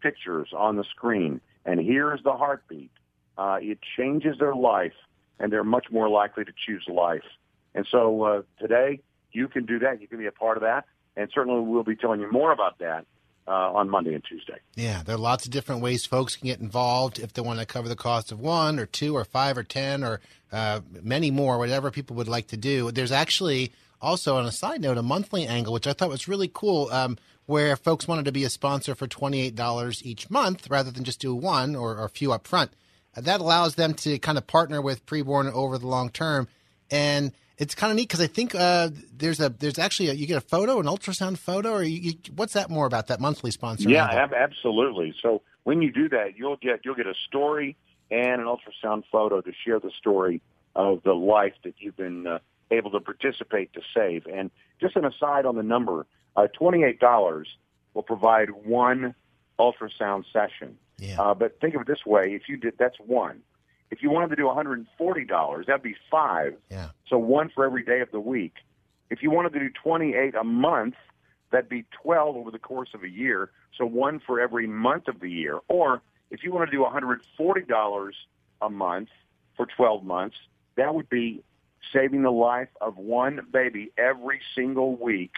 pictures 0.00 0.48
on 0.56 0.76
the 0.76 0.84
screen 0.84 1.40
and 1.64 1.80
hears 1.80 2.20
the 2.24 2.32
heartbeat, 2.32 2.90
uh, 3.38 3.58
it 3.60 3.78
changes 3.96 4.36
their 4.38 4.54
life, 4.54 4.92
and 5.38 5.52
they're 5.52 5.64
much 5.64 5.86
more 5.90 6.08
likely 6.08 6.44
to 6.44 6.52
choose 6.66 6.84
life. 6.88 7.24
And 7.74 7.86
so 7.90 8.22
uh, 8.22 8.42
today, 8.60 9.00
you 9.32 9.48
can 9.48 9.64
do 9.64 9.78
that. 9.80 10.00
You 10.00 10.06
can 10.06 10.18
be 10.18 10.26
a 10.26 10.32
part 10.32 10.56
of 10.56 10.62
that, 10.62 10.84
and 11.16 11.28
certainly 11.34 11.60
we'll 11.60 11.82
be 11.84 11.96
telling 11.96 12.20
you 12.20 12.30
more 12.30 12.52
about 12.52 12.78
that 12.80 13.06
uh, 13.46 13.72
on 13.72 13.90
Monday 13.90 14.14
and 14.14 14.24
Tuesday. 14.24 14.58
Yeah, 14.74 15.02
there 15.02 15.14
are 15.14 15.18
lots 15.18 15.44
of 15.44 15.50
different 15.50 15.82
ways 15.82 16.06
folks 16.06 16.36
can 16.36 16.46
get 16.46 16.60
involved 16.60 17.18
if 17.18 17.32
they 17.32 17.42
want 17.42 17.60
to 17.60 17.66
cover 17.66 17.88
the 17.88 17.96
cost 17.96 18.32
of 18.32 18.40
one 18.40 18.78
or 18.78 18.86
two 18.86 19.16
or 19.16 19.24
five 19.24 19.58
or 19.58 19.62
ten 19.62 20.02
or 20.02 20.20
uh, 20.52 20.80
many 21.02 21.30
more, 21.30 21.58
whatever 21.58 21.90
people 21.90 22.16
would 22.16 22.28
like 22.28 22.46
to 22.48 22.56
do. 22.56 22.90
There's 22.90 23.12
actually 23.12 23.72
also, 24.00 24.36
on 24.36 24.46
a 24.46 24.52
side 24.52 24.82
note, 24.82 24.98
a 24.98 25.02
monthly 25.02 25.46
angle, 25.46 25.72
which 25.72 25.86
I 25.86 25.94
thought 25.94 26.10
was 26.10 26.28
really 26.28 26.50
cool, 26.52 26.88
um, 26.90 27.16
where 27.46 27.74
folks 27.74 28.06
wanted 28.06 28.26
to 28.26 28.32
be 28.32 28.44
a 28.44 28.50
sponsor 28.50 28.94
for 28.94 29.06
$28 29.06 30.02
each 30.04 30.30
month 30.30 30.68
rather 30.70 30.90
than 30.90 31.04
just 31.04 31.20
do 31.20 31.34
one 31.34 31.74
or, 31.74 31.96
or 31.96 32.04
a 32.04 32.10
few 32.10 32.32
up 32.32 32.46
front. 32.46 32.72
That 33.16 33.40
allows 33.40 33.76
them 33.76 33.94
to 33.94 34.18
kind 34.18 34.36
of 34.38 34.46
partner 34.46 34.82
with 34.82 35.06
Preborn 35.06 35.50
over 35.52 35.78
the 35.78 35.86
long 35.86 36.10
term. 36.10 36.48
And 36.90 37.32
it's 37.56 37.74
kind 37.74 37.90
of 37.90 37.96
neat 37.96 38.08
because 38.08 38.20
I 38.20 38.26
think 38.26 38.54
uh, 38.54 38.90
there's 39.16 39.40
a 39.40 39.48
there's 39.48 39.78
actually 39.78 40.08
a, 40.10 40.12
you 40.14 40.26
get 40.26 40.38
a 40.38 40.40
photo, 40.40 40.80
an 40.80 40.86
ultrasound 40.86 41.38
photo, 41.38 41.72
or 41.72 41.82
you, 41.82 42.00
you, 42.00 42.12
what's 42.34 42.54
that 42.54 42.70
more 42.70 42.86
about 42.86 43.08
that 43.08 43.20
monthly 43.20 43.50
sponsor? 43.50 43.88
Yeah, 43.88 44.06
ab- 44.06 44.34
absolutely. 44.34 45.14
So 45.22 45.42
when 45.62 45.82
you 45.82 45.92
do 45.92 46.08
that, 46.08 46.36
you'll 46.36 46.56
get 46.56 46.80
you'll 46.84 46.96
get 46.96 47.06
a 47.06 47.14
story 47.26 47.76
and 48.10 48.40
an 48.40 48.46
ultrasound 48.46 49.04
photo 49.10 49.40
to 49.40 49.52
share 49.64 49.78
the 49.80 49.90
story 49.98 50.40
of 50.74 51.02
the 51.04 51.14
life 51.14 51.54
that 51.62 51.74
you've 51.78 51.96
been 51.96 52.26
uh, 52.26 52.38
able 52.70 52.90
to 52.90 53.00
participate 53.00 53.72
to 53.74 53.80
save. 53.94 54.26
And 54.26 54.50
just 54.80 54.96
an 54.96 55.04
aside 55.04 55.46
on 55.46 55.56
the 55.56 55.62
number, 55.62 56.06
uh, 56.36 56.48
twenty 56.48 56.82
eight 56.82 56.98
dollars 56.98 57.48
will 57.94 58.02
provide 58.02 58.50
one 58.50 59.14
ultrasound 59.58 60.24
session. 60.32 60.76
Yeah. 60.98 61.20
Uh, 61.20 61.34
but 61.34 61.60
think 61.60 61.74
of 61.74 61.82
it 61.82 61.86
this 61.86 62.04
way: 62.04 62.34
if 62.34 62.48
you 62.48 62.56
did, 62.56 62.74
that's 62.78 62.96
one. 62.98 63.42
If 63.90 64.02
you 64.02 64.10
wanted 64.10 64.30
to 64.30 64.36
do 64.36 64.44
$140, 64.44 65.66
that'd 65.66 65.82
be 65.82 65.96
five. 66.10 66.54
Yeah. 66.70 66.90
So 67.08 67.18
one 67.18 67.50
for 67.54 67.64
every 67.64 67.84
day 67.84 68.00
of 68.00 68.10
the 68.10 68.20
week. 68.20 68.54
If 69.10 69.22
you 69.22 69.30
wanted 69.30 69.52
to 69.52 69.60
do 69.60 69.70
28 69.70 70.34
a 70.34 70.44
month, 70.44 70.94
that'd 71.50 71.68
be 71.68 71.84
12 72.02 72.36
over 72.36 72.50
the 72.50 72.58
course 72.58 72.88
of 72.94 73.02
a 73.04 73.08
year. 73.08 73.50
So 73.76 73.86
one 73.86 74.20
for 74.26 74.40
every 74.40 74.66
month 74.66 75.08
of 75.08 75.20
the 75.20 75.30
year. 75.30 75.60
Or 75.68 76.02
if 76.30 76.42
you 76.42 76.52
wanted 76.52 76.66
to 76.66 76.72
do 76.72 76.84
$140 76.84 78.10
a 78.62 78.70
month 78.70 79.08
for 79.56 79.66
12 79.66 80.04
months, 80.04 80.36
that 80.76 80.94
would 80.94 81.08
be 81.08 81.44
saving 81.92 82.22
the 82.22 82.32
life 82.32 82.70
of 82.80 82.96
one 82.96 83.46
baby 83.52 83.92
every 83.96 84.40
single 84.54 84.96
week 84.96 85.32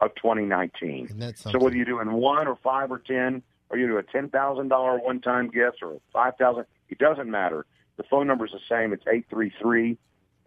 of 0.00 0.14
2019. 0.16 1.08
So 1.52 1.58
whether 1.58 1.76
you're 1.76 1.84
doing 1.84 2.10
one 2.12 2.48
or 2.48 2.56
five 2.56 2.90
or 2.90 2.98
10, 2.98 3.42
or 3.68 3.78
you 3.78 3.86
do 3.86 3.98
a 3.98 4.02
$10,000 4.02 5.04
one-time 5.04 5.50
gift 5.50 5.78
or 5.82 6.00
5000 6.12 6.64
it 6.88 6.98
doesn't 6.98 7.30
matter. 7.30 7.66
The 8.00 8.06
phone 8.08 8.26
number 8.26 8.46
is 8.46 8.52
the 8.52 8.60
same. 8.66 8.94
It's 8.94 9.04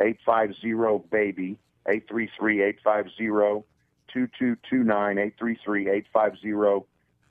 833-850-BABY, 0.01 1.57
833-850-2229, 1.87 3.63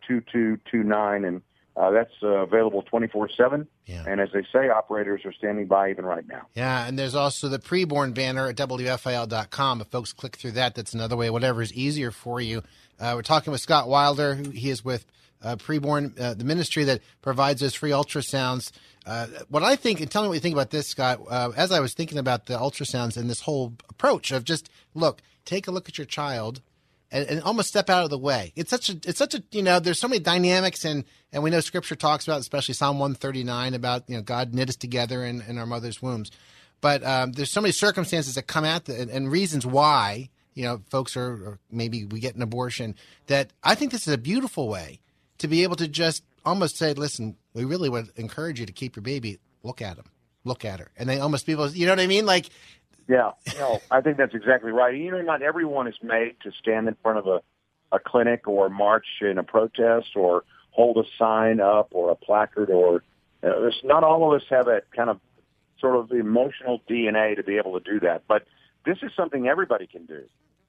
833-850-2229. 0.09 1.27
And 1.27 1.43
uh, 1.77 1.91
that's 1.91 2.13
uh, 2.23 2.29
available 2.29 2.85
24-7. 2.85 3.67
And 4.07 4.21
as 4.21 4.29
they 4.33 4.47
say, 4.53 4.69
operators 4.69 5.23
are 5.25 5.33
standing 5.33 5.67
by 5.67 5.91
even 5.91 6.05
right 6.05 6.29
now. 6.29 6.47
Yeah, 6.55 6.87
and 6.87 6.97
there's 6.97 7.17
also 7.17 7.49
the 7.49 7.59
preborn 7.59 8.15
banner 8.15 8.47
at 8.47 8.55
WFIL.com. 8.55 9.81
If 9.81 9.89
folks 9.89 10.13
click 10.13 10.37
through 10.37 10.53
that, 10.53 10.77
that's 10.77 10.95
another 10.95 11.17
way, 11.17 11.31
whatever 11.31 11.63
is 11.63 11.73
easier 11.73 12.13
for 12.13 12.41
you. 12.41 12.63
Uh, 13.01 13.15
we're 13.17 13.23
talking 13.23 13.51
with 13.51 13.61
Scott 13.61 13.89
Wilder. 13.89 14.37
Who, 14.37 14.51
he 14.51 14.71
is 14.71 14.85
with 14.85 15.05
uh, 15.43 15.57
Preborn, 15.57 16.19
uh, 16.21 16.35
the 16.35 16.45
ministry 16.45 16.85
that 16.85 17.01
provides 17.21 17.61
those 17.61 17.75
free 17.75 17.91
ultrasounds. 17.91 18.71
Uh, 19.05 19.27
what 19.49 19.63
I 19.63 19.77
think, 19.77 20.01
and 20.01 20.11
tell 20.11 20.23
me 20.23 20.29
what 20.29 20.35
you 20.35 20.41
think 20.41 20.55
about 20.55 20.71
this, 20.71 20.89
Scott, 20.89 21.21
uh, 21.29 21.51
as 21.57 21.73
I 21.73 21.81
was 21.81 21.95
thinking 21.95 22.19
about 22.19 22.47
the 22.47 22.55
ultrasounds 22.55 23.17
and 23.17 23.29
this 23.29 23.41
whole 23.41 23.75
approach 23.89 24.31
of 24.31 24.45
just, 24.45 24.71
look, 24.95 25.23
take 25.45 25.67
a 25.67 25.71
look 25.71 25.89
at 25.89 25.99
your 25.99 26.07
child 26.07 26.61
and, 27.11 27.29
and 27.29 27.43
almost 27.43 27.69
step 27.69 27.91
out 27.91 28.05
of 28.05 28.11
the 28.11 28.19
way. 28.19 28.53
It's 28.57 28.71
such 28.71 28.89
a, 28.89 28.93
it's 29.05 29.19
such 29.19 29.35
a, 29.35 29.43
you 29.51 29.63
know, 29.63 29.81
there's 29.81 29.99
so 29.99 30.09
many 30.09 30.21
dynamics 30.21 30.85
and, 30.85 31.05
and 31.33 31.43
we 31.43 31.51
know 31.51 31.61
scripture 31.61 31.97
talks 31.97 32.27
about, 32.27 32.41
especially 32.41 32.75
Psalm 32.75 32.99
139 32.99 33.75
about, 33.75 34.09
you 34.09 34.17
know, 34.17 34.23
God 34.23 34.55
knit 34.55 34.69
us 34.69 34.77
together 34.77 35.25
in, 35.25 35.43
in 35.43 35.59
our 35.59 35.67
mother's 35.67 36.01
wombs. 36.01 36.31
But 36.81 37.05
um, 37.05 37.33
there's 37.33 37.51
so 37.51 37.61
many 37.61 37.73
circumstances 37.73 38.35
that 38.35 38.47
come 38.47 38.65
at 38.65 38.87
the, 38.87 39.01
and, 39.01 39.11
and 39.11 39.31
reasons 39.31 39.65
why, 39.67 40.31
you 40.55 40.65
know, 40.65 40.83
folks 40.91 41.17
are, 41.17 41.59
maybe 41.71 42.05
we 42.05 42.19
get 42.19 42.35
an 42.35 42.43
abortion 42.43 42.97
that 43.27 43.53
I 43.63 43.75
think 43.75 43.93
this 43.93 44.07
is 44.07 44.13
a 44.13 44.19
beautiful 44.19 44.69
way 44.69 45.01
to 45.43 45.49
be 45.49 45.65
able 45.65 45.77
to 45.77 45.89
just 45.89 46.25
almost 46.45 46.77
say, 46.77 46.95
listen, 46.95 47.37
we 47.53 47.65
really 47.65 47.89
would 47.89 48.11
encourage 48.17 48.61
you 48.61 48.67
to 48.67 48.73
keep 48.73 48.97
your 48.97 49.03
baby. 49.03 49.39
Look 49.63 49.83
at 49.83 49.97
him. 49.97 50.05
Look 50.45 50.65
at 50.65 50.79
her. 50.79 50.91
And 50.97 51.09
they 51.09 51.19
almost 51.19 51.47
people, 51.47 51.69
you 51.69 51.85
know 51.87 51.93
what 51.93 52.01
I 52.01 52.07
mean? 52.07 52.27
Like, 52.27 52.47
Yeah, 53.09 53.33
no, 53.59 53.81
I 53.91 54.01
think 54.01 54.17
that's 54.17 54.35
exactly 54.35 54.71
right. 54.71 54.97
You 54.97 55.11
know, 55.11 55.21
not 55.21 55.43
everyone 55.43 55.89
is 55.89 55.97
made 56.03 56.37
to 56.45 56.53
stand 56.53 56.87
in 56.89 56.97
front 57.03 57.19
of 57.19 57.27
a, 57.27 57.41
a 57.91 57.99
clinic 57.99 58.47
or 58.47 58.71
march 58.71 59.07
in 59.21 59.37
a 59.37 59.43
protest 59.43 60.11
or 60.15 60.45
hold 60.71 60.97
a 60.97 61.05
sign 61.19 61.61
up 61.61 61.89
or 61.91 62.11
a 62.11 62.15
placard 62.15 62.71
or 62.71 62.97
uh, 62.97 63.01
there's 63.61 63.81
not 63.83 64.05
all 64.05 64.33
of 64.33 64.41
us 64.41 64.47
have 64.49 64.67
that 64.67 64.85
kind 64.95 65.11
of 65.11 65.21
sort 65.81 65.97
of 65.97 66.13
emotional 66.13 66.81
DNA 66.89 67.35
to 67.35 67.43
be 67.43 67.57
able 67.57 67.79
to 67.79 67.93
do 67.93 67.99
that. 68.01 68.23
But 68.29 68.47
this 68.87 68.99
is 69.03 69.11
something 69.17 69.49
everybody 69.49 69.89
can 69.89 70.07
do. 70.07 70.23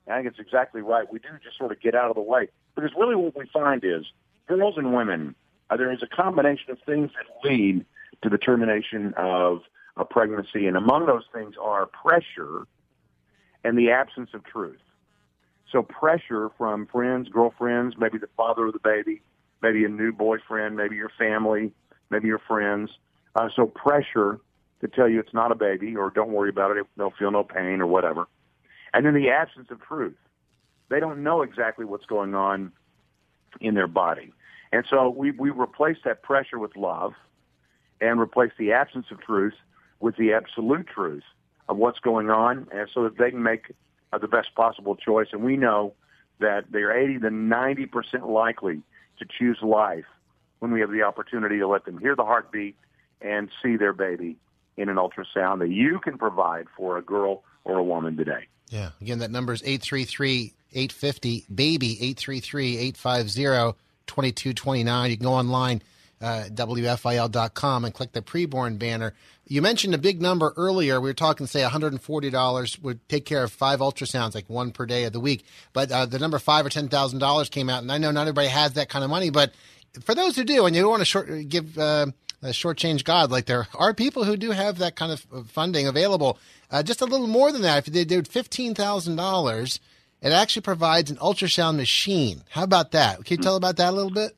I 0.08 0.18
think 0.18 0.28
it's 0.28 0.40
exactly 0.40 0.82
right. 0.82 1.10
We 1.12 1.20
do 1.20 1.30
just 1.44 1.58
sort 1.58 1.72
of 1.72 1.80
get 1.80 1.94
out 1.94 2.10
of 2.10 2.16
the 2.16 2.22
way 2.22 2.50
because 2.76 2.92
really 2.98 3.16
what 3.16 3.38
we 3.38 3.46
find 3.54 3.84
is 3.86 4.06
girls 4.48 4.76
and 4.78 4.94
women, 4.94 5.36
uh, 5.70 5.78
there 5.78 5.92
is 5.92 6.04
a 6.04 6.08
combination 6.08 6.72
of 6.72 6.80
things 6.86 7.12
that 7.16 7.50
lead 7.50 7.86
to 8.22 8.30
the 8.30 8.38
termination 8.38 9.14
of 9.16 9.62
a 9.98 10.06
pregnancy, 10.06 10.68
and 10.68 10.76
among 10.76 11.06
those 11.06 11.26
things 11.34 11.56
are 11.62 11.86
pressure 11.86 12.68
and 13.64 13.78
the 13.78 13.92
absence 13.92 14.32
of 14.34 14.44
truth. 14.44 14.82
So 15.72 15.82
pressure 15.82 16.50
from 16.58 16.86
friends, 16.88 17.30
girlfriends, 17.30 17.96
maybe 17.98 18.18
the 18.18 18.30
father 18.38 18.68
of 18.68 18.74
the 18.74 18.80
baby, 18.80 19.22
maybe 19.62 19.86
a 19.86 19.90
new 19.90 20.12
boyfriend, 20.12 20.76
maybe 20.76 20.96
your 20.96 21.12
family, 21.18 21.72
maybe 22.10 22.28
your 22.28 22.40
friends. 22.40 22.92
Uh, 23.36 23.50
so 23.56 23.66
pressure 23.66 24.40
to 24.82 24.88
tell 24.88 25.08
you 25.10 25.20
it's 25.20 25.34
not 25.34 25.52
a 25.52 25.56
baby 25.56 25.96
or 25.96 26.10
don't 26.10 26.32
worry 26.32 26.50
about 26.50 26.76
it, 26.76 26.86
they'll 26.98 27.14
feel 27.18 27.32
no 27.32 27.44
pain 27.44 27.82
or 27.82 27.88
whatever. 27.88 28.28
And 28.94 29.06
then 29.06 29.16
the 29.16 29.30
absence 29.30 29.70
of 29.72 29.82
truth. 29.82 30.18
They 30.90 31.00
don't 31.00 31.24
know 31.24 31.42
exactly 31.42 31.86
what's 31.86 32.06
going 32.06 32.36
on 32.36 32.72
in 33.62 33.76
their 33.76 33.88
body. 33.88 34.34
And 34.72 34.86
so 34.90 35.10
we, 35.10 35.32
we 35.32 35.50
replace 35.50 35.98
that 36.06 36.24
pressure 36.24 36.58
with 36.58 36.76
love 36.76 37.14
and 38.02 38.20
replace 38.20 38.52
the 38.58 38.72
absence 38.72 39.08
of 39.12 39.22
truth 39.22 39.54
with 40.00 40.18
the 40.18 40.34
absolute 40.34 40.88
truth 40.88 41.24
of 41.70 41.78
what's 41.78 42.00
going 42.00 42.30
on 42.30 42.68
and 42.74 42.90
so 42.94 43.04
that 43.04 43.18
they 43.18 43.32
can 43.32 43.44
make 43.44 43.72
uh, 44.12 44.18
the 44.18 44.28
best 44.28 44.54
possible 44.56 44.96
choice. 44.96 45.28
And 45.32 45.44
we 45.44 45.58
know 45.58 45.94
that 46.40 46.66
they're 46.72 46.96
80 46.96 47.20
to 47.20 47.30
90% 47.30 48.28
likely 48.28 48.82
to 49.20 49.26
choose 49.26 49.60
life 49.62 50.06
when 50.60 50.72
we 50.72 50.82
have 50.82 50.92
the 50.92 51.04
opportunity 51.04 51.60
to 51.60 51.68
let 51.68 51.86
them 51.86 51.98
hear 51.98 52.16
the 52.16 52.26
heartbeat 52.26 52.76
and 53.22 53.50
see 53.62 53.78
their 53.78 53.94
baby 53.94 54.38
in 54.76 54.90
an 54.90 54.96
ultrasound 54.96 55.60
that 55.60 55.70
you 55.70 56.00
can 56.00 56.18
provide 56.18 56.66
for 56.76 56.98
a 56.98 57.02
girl 57.02 57.44
or 57.64 57.78
a 57.78 57.84
woman 57.84 58.18
today. 58.18 58.48
Yeah. 58.70 58.90
Again, 59.02 59.20
that 59.20 59.32
number 59.32 59.54
is 59.54 59.62
833 59.62 60.54
850 60.74 61.46
BABY, 61.54 61.92
833 61.94 62.78
850 62.78 63.78
2229. 64.08 65.12
You 65.12 65.18
can 65.18 65.26
go 65.26 65.34
online, 65.34 65.82
uh, 66.22 66.46
WFIL.com, 66.52 67.86
and 67.86 67.94
click 67.94 68.12
the 68.12 68.22
preborn 68.22 68.78
banner. 68.78 69.14
You 69.46 69.62
mentioned 69.62 69.94
a 69.94 69.98
big 69.98 70.22
number 70.22 70.54
earlier. 70.56 71.00
We 71.02 71.10
were 71.10 71.14
talking, 71.14 71.48
say, 71.48 71.62
$140 71.62 72.82
would 72.82 73.10
take 73.10 73.26
care 73.26 73.44
of 73.44 73.52
five 73.52 73.80
ultrasounds, 73.80 74.36
like 74.36 74.50
one 74.50 74.72
per 74.72 74.86
day 74.86 75.04
of 75.04 75.14
the 75.14 75.20
week. 75.20 75.46
But 75.74 75.92
uh, 75.92 76.06
the 76.06 76.20
number 76.20 76.40
five 76.40 76.66
or 76.66 76.70
$10,000 76.70 77.52
came 77.52 77.70
out, 77.70 77.82
and 77.82 77.92
I 77.92 77.98
know 77.98 78.12
not 78.12 78.22
everybody 78.22 78.48
has 78.48 78.74
that 78.74 78.90
kind 78.90 79.04
of 79.04 79.10
money, 79.10 79.30
but 79.30 79.54
for 80.02 80.16
those 80.16 80.36
who 80.36 80.44
do, 80.44 80.66
and 80.66 80.76
you 80.76 80.82
don't 80.82 80.92
want 80.92 81.02
to 81.02 81.06
short, 81.06 81.50
give 81.50 81.78
uh, 81.78 82.08
a 82.42 82.48
shortchange 82.48 83.04
God, 83.04 83.32
like 83.32 83.46
there 83.46 83.68
are 83.76 83.94
people 83.94 84.24
who 84.24 84.38
do 84.38 84.52
have 84.52 84.80
that 84.80 84.96
kind 84.96 85.12
of 85.12 85.48
funding 85.50 85.88
available. 85.88 86.40
Uh, 86.72 86.84
just 86.84 87.02
a 87.02 87.06
little 87.06 87.28
more 87.28 87.52
than 87.52 87.62
that, 87.62 87.88
if 87.88 87.94
they 87.94 88.06
did 88.06 88.28
fifteen 88.28 88.74
thousand 88.74 89.16
dollars, 89.16 89.80
it 90.24 90.32
actually 90.32 90.62
provides 90.62 91.12
an 91.12 91.18
ultrasound 91.18 91.76
machine. 91.76 92.44
How 92.50 92.64
about 92.64 92.92
that? 92.92 93.24
Can 93.26 93.38
you 93.38 93.44
tell 93.44 93.58
about 93.58 93.76
that 93.78 93.90
a 93.90 93.96
little 93.96 94.10
bit? 94.10 94.36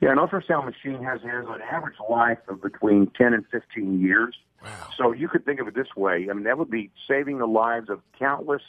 Yeah, 0.00 0.12
an 0.12 0.18
ultrasound 0.18 0.66
machine 0.66 1.02
has, 1.02 1.20
has 1.22 1.44
an 1.48 1.60
average 1.70 1.96
life 2.08 2.38
of 2.48 2.62
between 2.62 3.10
10 3.18 3.34
and 3.34 3.44
15 3.50 4.00
years. 4.00 4.36
Wow. 4.62 4.70
So 4.96 5.12
you 5.12 5.28
could 5.28 5.44
think 5.44 5.60
of 5.60 5.66
it 5.66 5.74
this 5.74 5.96
way. 5.96 6.28
I 6.30 6.32
mean, 6.34 6.44
that 6.44 6.56
would 6.56 6.70
be 6.70 6.90
saving 7.08 7.38
the 7.38 7.46
lives 7.46 7.90
of 7.90 8.00
countless 8.18 8.62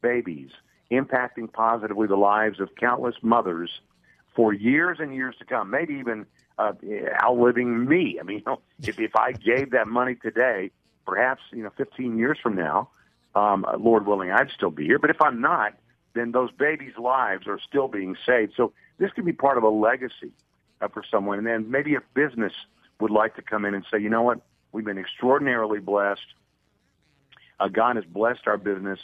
babies, 0.00 0.50
impacting 0.90 1.52
positively 1.52 2.06
the 2.06 2.16
lives 2.16 2.60
of 2.60 2.70
countless 2.76 3.16
mothers 3.22 3.80
for 4.34 4.54
years 4.54 4.98
and 5.00 5.14
years 5.14 5.34
to 5.38 5.44
come, 5.44 5.70
maybe 5.70 5.94
even 5.94 6.24
uh, 6.58 6.72
outliving 7.22 7.86
me. 7.86 8.18
I 8.18 8.22
mean, 8.22 8.38
you 8.38 8.44
know, 8.46 8.60
if, 8.82 8.98
if 8.98 9.14
I 9.16 9.32
gave 9.32 9.72
that 9.72 9.86
money 9.86 10.14
today, 10.14 10.70
perhaps, 11.04 11.42
you 11.52 11.62
know, 11.62 11.70
15 11.76 12.16
years 12.16 12.38
from 12.42 12.54
now, 12.54 12.88
um, 13.38 13.66
Lord 13.78 14.06
willing, 14.06 14.30
I'd 14.30 14.50
still 14.50 14.70
be 14.70 14.84
here. 14.84 14.98
But 14.98 15.10
if 15.10 15.20
I'm 15.20 15.40
not, 15.40 15.74
then 16.14 16.32
those 16.32 16.50
babies' 16.50 16.96
lives 16.98 17.46
are 17.46 17.58
still 17.60 17.88
being 17.88 18.16
saved. 18.26 18.52
So 18.56 18.72
this 18.98 19.10
could 19.12 19.24
be 19.24 19.32
part 19.32 19.58
of 19.58 19.64
a 19.64 19.68
legacy 19.68 20.32
uh, 20.80 20.88
for 20.88 21.02
someone. 21.08 21.38
And 21.38 21.46
then 21.46 21.70
maybe 21.70 21.94
a 21.94 22.02
business 22.14 22.52
would 23.00 23.10
like 23.10 23.36
to 23.36 23.42
come 23.42 23.64
in 23.64 23.74
and 23.74 23.84
say, 23.90 23.98
you 24.00 24.08
know 24.08 24.22
what, 24.22 24.40
we've 24.72 24.84
been 24.84 24.98
extraordinarily 24.98 25.78
blessed. 25.78 26.20
Uh, 27.60 27.68
God 27.68 27.96
has 27.96 28.04
blessed 28.04 28.46
our 28.46 28.56
business. 28.56 28.98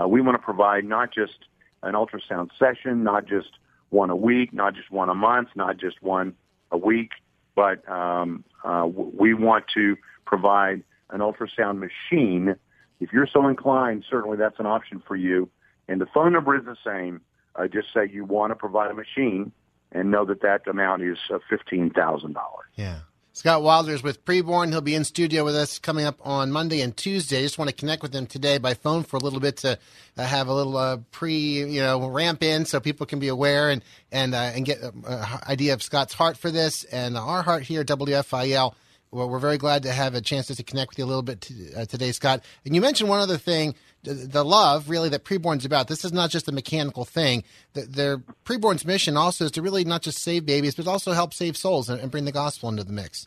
Uh, 0.00 0.06
we 0.06 0.20
want 0.20 0.34
to 0.34 0.42
provide 0.42 0.84
not 0.84 1.12
just 1.12 1.38
an 1.82 1.94
ultrasound 1.94 2.50
session, 2.58 3.04
not 3.04 3.26
just 3.26 3.50
one 3.90 4.10
a 4.10 4.16
week, 4.16 4.52
not 4.52 4.74
just 4.74 4.90
one 4.90 5.08
a 5.08 5.14
month, 5.14 5.48
not 5.54 5.78
just 5.78 6.02
one 6.02 6.34
a 6.70 6.76
week, 6.76 7.12
but 7.54 7.88
um, 7.88 8.44
uh, 8.64 8.86
we 8.86 9.34
want 9.34 9.64
to 9.74 9.96
provide 10.26 10.82
an 11.10 11.20
ultrasound 11.20 11.78
machine. 11.78 12.56
If 13.00 13.12
you're 13.12 13.28
so 13.32 13.46
inclined, 13.46 14.04
certainly 14.08 14.36
that's 14.36 14.58
an 14.58 14.66
option 14.66 15.02
for 15.06 15.16
you. 15.16 15.48
And 15.88 16.00
the 16.00 16.06
phone 16.06 16.32
number 16.32 16.56
is 16.56 16.64
the 16.64 16.76
same. 16.84 17.20
Uh, 17.54 17.66
just 17.66 17.88
say 17.94 18.08
you 18.10 18.24
want 18.24 18.50
to 18.50 18.54
provide 18.54 18.90
a 18.90 18.94
machine 18.94 19.52
and 19.92 20.10
know 20.10 20.24
that 20.24 20.42
that 20.42 20.66
amount 20.68 21.02
is 21.02 21.18
uh, 21.32 21.38
$15,000. 21.50 22.34
Yeah. 22.76 23.00
Scott 23.38 23.62
Wilder's 23.62 24.02
with 24.02 24.24
Preborn. 24.24 24.70
He'll 24.70 24.80
be 24.80 24.96
in 24.96 25.04
studio 25.04 25.44
with 25.44 25.54
us 25.54 25.78
coming 25.78 26.04
up 26.04 26.18
on 26.26 26.50
Monday 26.50 26.80
and 26.80 26.96
Tuesday. 26.96 27.38
I 27.38 27.42
just 27.42 27.56
want 27.56 27.70
to 27.70 27.74
connect 27.74 28.02
with 28.02 28.12
him 28.12 28.26
today 28.26 28.58
by 28.58 28.74
phone 28.74 29.04
for 29.04 29.16
a 29.16 29.20
little 29.20 29.38
bit 29.38 29.58
to 29.58 29.78
uh, 30.16 30.24
have 30.24 30.48
a 30.48 30.52
little 30.52 30.76
uh, 30.76 30.96
pre, 31.12 31.64
you 31.64 31.80
know, 31.80 32.08
ramp 32.08 32.42
in 32.42 32.64
so 32.64 32.80
people 32.80 33.06
can 33.06 33.20
be 33.20 33.28
aware 33.28 33.70
and 33.70 33.84
and 34.10 34.34
uh, 34.34 34.38
and 34.38 34.66
get 34.66 34.82
an 34.82 35.04
idea 35.48 35.74
of 35.74 35.84
Scott's 35.84 36.14
heart 36.14 36.36
for 36.36 36.50
this 36.50 36.82
and 36.82 37.16
our 37.16 37.44
heart 37.44 37.62
here 37.62 37.82
at 37.82 37.86
WFIL. 37.86 38.74
Well, 39.10 39.28
we're 39.30 39.38
very 39.38 39.56
glad 39.56 39.84
to 39.84 39.92
have 39.92 40.14
a 40.14 40.20
chance 40.20 40.48
to 40.48 40.62
connect 40.62 40.90
with 40.90 40.98
you 40.98 41.04
a 41.04 41.06
little 41.06 41.22
bit 41.22 41.50
uh, 41.76 41.86
today, 41.86 42.12
Scott. 42.12 42.42
And 42.66 42.74
you 42.74 42.80
mentioned 42.80 43.08
one 43.08 43.20
other 43.20 43.38
thing 43.38 43.74
the, 44.02 44.12
the 44.14 44.44
love 44.44 44.90
really 44.90 45.08
that 45.08 45.24
preborn's 45.24 45.64
about. 45.64 45.88
This 45.88 46.04
is 46.04 46.12
not 46.12 46.30
just 46.30 46.46
a 46.48 46.52
mechanical 46.52 47.04
thing. 47.06 47.42
The, 47.72 47.82
their 47.82 48.18
preborn's 48.44 48.84
mission 48.84 49.16
also 49.16 49.46
is 49.46 49.50
to 49.52 49.62
really 49.62 49.84
not 49.84 50.02
just 50.02 50.18
save 50.18 50.44
babies, 50.44 50.74
but 50.74 50.86
also 50.86 51.12
help 51.12 51.32
save 51.32 51.56
souls 51.56 51.88
and, 51.88 52.00
and 52.00 52.10
bring 52.10 52.26
the 52.26 52.32
gospel 52.32 52.68
into 52.68 52.84
the 52.84 52.92
mix. 52.92 53.26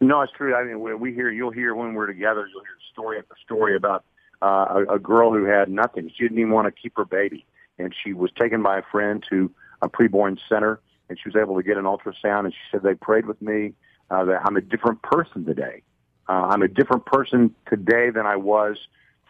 No, 0.00 0.20
it's 0.20 0.32
true. 0.32 0.54
I 0.54 0.64
mean, 0.64 0.80
we- 0.80 0.94
we 0.94 1.14
hear 1.14 1.30
you'll 1.30 1.50
hear 1.50 1.74
when 1.74 1.94
we're 1.94 2.06
together, 2.06 2.46
you'll 2.52 2.62
hear 2.62 2.76
story 2.92 3.18
after 3.18 3.34
story 3.42 3.76
about 3.76 4.04
uh, 4.42 4.82
a, 4.88 4.94
a 4.96 4.98
girl 4.98 5.32
who 5.32 5.44
had 5.46 5.70
nothing. 5.70 6.10
She 6.14 6.24
didn't 6.24 6.38
even 6.38 6.52
want 6.52 6.66
to 6.66 6.72
keep 6.72 6.92
her 6.96 7.06
baby, 7.06 7.46
and 7.78 7.94
she 8.04 8.12
was 8.12 8.30
taken 8.38 8.62
by 8.62 8.78
a 8.78 8.82
friend 8.92 9.24
to 9.30 9.50
a 9.80 9.88
preborn 9.88 10.38
center, 10.48 10.80
and 11.08 11.18
she 11.18 11.28
was 11.30 11.36
able 11.36 11.56
to 11.56 11.62
get 11.62 11.78
an 11.78 11.84
ultrasound. 11.84 12.44
And 12.44 12.52
she 12.52 12.58
said 12.70 12.82
they 12.82 12.94
prayed 12.94 13.24
with 13.26 13.40
me 13.40 13.72
uh, 14.14 14.24
that 14.24 14.42
I'm 14.44 14.56
a 14.56 14.60
different 14.60 15.02
person 15.02 15.44
today. 15.44 15.82
Uh, 16.28 16.46
I'm 16.50 16.62
a 16.62 16.68
different 16.68 17.04
person 17.04 17.54
today 17.68 18.10
than 18.10 18.26
I 18.26 18.36
was 18.36 18.76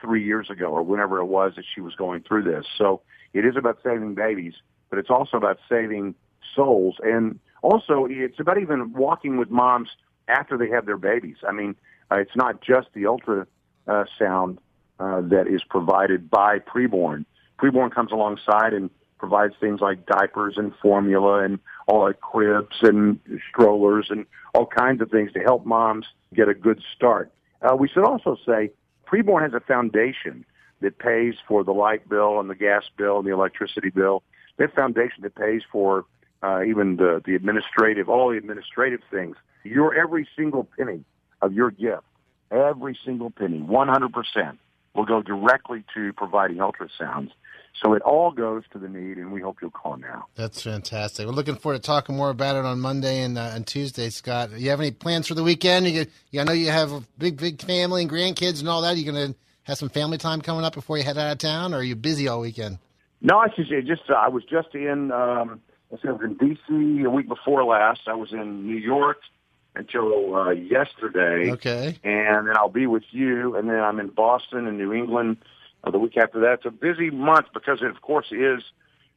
three 0.01 0.25
years 0.25 0.51
ago, 0.51 0.67
or 0.67 0.83
whenever 0.83 1.19
it 1.19 1.25
was 1.25 1.53
that 1.57 1.65
she 1.75 1.81
was 1.81 1.95
going 1.95 2.23
through 2.23 2.45
this. 2.45 2.67
So 2.77 3.01
it 3.33 3.45
is 3.45 3.57
about 3.57 3.79
saving 3.83 4.15
babies, 4.15 4.55
but 4.91 4.99
it's 4.99 5.11
also 5.11 5.37
about 5.37 5.59
saving 5.69 6.15
souls, 6.55 6.97
and 7.03 7.39
also 7.63 8.07
it's 8.11 8.39
about 8.39 8.59
even 8.61 8.93
walking 8.93 9.39
with 9.39 9.51
moms 9.51 9.89
after 10.29 10.59
they 10.59 10.69
have 10.69 10.85
their 10.87 10.99
babies. 10.99 11.37
I 11.49 11.53
mean, 11.53 11.75
uh, 12.11 12.17
it's 12.17 12.37
not 12.37 12.61
just 12.61 12.89
the 12.93 13.05
ultrasound 13.05 14.59
uh, 15.01 15.21
that 15.23 15.47
is 15.49 15.63
provided 15.69 16.31
by 16.31 16.59
preborn. 16.59 17.25
Preborn 17.59 17.93
comes 17.93 18.13
alongside 18.13 18.75
and 18.75 18.91
provides 19.19 19.55
things 19.59 19.81
like 19.81 20.05
diapers 20.05 20.55
and 20.59 20.73
formula 20.83 21.43
and 21.43 21.59
all 21.87 22.03
like 22.03 22.21
cribs 22.21 22.77
and 22.83 23.19
strollers 23.51 24.07
and 24.11 24.27
all 24.55 24.67
kinds 24.67 25.01
of 25.01 25.11
things 25.11 25.33
to 25.33 25.41
help 25.41 25.67
moms 25.67 26.07
get 26.35 26.49
a 26.49 26.55
good 26.55 26.83
start. 26.95 27.33
Uh, 27.63 27.77
we 27.77 27.89
should 27.89 28.05
also 28.05 28.37
say 28.47 28.71
preborn 29.07 29.43
has 29.43 29.53
a 29.55 29.61
foundation 29.61 30.45
that 30.81 30.99
pays 30.99 31.35
for 31.47 31.65
the 31.65 31.73
light 31.73 32.09
bill 32.09 32.41
and 32.41 32.51
the 32.51 32.55
gas 32.55 32.85
bill 32.97 33.19
and 33.19 33.27
the 33.27 33.33
electricity 33.33 33.91
bill. 33.91 34.23
They 34.57 34.65
have 34.65 34.73
a 34.73 34.75
foundation 34.75 35.23
that 35.23 35.35
pays 35.35 35.63
for 35.71 36.05
uh, 36.43 36.63
even 36.63 36.97
the, 36.97 37.23
the 37.25 37.35
administrative, 37.35 38.09
all 38.09 38.31
the 38.31 38.37
administrative 38.37 39.01
things. 39.11 39.37
Your 39.63 39.95
every 39.95 40.29
single 40.37 40.69
penny 40.77 41.05
of 41.41 41.53
your 41.53 41.71
gift, 41.71 42.05
every 42.51 42.99
single 43.05 43.31
penny, 43.31 43.61
100%, 43.61 44.59
will 44.95 45.05
go 45.05 45.23
directly 45.23 45.85
to 45.95 46.13
providing 46.13 46.59
ultrasounds. 46.59 47.31
So 47.83 47.93
it 47.93 48.03
all 48.03 48.31
goes 48.31 48.63
to 48.73 48.79
the 48.79 48.89
need, 48.89 49.19
and 49.19 49.33
we 49.33 49.41
hope 49.41 49.59
you'll 49.61 49.71
call 49.71 49.97
now. 49.97 50.27
That's 50.37 50.63
fantastic. 50.63 51.27
We're 51.27 51.33
looking 51.33 51.57
forward 51.57 51.83
to 51.83 51.87
talking 51.87 52.17
more 52.17 52.31
about 52.31 52.57
it 52.57 52.65
on 52.65 52.81
Monday 52.81 53.23
and, 53.23 53.37
uh, 53.37 53.51
and 53.53 53.67
Tuesday, 53.67 54.11
Scott. 54.11 54.53
You 54.53 54.71
have 54.71 54.81
any 54.81 54.93
plans 54.93 55.27
for 55.27 55.35
the 55.35 55.43
weekend? 55.43 55.87
You, 55.89 56.07
you, 56.31 56.41
I 56.41 56.45
know 56.45 56.53
you 56.53 56.71
have 56.71 56.93
a 56.93 57.03
big, 57.19 57.37
big 57.37 57.61
family 57.61 58.03
and 58.03 58.11
grandkids 58.11 58.61
and 58.61 58.69
all 58.69 58.83
that. 58.83 58.97
You 58.97 59.11
going 59.11 59.33
to 59.33 59.39
have 59.65 59.77
some 59.77 59.89
family 59.89 60.19
time 60.19 60.41
coming 60.41 60.65
up 60.65 60.75
before 60.75 60.99
you 60.99 61.03
head 61.03 61.19
out 61.19 61.33
of 61.33 61.39
town, 61.39 61.75
or 61.75 61.79
are 61.79 61.83
you 61.83 61.97
busy 61.97 62.29
all 62.29 62.41
weekend? 62.41 62.79
No, 63.21 63.39
I 63.39 63.49
should 63.55 63.67
say 63.67 63.83
just 63.83 64.03
uh, 64.09 64.15
I 64.15 64.29
was 64.29 64.45
just 64.45 64.75
in. 64.75 65.11
Um, 65.11 65.61
I 65.93 65.97
said 66.01 66.11
I 66.11 66.13
was 66.13 66.23
in 66.23 66.35
D.C. 66.37 67.03
a 67.05 67.11
week 67.11 67.29
before 67.29 67.65
last. 67.65 68.03
I 68.07 68.15
was 68.15 68.33
in 68.33 68.67
New 68.67 68.77
York 68.77 69.19
until 69.77 70.35
uh, 70.37 70.51
yesterday, 70.51 71.51
Okay. 71.53 71.99
and 72.05 72.49
then 72.49 72.57
I'll 72.57 72.69
be 72.69 72.87
with 72.87 73.05
you, 73.11 73.57
and 73.57 73.69
then 73.69 73.81
I'm 73.81 73.99
in 74.01 74.09
Boston 74.09 74.67
and 74.67 74.79
New 74.79 74.93
England 74.93 75.39
uh, 75.83 75.91
the 75.91 75.99
week 75.99 76.17
after 76.17 76.41
that. 76.41 76.55
It's 76.55 76.67
a 76.67 76.71
busy 76.71 77.11
month 77.11 77.47
because 77.53 77.83
it, 77.83 77.91
of 77.91 78.01
course, 78.01 78.27
is 78.31 78.63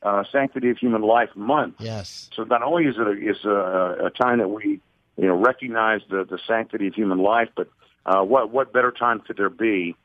uh, 0.03 0.23
Sanctity 0.31 0.69
of 0.69 0.77
Human 0.77 1.01
Life 1.01 1.35
Month. 1.35 1.75
Yes. 1.79 2.29
So 2.35 2.43
not 2.43 2.63
only 2.63 2.85
is 2.85 2.95
it 2.97 3.07
a, 3.07 3.11
is 3.11 3.45
a, 3.45 4.05
a 4.05 4.09
time 4.09 4.39
that 4.39 4.47
we 4.49 4.79
you 5.17 5.27
know 5.27 5.35
recognize 5.35 6.01
the, 6.09 6.23
the 6.23 6.39
sanctity 6.47 6.87
of 6.87 6.93
human 6.95 7.19
life, 7.19 7.49
but 7.55 7.69
uh, 8.05 8.23
what 8.23 8.51
what 8.51 8.73
better 8.73 8.91
time 8.91 9.19
could 9.19 9.37
there 9.37 9.49
be 9.49 9.95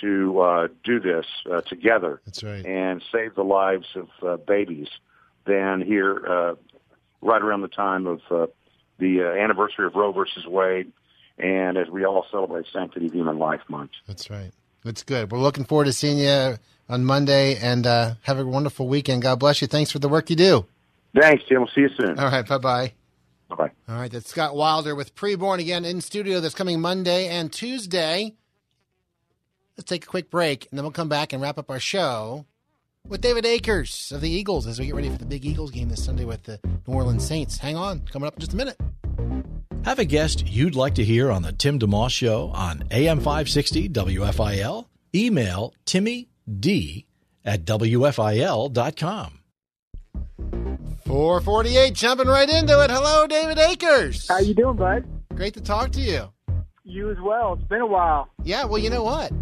to 0.00 0.40
uh, 0.40 0.68
do 0.84 0.98
this 0.98 1.26
uh, 1.50 1.60
together 1.62 2.20
That's 2.24 2.42
right. 2.42 2.64
and 2.64 3.02
save 3.12 3.34
the 3.34 3.44
lives 3.44 3.88
of 3.94 4.08
uh, 4.26 4.36
babies 4.38 4.88
than 5.44 5.82
here 5.82 6.26
uh, 6.26 6.54
right 7.20 7.42
around 7.42 7.60
the 7.60 7.68
time 7.68 8.06
of 8.06 8.20
uh, 8.30 8.46
the 9.02 9.22
uh, 9.22 9.42
anniversary 9.42 9.84
of 9.86 9.94
Roe 9.94 10.12
versus 10.12 10.46
Wade, 10.46 10.90
and 11.36 11.76
as 11.76 11.88
we 11.90 12.06
all 12.06 12.24
celebrate 12.30 12.66
Sanctity 12.72 13.06
of 13.06 13.12
Human 13.12 13.38
Life 13.38 13.60
Month. 13.68 13.90
That's 14.06 14.30
right. 14.30 14.52
That's 14.84 15.02
good. 15.02 15.30
We're 15.30 15.38
looking 15.38 15.64
forward 15.64 15.84
to 15.84 15.92
seeing 15.92 16.18
you 16.18 16.56
on 16.88 17.04
Monday 17.04 17.56
and 17.56 17.86
uh, 17.86 18.14
have 18.22 18.38
a 18.38 18.46
wonderful 18.46 18.88
weekend. 18.88 19.22
God 19.22 19.38
bless 19.38 19.60
you. 19.60 19.68
Thanks 19.68 19.90
for 19.90 19.98
the 19.98 20.08
work 20.08 20.30
you 20.30 20.36
do. 20.36 20.66
Thanks, 21.18 21.44
Jim. 21.48 21.60
We'll 21.60 21.70
see 21.74 21.82
you 21.82 21.90
soon. 21.98 22.18
All 22.18 22.30
right. 22.30 22.46
Bye 22.46 22.58
bye. 22.58 22.92
Bye 23.48 23.56
bye. 23.56 23.70
All 23.88 24.00
right. 24.00 24.10
That's 24.10 24.28
Scott 24.28 24.56
Wilder 24.56 24.94
with 24.94 25.14
Preborn 25.14 25.60
again 25.60 25.84
in 25.84 26.00
studio 26.00 26.40
this 26.40 26.54
coming 26.54 26.80
Monday 26.80 27.28
and 27.28 27.52
Tuesday. 27.52 28.34
Let's 29.76 29.88
take 29.88 30.04
a 30.04 30.08
quick 30.08 30.30
break 30.30 30.68
and 30.70 30.78
then 30.78 30.84
we'll 30.84 30.92
come 30.92 31.08
back 31.08 31.32
and 31.32 31.42
wrap 31.42 31.58
up 31.58 31.70
our 31.70 31.80
show 31.80 32.46
with 33.08 33.20
David 33.20 33.44
Akers 33.44 34.12
of 34.14 34.20
the 34.20 34.30
Eagles 34.30 34.66
as 34.66 34.78
we 34.78 34.86
get 34.86 34.94
ready 34.94 35.10
for 35.10 35.18
the 35.18 35.26
big 35.26 35.44
Eagles 35.44 35.70
game 35.70 35.88
this 35.88 36.04
Sunday 36.04 36.24
with 36.24 36.44
the 36.44 36.58
New 36.86 36.94
Orleans 36.94 37.26
Saints. 37.26 37.58
Hang 37.58 37.76
on. 37.76 38.00
Coming 38.10 38.26
up 38.26 38.34
in 38.34 38.40
just 38.40 38.52
a 38.52 38.56
minute. 38.56 38.76
Have 39.84 39.98
a 39.98 40.04
guest 40.04 40.46
you'd 40.46 40.76
like 40.76 40.94
to 40.94 41.04
hear 41.04 41.30
on 41.30 41.42
the 41.42 41.52
Tim 41.52 41.78
DeMoss 41.78 42.10
Show 42.10 42.50
on 42.54 42.84
AM 42.90 43.18
560 43.18 43.88
WFIL? 43.88 44.86
Email 45.14 45.74
Timmy 45.84 46.28
D 46.60 47.06
at 47.44 47.64
WFIL.com. 47.64 49.38
448, 51.04 51.94
jumping 51.94 52.28
right 52.28 52.48
into 52.48 52.80
it. 52.82 52.90
Hello, 52.90 53.26
David 53.26 53.58
Akers. 53.58 54.28
How 54.28 54.38
you 54.38 54.54
doing, 54.54 54.76
bud? 54.76 55.04
Great 55.34 55.52
to 55.54 55.60
talk 55.60 55.90
to 55.92 56.00
you. 56.00 56.32
You 56.84 57.10
as 57.10 57.18
well. 57.20 57.54
It's 57.54 57.64
been 57.64 57.80
a 57.80 57.86
while. 57.86 58.28
Yeah, 58.44 58.64
well, 58.64 58.78
you 58.78 58.88
know 58.88 59.02
what? 59.02 59.32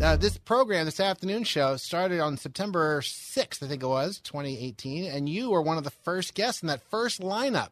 Uh, 0.00 0.14
this 0.14 0.36
program, 0.36 0.84
this 0.84 1.00
afternoon 1.00 1.42
show, 1.42 1.76
started 1.76 2.20
on 2.20 2.36
September 2.36 3.00
6th, 3.00 3.62
I 3.62 3.66
think 3.66 3.82
it 3.82 3.86
was, 3.86 4.20
2018, 4.20 5.06
and 5.10 5.26
you 5.26 5.50
were 5.50 5.62
one 5.62 5.78
of 5.78 5.84
the 5.84 5.90
first 5.90 6.34
guests 6.34 6.62
in 6.62 6.68
that 6.68 6.82
first 6.90 7.22
lineup. 7.22 7.70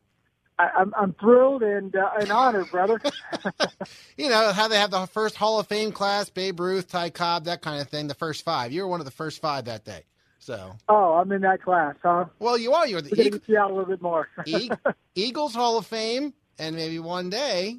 I, 0.59 0.71
I'm, 0.79 0.95
I'm 0.97 1.13
thrilled 1.15 1.63
and 1.63 1.95
uh, 1.95 2.11
and 2.19 2.31
honored, 2.31 2.71
brother. 2.71 3.01
You 4.17 4.29
know, 4.29 4.53
how 4.53 4.69
they 4.69 4.77
have 4.77 4.93
the 4.93 5.07
first 5.07 5.35
Hall 5.35 5.59
of 5.59 5.67
Fame 5.67 5.91
class, 5.91 6.31
Babe 6.31 6.61
Ruth, 6.61 6.89
Ty 6.89 7.11
Cobb, 7.11 7.45
that 7.45 7.63
kind 7.63 7.83
of 7.83 7.89
thing, 7.89 8.07
the 8.07 8.15
first 8.15 8.45
five. 8.45 8.73
You 8.73 8.83
were 8.83 8.89
one 8.89 9.01
of 9.01 9.07
the 9.07 9.11
first 9.13 9.41
five 9.41 9.65
that 9.65 9.85
day. 9.85 10.05
So, 10.39 10.77
oh, 10.89 11.15
I'm 11.15 11.33
in 11.33 11.41
that 11.43 11.63
class, 11.63 11.97
huh? 12.03 12.27
well, 12.39 12.57
you 12.57 12.73
are. 12.73 12.87
You're 12.87 13.03
the 13.03 13.41
you 13.47 13.59
out 13.59 13.71
a 13.71 13.75
little 13.75 13.91
bit 13.91 14.01
more. 14.01 14.29
Eag- 14.47 14.77
Eagles 15.17 15.55
Hall 15.55 15.79
of 15.79 15.87
Fame, 15.87 16.33
and 16.59 16.77
maybe 16.77 17.01
one 17.01 17.29
day 17.29 17.79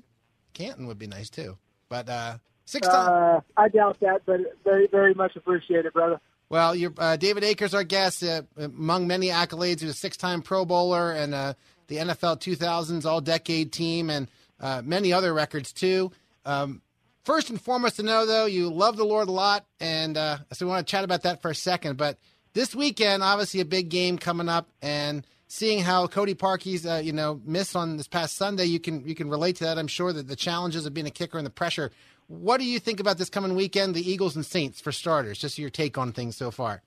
Canton 0.53 0.87
would 0.87 0.99
be 0.99 1.07
nice 1.07 1.29
too. 1.29 1.57
But 1.87 2.09
uh, 2.09 2.37
six 2.65 2.87
times. 2.87 3.07
uh, 3.07 3.41
I 3.55 3.69
doubt 3.69 3.99
that, 4.01 4.21
but 4.25 4.41
very 4.63 4.87
very 4.87 5.13
much 5.13 5.35
appreciated, 5.35 5.93
brother. 5.93 6.19
Well, 6.49 6.75
you're, 6.75 6.93
uh, 6.97 7.15
David 7.15 7.43
Akers, 7.43 7.73
our 7.73 7.83
guest, 7.83 8.23
uh, 8.23 8.43
among 8.57 9.07
many 9.07 9.27
accolades, 9.29 9.79
he 9.79 9.87
was 9.87 9.95
a 9.95 9.97
six-time 9.97 10.43
Pro 10.43 10.63
Bowler 10.63 11.11
and 11.11 11.33
uh, 11.33 11.53
the 11.87 11.97
NFL 11.97 12.39
2000s 12.39 13.03
All-Decade 13.03 13.71
Team, 13.71 14.11
and 14.11 14.29
uh, 14.59 14.81
many 14.85 15.11
other 15.11 15.33
records 15.33 15.73
too. 15.73 16.11
Um, 16.45 16.81
first 17.23 17.49
and 17.49 17.59
foremost, 17.59 17.95
to 17.95 18.03
know 18.03 18.25
though, 18.25 18.45
you 18.45 18.71
love 18.71 18.95
the 18.95 19.05
Lord 19.05 19.27
a 19.27 19.31
lot, 19.31 19.65
and 19.79 20.17
uh, 20.17 20.37
so 20.53 20.65
we 20.65 20.69
want 20.69 20.85
to 20.85 20.91
chat 20.91 21.03
about 21.03 21.23
that 21.23 21.41
for 21.41 21.49
a 21.49 21.55
second. 21.55 21.97
But 21.97 22.19
this 22.53 22.75
weekend, 22.75 23.23
obviously, 23.23 23.59
a 23.59 23.65
big 23.65 23.89
game 23.89 24.17
coming 24.17 24.47
up, 24.47 24.69
and 24.81 25.25
seeing 25.47 25.79
how 25.79 26.07
Cody 26.07 26.35
Parkey's, 26.35 26.85
uh, 26.85 27.01
you 27.03 27.13
know, 27.13 27.41
missed 27.45 27.75
on 27.75 27.97
this 27.97 28.07
past 28.07 28.35
Sunday, 28.35 28.65
you 28.65 28.79
can 28.79 29.05
you 29.07 29.15
can 29.15 29.29
relate 29.29 29.57
to 29.57 29.65
that. 29.65 29.77
I'm 29.77 29.87
sure 29.87 30.13
that 30.13 30.27
the 30.27 30.35
challenges 30.35 30.85
of 30.85 30.93
being 30.93 31.07
a 31.07 31.11
kicker 31.11 31.37
and 31.37 31.45
the 31.45 31.51
pressure. 31.51 31.91
What 32.27 32.59
do 32.59 32.65
you 32.65 32.79
think 32.79 32.99
about 32.99 33.17
this 33.17 33.29
coming 33.29 33.55
weekend, 33.55 33.95
the 33.95 34.09
Eagles 34.09 34.35
and 34.35 34.45
Saints 34.45 34.81
for 34.81 34.91
starters? 34.91 35.37
Just 35.37 35.57
your 35.57 35.69
take 35.69 35.97
on 35.97 36.11
things 36.11 36.35
so 36.35 36.49
far. 36.51 36.81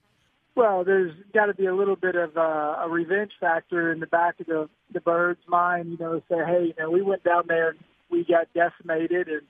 Well, 0.55 0.83
there's 0.83 1.13
got 1.33 1.45
to 1.45 1.53
be 1.53 1.65
a 1.65 1.73
little 1.73 1.95
bit 1.95 2.15
of 2.15 2.35
uh, 2.35 2.77
a 2.81 2.89
revenge 2.89 3.31
factor 3.39 3.91
in 3.91 3.99
the 4.01 4.07
back 4.07 4.39
of 4.41 4.47
the 4.47 4.69
the 4.91 4.99
Birds' 4.99 5.39
mind. 5.47 5.91
You 5.91 5.97
know, 5.97 6.21
say, 6.29 6.37
hey, 6.45 6.65
you 6.65 6.73
know, 6.77 6.91
we 6.91 7.01
went 7.01 7.23
down 7.23 7.43
there 7.47 7.75
we 8.09 8.25
got 8.25 8.47
decimated, 8.53 9.27
and 9.27 9.41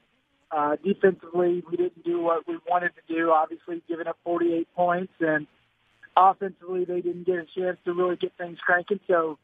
uh, 0.52 0.76
defensively 0.84 1.64
we 1.70 1.78
didn't 1.78 2.04
do 2.04 2.22
what 2.22 2.48
we 2.48 2.58
wanted 2.68 2.92
to 2.96 3.14
do. 3.14 3.32
Obviously, 3.32 3.82
giving 3.88 4.08
up 4.08 4.18
48 4.24 4.68
points, 4.76 5.14
and 5.20 5.48
offensively 6.16 6.86
they 6.86 7.02
didn't 7.02 7.26
get 7.26 7.36
a 7.36 7.46
chance 7.58 7.78
to 7.86 7.94
really 7.94 8.16
get 8.16 8.34
things 8.38 8.58
cranking. 8.60 9.00
So 9.08 9.38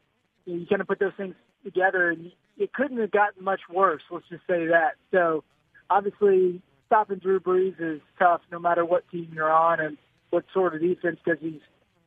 you, 0.44 0.54
know, 0.54 0.60
you 0.60 0.66
kind 0.66 0.80
of 0.80 0.86
put 0.86 0.98
those 0.98 1.14
things 1.16 1.34
together, 1.64 2.10
and 2.10 2.30
it 2.58 2.72
couldn't 2.72 2.98
have 2.98 3.10
gotten 3.10 3.42
much 3.42 3.60
worse. 3.72 4.02
Let's 4.10 4.28
just 4.28 4.46
say 4.46 4.66
that. 4.66 4.94
So 5.10 5.44
obviously, 5.90 6.60
stopping 6.86 7.18
Drew 7.18 7.40
Brees 7.40 7.74
is 7.80 8.00
tough, 8.18 8.40
no 8.50 8.58
matter 8.58 8.84
what 8.84 9.08
team 9.10 9.30
you're 9.34 9.52
on 9.52 9.80
and 9.80 9.96
what 10.30 10.44
sort 10.52 10.74
of 10.74 10.80
defense, 10.80 11.18
because 11.24 11.40
he's 11.40 11.60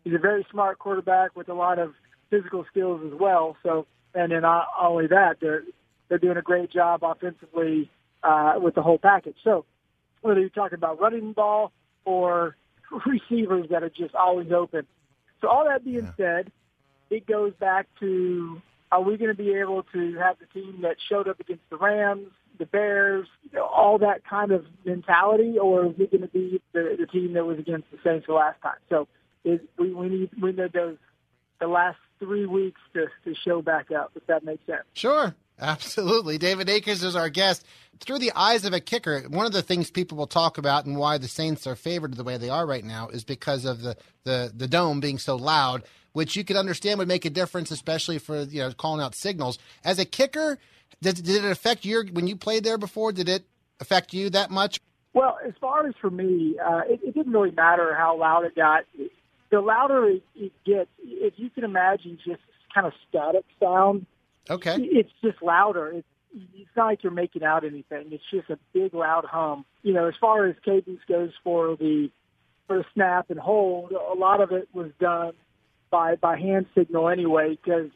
he's 0.03 0.13
a 0.13 0.19
very 0.19 0.45
smart 0.51 0.79
quarterback 0.79 1.35
with 1.35 1.49
a 1.49 1.53
lot 1.53 1.79
of 1.79 1.93
physical 2.29 2.65
skills 2.69 3.01
as 3.05 3.17
well. 3.19 3.57
So, 3.63 3.85
and 4.13 4.31
then 4.31 4.41
not 4.41 4.67
only 4.79 5.07
that, 5.07 5.37
they're 5.41 5.63
they're 6.07 6.17
doing 6.17 6.37
a 6.37 6.41
great 6.41 6.71
job 6.71 7.03
offensively 7.03 7.89
uh, 8.23 8.55
with 8.61 8.75
the 8.75 8.81
whole 8.81 8.97
package. 8.97 9.37
So, 9.43 9.65
whether 10.21 10.39
you're 10.39 10.49
talking 10.49 10.77
about 10.77 10.99
running 10.99 11.29
the 11.29 11.33
ball 11.33 11.71
or 12.05 12.55
receivers 13.05 13.67
that 13.69 13.83
are 13.83 13.89
just 13.89 14.15
always 14.15 14.51
open. 14.51 14.85
So, 15.41 15.47
all 15.47 15.65
that 15.65 15.85
being 15.85 16.11
said, 16.17 16.51
it 17.09 17.25
goes 17.25 17.53
back 17.59 17.87
to 17.99 18.61
are 18.91 19.01
we 19.01 19.17
going 19.17 19.29
to 19.29 19.37
be 19.37 19.53
able 19.53 19.83
to 19.93 20.15
have 20.17 20.37
the 20.39 20.47
team 20.47 20.79
that 20.81 20.97
showed 21.07 21.27
up 21.27 21.39
against 21.39 21.61
the 21.69 21.77
Rams 21.77 22.31
the 22.59 22.65
Bears, 22.65 23.27
all 23.57 23.97
that 23.99 24.23
kind 24.29 24.51
of 24.51 24.65
mentality, 24.85 25.57
or 25.57 25.87
is 25.87 25.93
it 25.97 26.11
going 26.11 26.21
to 26.21 26.27
be 26.27 26.61
the, 26.73 26.97
the 26.99 27.07
team 27.07 27.33
that 27.33 27.45
was 27.45 27.57
against 27.57 27.89
the 27.89 27.97
Saints 28.03 28.27
the 28.27 28.33
last 28.33 28.61
time? 28.61 28.77
So 28.89 29.07
it, 29.43 29.67
we, 29.79 29.93
we 29.93 30.09
need 30.09 30.29
we 30.39 30.51
need 30.51 30.73
those 30.73 30.97
the 31.59 31.67
last 31.67 31.97
three 32.19 32.45
weeks 32.45 32.79
to, 32.93 33.07
to 33.25 33.35
show 33.35 33.61
back 33.61 33.91
up, 33.91 34.11
if 34.15 34.25
that 34.27 34.43
makes 34.43 34.65
sense. 34.65 34.83
Sure. 34.93 35.35
Absolutely. 35.61 36.37
David 36.37 36.69
Akers 36.69 37.03
is 37.03 37.15
our 37.15 37.29
guest. 37.29 37.65
Through 37.99 38.19
the 38.19 38.31
eyes 38.33 38.63
of 38.63 38.71
a 38.71 38.79
kicker, 38.79 39.23
one 39.23 39.45
of 39.45 39.51
the 39.51 39.61
things 39.61 39.91
people 39.91 40.17
will 40.17 40.27
talk 40.27 40.57
about 40.57 40.85
and 40.85 40.95
why 40.95 41.17
the 41.17 41.27
Saints 41.27 41.67
are 41.67 41.75
favored 41.75 42.13
the 42.13 42.23
way 42.23 42.37
they 42.37 42.49
are 42.49 42.65
right 42.65 42.83
now 42.83 43.09
is 43.09 43.25
because 43.25 43.65
of 43.65 43.81
the, 43.81 43.97
the, 44.23 44.53
the 44.55 44.69
dome 44.69 45.01
being 45.01 45.17
so 45.17 45.35
loud, 45.35 45.83
which 46.13 46.37
you 46.37 46.45
could 46.45 46.55
understand 46.55 46.97
would 46.99 47.09
make 47.09 47.25
a 47.25 47.29
difference, 47.29 47.71
especially 47.71 48.19
for 48.19 48.43
you 48.43 48.61
know 48.61 48.71
calling 48.71 49.01
out 49.01 49.15
signals. 49.15 49.59
As 49.83 49.99
a 49.99 50.05
kicker, 50.05 50.59
did, 51.01 51.15
did 51.17 51.43
it 51.43 51.51
affect 51.51 51.85
your 51.85 52.05
when 52.05 52.27
you 52.27 52.35
played 52.35 52.63
there 52.63 52.77
before? 52.77 53.11
Did 53.11 53.29
it 53.29 53.43
affect 53.79 54.13
you 54.13 54.29
that 54.31 54.51
much? 54.51 54.79
Well, 55.13 55.37
as 55.45 55.53
far 55.59 55.87
as 55.87 55.95
for 55.99 56.09
me, 56.09 56.57
uh, 56.63 56.81
it, 56.87 56.99
it 57.03 57.15
didn't 57.15 57.33
really 57.33 57.51
matter 57.51 57.95
how 57.95 58.17
loud 58.17 58.45
it 58.45 58.55
got. 58.55 58.83
The 59.49 59.59
louder 59.59 60.07
it, 60.07 60.23
it 60.35 60.51
gets, 60.65 60.89
if 61.01 61.33
you 61.37 61.49
can 61.49 61.63
imagine 61.63 62.19
just 62.23 62.41
kind 62.73 62.85
of 62.85 62.93
static 63.09 63.45
sound 63.59 64.05
Okay. 64.49 64.77
It's 64.79 65.11
just 65.23 65.41
louder. 65.41 65.91
It's, 65.91 66.07
it's 66.55 66.69
not 66.75 66.87
like 66.87 67.03
you're 67.03 67.11
making 67.11 67.43
out 67.43 67.63
anything. 67.63 68.07
It's 68.11 68.23
just 68.31 68.49
a 68.49 68.57
big 68.73 68.93
loud 68.93 69.25
hum. 69.25 69.65
You 69.83 69.93
know, 69.93 70.07
as 70.07 70.15
far 70.19 70.47
as 70.47 70.55
cadence 70.63 71.01
goes 71.07 71.31
for 71.43 71.75
the 71.75 72.09
for 72.67 72.79
the 72.79 72.85
snap 72.93 73.29
and 73.29 73.39
hold, 73.39 73.91
a 73.91 74.13
lot 74.13 74.41
of 74.41 74.51
it 74.51 74.69
was 74.73 74.91
done 74.99 75.33
by 75.89 76.15
by 76.15 76.39
hand 76.39 76.67
signal 76.75 77.09
anyway 77.09 77.57
because 77.63 77.89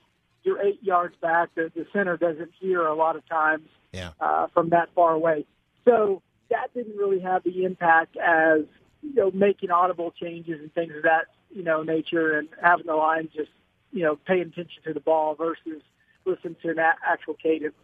you're 0.44 0.62
eight 0.62 0.84
yards 0.84 1.16
back. 1.22 1.50
The, 1.56 1.72
the 1.76 1.86
center 1.94 2.18
doesn't 2.18 2.52
hear 2.60 2.86
a 2.86 2.96
lot 2.96 3.16
of 3.16 3.28
times 3.28 3.68
Yeah. 3.92 4.12
uh, 4.20 4.48
from 4.54 4.70
that 4.70 4.90
far 4.96 5.14
away. 5.14 5.46
So 5.86 6.22
that 6.50 6.74
didn't 6.74 6.98
really 6.98 7.20
have 7.20 7.44
the 7.44 7.64
impact 7.64 8.18
as 8.18 8.62
you 9.02 9.14
know 9.16 9.32
making 9.32 9.72
audible 9.72 10.12
changes 10.12 10.60
and 10.62 10.74
things 10.74 10.94
of 10.96 11.04
that 11.04 11.26
you 11.52 11.64
know 11.64 11.84
nature 11.84 12.38
and 12.38 12.48
having 12.62 12.86
the 12.86 12.96
line 12.96 13.30
just 13.36 13.50
you 13.92 14.04
know 14.04 14.16
paying 14.28 14.42
attention 14.44 14.82
to 14.86 14.94
the 14.94 15.00
ball 15.00 15.36
versus 15.36 15.82
listen 16.26 16.56
to 16.62 16.70
an 16.70 16.80
a- 16.80 16.94
actual 17.06 17.34
cadence. 17.34 17.76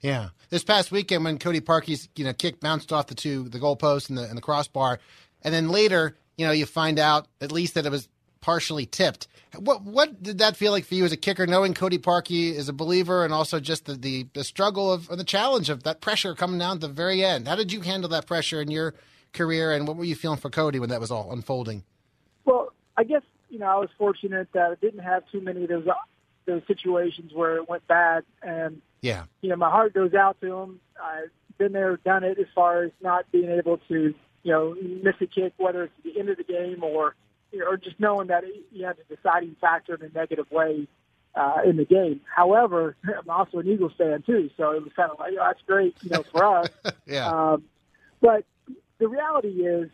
Yeah. 0.00 0.30
This 0.50 0.64
past 0.64 0.90
weekend 0.90 1.24
when 1.24 1.38
Cody 1.38 1.60
Parkey's, 1.60 2.08
you 2.16 2.24
know, 2.24 2.32
kick 2.32 2.58
bounced 2.60 2.92
off 2.92 3.06
the 3.06 3.14
two 3.14 3.48
the 3.48 3.58
goalpost 3.58 4.08
and 4.08 4.18
the 4.18 4.22
and 4.24 4.36
the 4.36 4.42
crossbar, 4.42 4.98
and 5.42 5.52
then 5.54 5.68
later, 5.68 6.16
you 6.36 6.46
know, 6.46 6.52
you 6.52 6.66
find 6.66 6.98
out 6.98 7.26
at 7.40 7.52
least 7.52 7.74
that 7.74 7.86
it 7.86 7.90
was 7.92 8.08
partially 8.42 8.84
tipped. 8.84 9.26
What 9.56 9.82
what 9.82 10.22
did 10.22 10.38
that 10.38 10.56
feel 10.56 10.72
like 10.72 10.84
for 10.84 10.94
you 10.94 11.04
as 11.06 11.12
a 11.12 11.16
kicker, 11.16 11.46
knowing 11.46 11.72
Cody 11.72 11.98
Parkey 11.98 12.52
is 12.52 12.68
a 12.68 12.72
believer 12.74 13.24
and 13.24 13.32
also 13.32 13.58
just 13.60 13.86
the, 13.86 13.94
the, 13.94 14.26
the 14.34 14.44
struggle 14.44 14.92
of 14.92 15.08
the 15.08 15.24
challenge 15.24 15.70
of 15.70 15.84
that 15.84 16.02
pressure 16.02 16.34
coming 16.34 16.58
down 16.58 16.76
at 16.76 16.80
the 16.82 16.88
very 16.88 17.24
end? 17.24 17.48
How 17.48 17.56
did 17.56 17.72
you 17.72 17.80
handle 17.80 18.10
that 18.10 18.26
pressure 18.26 18.60
in 18.60 18.70
your 18.70 18.94
career 19.32 19.72
and 19.72 19.88
what 19.88 19.96
were 19.96 20.04
you 20.04 20.14
feeling 20.14 20.38
for 20.38 20.50
Cody 20.50 20.78
when 20.78 20.90
that 20.90 21.00
was 21.00 21.10
all 21.10 21.32
unfolding? 21.32 21.84
Well, 22.44 22.72
I 22.98 23.04
guess 23.04 23.22
you 23.48 23.58
know 23.58 23.66
I 23.66 23.76
was 23.76 23.88
fortunate 23.96 24.48
that 24.52 24.70
I 24.72 24.74
didn't 24.74 25.00
have 25.04 25.22
too 25.30 25.40
many 25.40 25.62
of 25.64 25.68
those 25.70 25.86
uh, 25.86 25.94
those 26.44 26.62
situations 26.66 27.32
where 27.32 27.56
it 27.56 27.68
went 27.68 27.86
bad, 27.86 28.24
and 28.42 28.82
Yeah. 29.00 29.24
you 29.42 29.48
know 29.50 29.56
my 29.56 29.70
heart 29.70 29.94
goes 29.94 30.12
out 30.14 30.40
to 30.40 30.52
him. 30.52 30.80
I've 31.02 31.30
been 31.58 31.72
there, 31.72 31.96
done 31.98 32.24
it, 32.24 32.38
as 32.38 32.46
far 32.54 32.82
as 32.82 32.90
not 33.00 33.30
being 33.30 33.50
able 33.50 33.78
to 33.88 34.14
you 34.42 34.52
know 34.52 34.74
miss 35.04 35.14
a 35.20 35.26
kick, 35.26 35.52
whether 35.58 35.84
it's 35.84 35.92
at 35.98 36.04
the 36.04 36.18
end 36.18 36.30
of 36.30 36.38
the 36.38 36.44
game 36.44 36.82
or 36.82 37.14
or 37.60 37.76
just 37.76 37.98
knowing 38.00 38.28
that 38.28 38.44
you 38.72 38.86
had 38.86 38.96
a 38.98 39.14
deciding 39.14 39.56
factor 39.60 39.94
in 39.94 40.02
a 40.02 40.08
negative 40.08 40.50
way 40.50 40.86
uh, 41.34 41.58
in 41.64 41.76
the 41.76 41.84
game. 41.84 42.20
However, 42.34 42.96
I'm 43.04 43.28
also 43.28 43.58
an 43.58 43.68
Eagles 43.68 43.92
fan 43.96 44.22
too, 44.22 44.50
so 44.56 44.72
it 44.72 44.82
was 44.82 44.92
kind 44.94 45.10
of 45.10 45.18
like, 45.18 45.32
oh, 45.38 45.44
that's 45.46 45.62
great, 45.66 45.96
you 46.02 46.10
know, 46.10 46.24
for 46.30 46.44
us. 46.44 46.68
Yeah. 47.04 47.28
Um, 47.28 47.64
but 48.20 48.44
the 48.98 49.08
reality 49.08 49.66
is, 49.66 49.90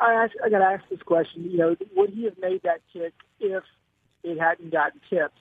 I, 0.00 0.12
ask, 0.12 0.34
I 0.44 0.50
got 0.50 0.58
to 0.58 0.64
ask 0.64 0.84
this 0.90 1.00
question. 1.02 1.50
You 1.50 1.56
know, 1.56 1.76
would 1.96 2.10
he 2.10 2.24
have 2.24 2.38
made 2.38 2.62
that 2.62 2.80
kick 2.92 3.14
if 3.40 3.64
it 4.22 4.38
hadn't 4.38 4.70
gotten 4.70 5.00
tipped? 5.08 5.38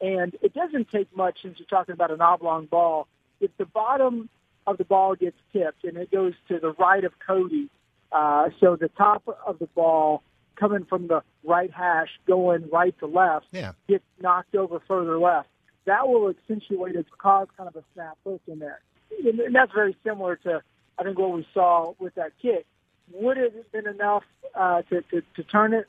And 0.00 0.36
it 0.42 0.52
doesn't 0.52 0.90
take 0.90 1.14
much 1.16 1.38
since 1.42 1.58
you're 1.58 1.66
talking 1.66 1.92
about 1.92 2.10
an 2.10 2.20
oblong 2.20 2.66
ball. 2.66 3.06
If 3.40 3.56
the 3.56 3.64
bottom 3.64 4.28
of 4.66 4.76
the 4.76 4.84
ball 4.84 5.14
gets 5.14 5.36
tipped 5.52 5.84
and 5.84 5.96
it 5.96 6.10
goes 6.10 6.34
to 6.48 6.58
the 6.58 6.72
right 6.72 7.04
of 7.04 7.12
Cody, 7.24 7.70
uh, 8.10 8.50
so 8.60 8.76
the 8.76 8.88
top 8.88 9.22
of 9.46 9.58
the 9.60 9.66
ball 9.68 10.22
coming 10.56 10.84
from 10.84 11.06
the 11.08 11.22
right 11.44 11.70
hash 11.72 12.08
going 12.26 12.68
right 12.70 12.96
to 13.00 13.06
left 13.06 13.46
Yeah. 13.52 13.72
gets 13.88 14.04
knocked 14.20 14.54
over 14.54 14.80
further 14.86 15.18
left. 15.18 15.48
That 15.86 16.08
will 16.08 16.30
accentuate 16.30 16.96
it, 16.96 17.06
cause 17.18 17.48
kind 17.56 17.68
of 17.68 17.76
a 17.76 17.84
snap 17.94 18.16
hook 18.24 18.40
in 18.46 18.58
there. 18.58 18.80
And, 19.24 19.38
and 19.40 19.54
that's 19.54 19.72
very 19.72 19.96
similar 20.04 20.36
to, 20.36 20.62
I 20.98 21.02
think, 21.02 21.18
what 21.18 21.32
we 21.32 21.46
saw 21.52 21.94
with 21.98 22.14
that 22.14 22.32
kick. 22.40 22.66
Would 23.12 23.36
it 23.36 23.54
have 23.54 23.70
been 23.72 23.86
enough 23.86 24.24
uh, 24.54 24.80
to, 24.82 25.02
to, 25.02 25.22
to 25.36 25.42
turn 25.42 25.74
it? 25.74 25.86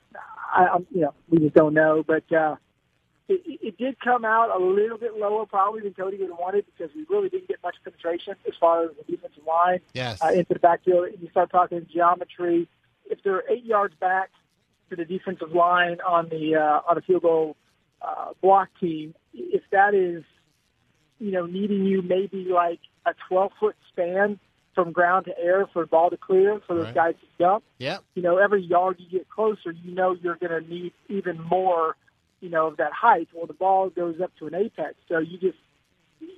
I, 0.54 0.68
I'm, 0.68 0.86
you 0.94 1.02
know, 1.02 1.14
we 1.30 1.40
just 1.40 1.56
don't 1.56 1.74
know. 1.74 2.04
But 2.06 2.30
uh, 2.34 2.58
it, 3.30 3.42
it 3.46 3.78
did 3.78 3.98
come 4.02 4.26
out 4.26 4.50
a 4.54 4.62
little 4.62 4.98
bit 4.98 5.16
lower 5.18 5.46
probably 5.46 5.80
than 5.82 5.94
Cody 5.94 6.18
would 6.18 6.30
have 6.30 6.38
wanted 6.40 6.66
because 6.66 6.94
we 6.94 7.06
really 7.10 7.30
didn't 7.30 7.48
get 7.48 7.64
much 7.64 7.76
penetration 7.86 8.36
as 8.46 8.54
far 8.60 8.84
as 8.84 8.90
the 8.98 9.10
defensive 9.16 9.46
line 9.48 9.80
Yes. 9.94 10.22
uh, 10.22 10.28
into 10.28 10.54
the 10.56 10.60
backfield. 10.60 11.08
And 11.08 11.22
you 11.22 11.30
start 11.30 11.52
talking 11.52 11.88
geometry. 11.92 12.68
If 13.10 13.24
they're 13.24 13.44
eight 13.50 13.64
yards 13.64 13.96
back 14.00 14.30
to 14.90 14.96
the 14.96 15.06
defensive 15.06 15.52
line 15.52 15.98
on 16.08 16.30
the 16.30 16.56
uh, 16.56 16.82
on 16.90 16.98
a 16.98 17.02
field 17.02 17.22
goal 17.24 17.56
uh, 18.02 18.32
block 18.42 18.70
team, 18.80 19.16
if 19.34 19.64
that 19.72 19.94
is 19.94 20.24
you 21.20 21.32
know 21.32 21.46
needing 21.46 21.86
you 21.86 22.02
maybe 22.02 22.46
like 22.52 22.80
a 23.06 23.14
12 23.30 23.52
foot 23.60 23.76
span 23.92 24.40
from 24.74 24.92
ground 24.92 25.26
to 25.26 25.40
air 25.40 25.66
for 25.72 25.84
the 25.84 25.88
ball 25.88 26.10
to 26.10 26.18
clear 26.18 26.60
for 26.68 26.76
those 26.76 26.86
Right. 26.88 26.96
guys 26.96 27.14
to 27.22 27.28
jump, 27.40 27.64
Yep. 27.80 28.04
you 28.16 28.22
know, 28.22 28.38
every 28.38 28.62
yard 28.62 28.98
you 29.00 29.08
get 29.10 29.30
closer, 29.30 29.72
you 29.72 29.92
know 29.96 30.12
you're 30.22 30.36
going 30.36 30.62
to 30.62 30.70
need 30.70 30.92
even 31.08 31.40
more, 31.42 31.96
you 32.42 32.50
know, 32.50 32.68
of 32.68 32.76
that 32.78 32.92
height. 32.92 33.30
Well, 33.34 33.46
the 33.46 33.54
ball 33.54 33.90
goes 33.90 34.20
up 34.20 34.32
to 34.40 34.48
an 34.48 34.56
apex, 34.56 34.96
so 35.08 35.20
you 35.20 35.38
just, 35.38 35.58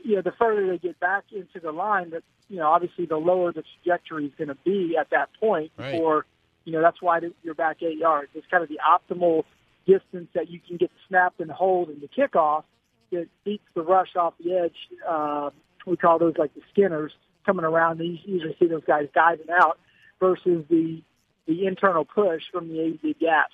you 0.03 0.17
know, 0.17 0.21
the 0.21 0.33
further 0.37 0.67
they 0.67 0.77
get 0.77 0.99
back 0.99 1.23
into 1.31 1.59
the 1.59 1.71
line, 1.71 2.11
that 2.11 2.21
you 2.47 2.57
know, 2.57 2.67
obviously 2.67 3.07
the 3.07 3.17
lower 3.17 3.51
the 3.51 3.63
trajectory 3.81 4.27
is 4.27 4.31
going 4.37 4.49
to 4.49 4.57
be 4.63 4.95
at 4.99 5.09
that 5.09 5.29
point. 5.39 5.71
Right. 5.75 5.93
Before, 5.93 6.25
you 6.67 6.73
know, 6.73 6.81
that's 6.81 7.01
why 7.01 7.21
you're 7.43 7.53
back 7.55 7.81
eight 7.81 7.97
yards. 7.97 8.29
It's 8.35 8.45
kind 8.51 8.61
of 8.61 8.67
the 8.67 8.79
optimal 8.85 9.45
distance 9.85 10.27
that 10.35 10.49
you 10.49 10.59
can 10.59 10.75
get 10.75 10.89
the 10.89 10.99
snap 11.07 11.35
and 11.39 11.49
hold 11.49 11.87
and 11.87 12.01
the 12.01 12.09
kickoff 12.09 12.65
that 13.13 13.27
beats 13.45 13.63
the 13.73 13.81
rush 13.81 14.17
off 14.17 14.33
the 14.43 14.53
edge. 14.53 14.75
Uh, 15.07 15.49
we 15.85 15.95
call 15.95 16.19
those 16.19 16.33
like 16.37 16.53
the 16.55 16.61
skinners 16.73 17.13
coming 17.45 17.63
around. 17.63 17.99
You 17.99 18.17
usually 18.25 18.53
see 18.59 18.67
those 18.67 18.83
guys 18.85 19.07
diving 19.15 19.49
out 19.49 19.79
versus 20.19 20.65
the 20.69 21.01
the 21.45 21.65
internal 21.65 22.03
push 22.03 22.43
from 22.51 22.67
the 22.67 22.81
AZ 22.81 23.15
gaps. 23.21 23.53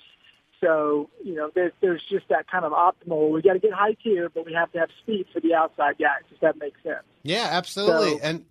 So 0.60 1.08
you 1.22 1.36
know, 1.36 1.52
there's 1.54 1.72
there's 1.80 2.02
just 2.10 2.26
that 2.30 2.50
kind 2.50 2.64
of 2.64 2.72
optimal. 2.72 3.30
We 3.30 3.42
got 3.42 3.52
to 3.52 3.60
get 3.60 3.72
height 3.72 3.98
here, 4.02 4.28
but 4.28 4.44
we 4.44 4.54
have 4.54 4.72
to 4.72 4.80
have 4.80 4.88
speed 5.02 5.26
for 5.32 5.38
the 5.38 5.54
outside 5.54 5.98
guys. 6.00 6.22
If 6.32 6.40
that 6.40 6.58
makes 6.58 6.82
sense. 6.82 7.04
Yeah, 7.22 7.46
absolutely. 7.48 8.18
So- 8.18 8.24
and 8.24 8.44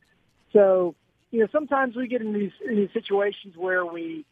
So, 0.54 0.96
you 1.32 1.42
know, 1.42 1.48
sometimes 1.52 1.98
we 1.98 2.08
get 2.08 2.22
in 2.22 2.32
these, 2.32 2.52
in 2.66 2.76
these 2.78 2.92
situations 2.94 3.58
where 3.58 3.86
we 3.86 4.24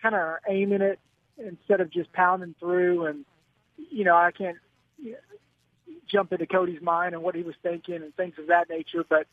kind 0.00 0.14
of 0.14 0.38
aiming 0.48 0.82
it 0.82 0.98
instead 1.38 1.80
of 1.80 1.90
just 1.90 2.12
pounding 2.12 2.54
through. 2.58 3.06
And, 3.06 3.24
you 3.90 4.04
know, 4.04 4.16
I 4.16 4.30
can't 4.30 4.56
you 5.00 5.12
know, 5.12 5.18
jump 6.08 6.32
into 6.32 6.46
Cody's 6.46 6.82
mind 6.82 7.14
and 7.14 7.22
what 7.22 7.34
he 7.34 7.42
was 7.42 7.54
thinking 7.62 7.96
and 7.96 8.14
things 8.16 8.34
of 8.38 8.48
that 8.48 8.68
nature. 8.68 9.04
But, 9.08 9.26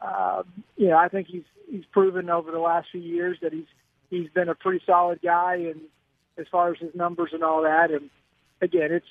um, 0.00 0.44
you 0.76 0.88
know, 0.88 0.96
I 0.96 1.08
think 1.08 1.28
he's, 1.28 1.44
he's 1.70 1.84
proven 1.92 2.30
over 2.30 2.50
the 2.50 2.58
last 2.58 2.88
few 2.90 3.00
years 3.00 3.38
that 3.42 3.52
he's, 3.52 3.66
he's 4.10 4.30
been 4.30 4.48
a 4.48 4.54
pretty 4.54 4.84
solid 4.86 5.20
guy 5.22 5.56
and 5.56 5.80
as 6.36 6.46
far 6.50 6.72
as 6.72 6.78
his 6.78 6.94
numbers 6.94 7.30
and 7.32 7.42
all 7.42 7.62
that. 7.62 7.90
And 7.90 8.10
again, 8.60 8.92
it's 8.92 9.06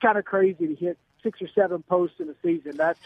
kind 0.00 0.18
of 0.18 0.24
crazy 0.24 0.66
to 0.66 0.74
hit 0.74 0.98
six 1.22 1.40
or 1.42 1.48
seven 1.54 1.82
posts 1.82 2.20
in 2.20 2.28
a 2.28 2.34
season. 2.42 2.76
That's, 2.76 2.98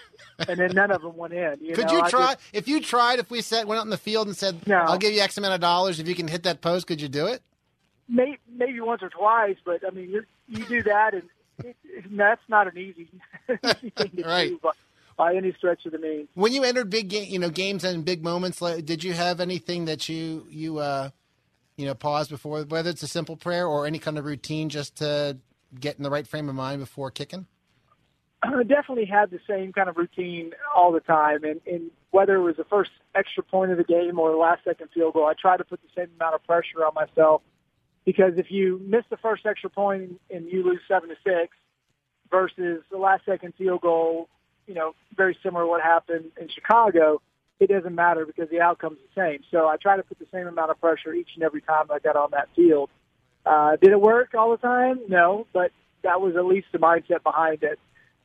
and 0.49 0.59
then 0.59 0.73
none 0.75 0.91
of 0.91 1.03
them 1.03 1.17
went 1.17 1.33
in. 1.35 1.57
You 1.61 1.75
could 1.75 1.87
know, 1.87 1.93
you 2.05 2.09
try 2.09 2.35
just- 2.35 2.39
if 2.53 2.69
you 2.69 2.81
tried 2.81 3.19
if 3.19 3.31
we 3.31 3.41
said 3.43 3.67
went 3.67 3.79
out 3.79 3.85
in 3.85 3.91
the 3.91 3.97
field 3.99 4.27
and 4.27 4.37
said 4.37 4.67
No. 4.67 4.77
I'll 4.77 4.99
give 4.99 5.13
you 5.13 5.21
X 5.21 5.37
amount 5.39 5.55
of 5.55 5.61
dollars 5.61 6.01
if 6.01 6.09
you 6.09 6.15
can 6.15 6.29
hit 6.29 6.43
that 6.45 6.61
post, 6.61 6.87
could 6.87 7.01
you 7.01 7.09
do 7.09 7.27
it? 7.27 7.43
May, 8.09 8.39
maybe 8.49 8.81
once 8.81 9.03
or 9.03 9.09
twice, 9.09 9.57
but 9.65 9.81
I 9.87 9.91
mean, 9.91 10.11
you 10.11 10.23
you 10.49 10.65
do 10.65 10.83
that, 10.85 11.15
and 11.15 11.25
it, 11.65 11.77
that's 12.17 12.41
not 12.49 12.69
an 12.69 12.79
easy, 12.79 13.09
easy 13.51 13.91
thing 13.91 14.11
to 14.17 14.23
Right. 14.25 14.49
do 14.51 14.59
by, 14.63 14.71
by 15.17 15.35
any 15.35 15.53
stretch 15.55 15.85
of 15.87 15.93
the 15.93 15.99
means. 15.99 16.29
When 16.35 16.53
you 16.53 16.63
entered 16.63 16.89
big 16.89 17.09
game, 17.09 17.27
you 17.29 17.39
know, 17.41 17.51
games 17.51 17.83
and 17.83 18.05
big 18.05 18.23
moments, 18.23 18.61
did 18.61 19.03
you 19.03 19.13
have 19.15 19.41
anything 19.41 19.87
that 19.87 20.09
you 20.09 20.47
you 20.51 20.79
uh, 20.79 21.11
you 21.77 21.85
know 21.87 21.95
paused 21.95 22.31
before, 22.31 22.63
whether 22.63 22.91
it's 22.91 23.03
a 23.03 23.09
simple 23.09 23.37
prayer 23.37 23.67
or 23.67 23.87
any 23.87 23.99
kind 23.99 24.19
of 24.19 24.25
routine, 24.25 24.69
just 24.69 24.97
to 24.99 25.39
get 25.81 25.97
in 25.97 26.05
the 26.05 26.11
right 26.11 26.29
frame 26.29 26.49
of 26.49 26.55
mind 26.55 26.79
before 26.81 27.11
kicking? 27.11 27.47
I 28.55 28.63
definitely 28.63 29.07
had 29.07 29.31
the 29.31 29.41
same 29.49 29.73
kind 29.73 29.89
of 29.89 29.97
routine 29.97 30.53
all 30.75 30.93
the 30.93 31.01
time, 31.01 31.45
and, 31.45 31.61
and 31.67 31.91
whether 32.11 32.37
it 32.37 32.43
was 32.43 32.57
the 32.57 32.65
first 32.65 32.91
extra 33.15 33.43
point 33.43 33.71
of 33.71 33.79
the 33.79 33.85
game 33.85 34.19
or 34.19 34.31
the 34.31 34.37
last 34.37 34.65
second 34.65 34.89
field 34.95 35.15
goal, 35.15 35.27
I 35.27 35.35
try 35.35 35.57
to 35.57 35.65
put 35.65 35.81
the 35.83 35.89
same 35.97 36.11
amount 36.19 36.35
of 36.35 36.45
pressure 36.45 36.85
on 36.85 36.95
myself 36.95 37.43
because 38.05 38.35
if 38.37 38.51
you 38.51 38.81
miss 38.87 39.05
the 39.11 39.17
first 39.17 39.45
extra 39.45 39.69
point 39.69 40.21
and 40.31 40.47
you 40.47 40.63
lose 40.63 40.81
seven 40.89 41.09
to 41.09 41.17
six 41.25 41.57
versus 42.31 42.83
the 42.91 42.97
last 42.99 43.25
second 43.27 43.55
field 43.59 43.81
goal, 43.81 44.29
you 44.67 44.75
know, 44.75 44.95
very 45.17 45.37
similar 45.43 45.65
to 45.65 45.69
what 45.69 45.83
happened 45.83 46.31
in 46.41 46.49
Chicago, 46.49 47.21
it 47.59 47.69
doesn't 47.69 47.95
matter 47.95 48.25
because 48.25 48.49
the 48.51 48.61
outcome's 48.61 48.99
the 48.99 49.21
same. 49.21 49.41
So 49.51 49.67
I 49.67 49.77
try 49.77 49.97
to 49.97 50.03
put 50.03 50.19
the 50.19 50.27
same 50.33 50.47
amount 50.47 50.71
of 50.71 50.81
pressure 50.81 51.13
each 51.13 51.31
and 51.35 51.43
every 51.43 51.63
time 51.63 51.87
I 51.91 51.99
got 51.99 52.17
on 52.17 52.31
that 52.33 52.49
field. 52.55 52.91
Uh, 53.45 53.77
did 53.77 53.93
it 53.93 54.01
work 54.01 54.35
all 54.35 54.51
the 54.51 54.57
time? 54.57 55.01
No, 55.09 55.47
but 55.53 55.73
that 56.03 56.21
was 56.21 56.37
at 56.37 56.45
least 56.45 56.69
the 56.73 56.79
mindset 56.79 57.23
behind 57.23 57.63
it. 57.63 57.79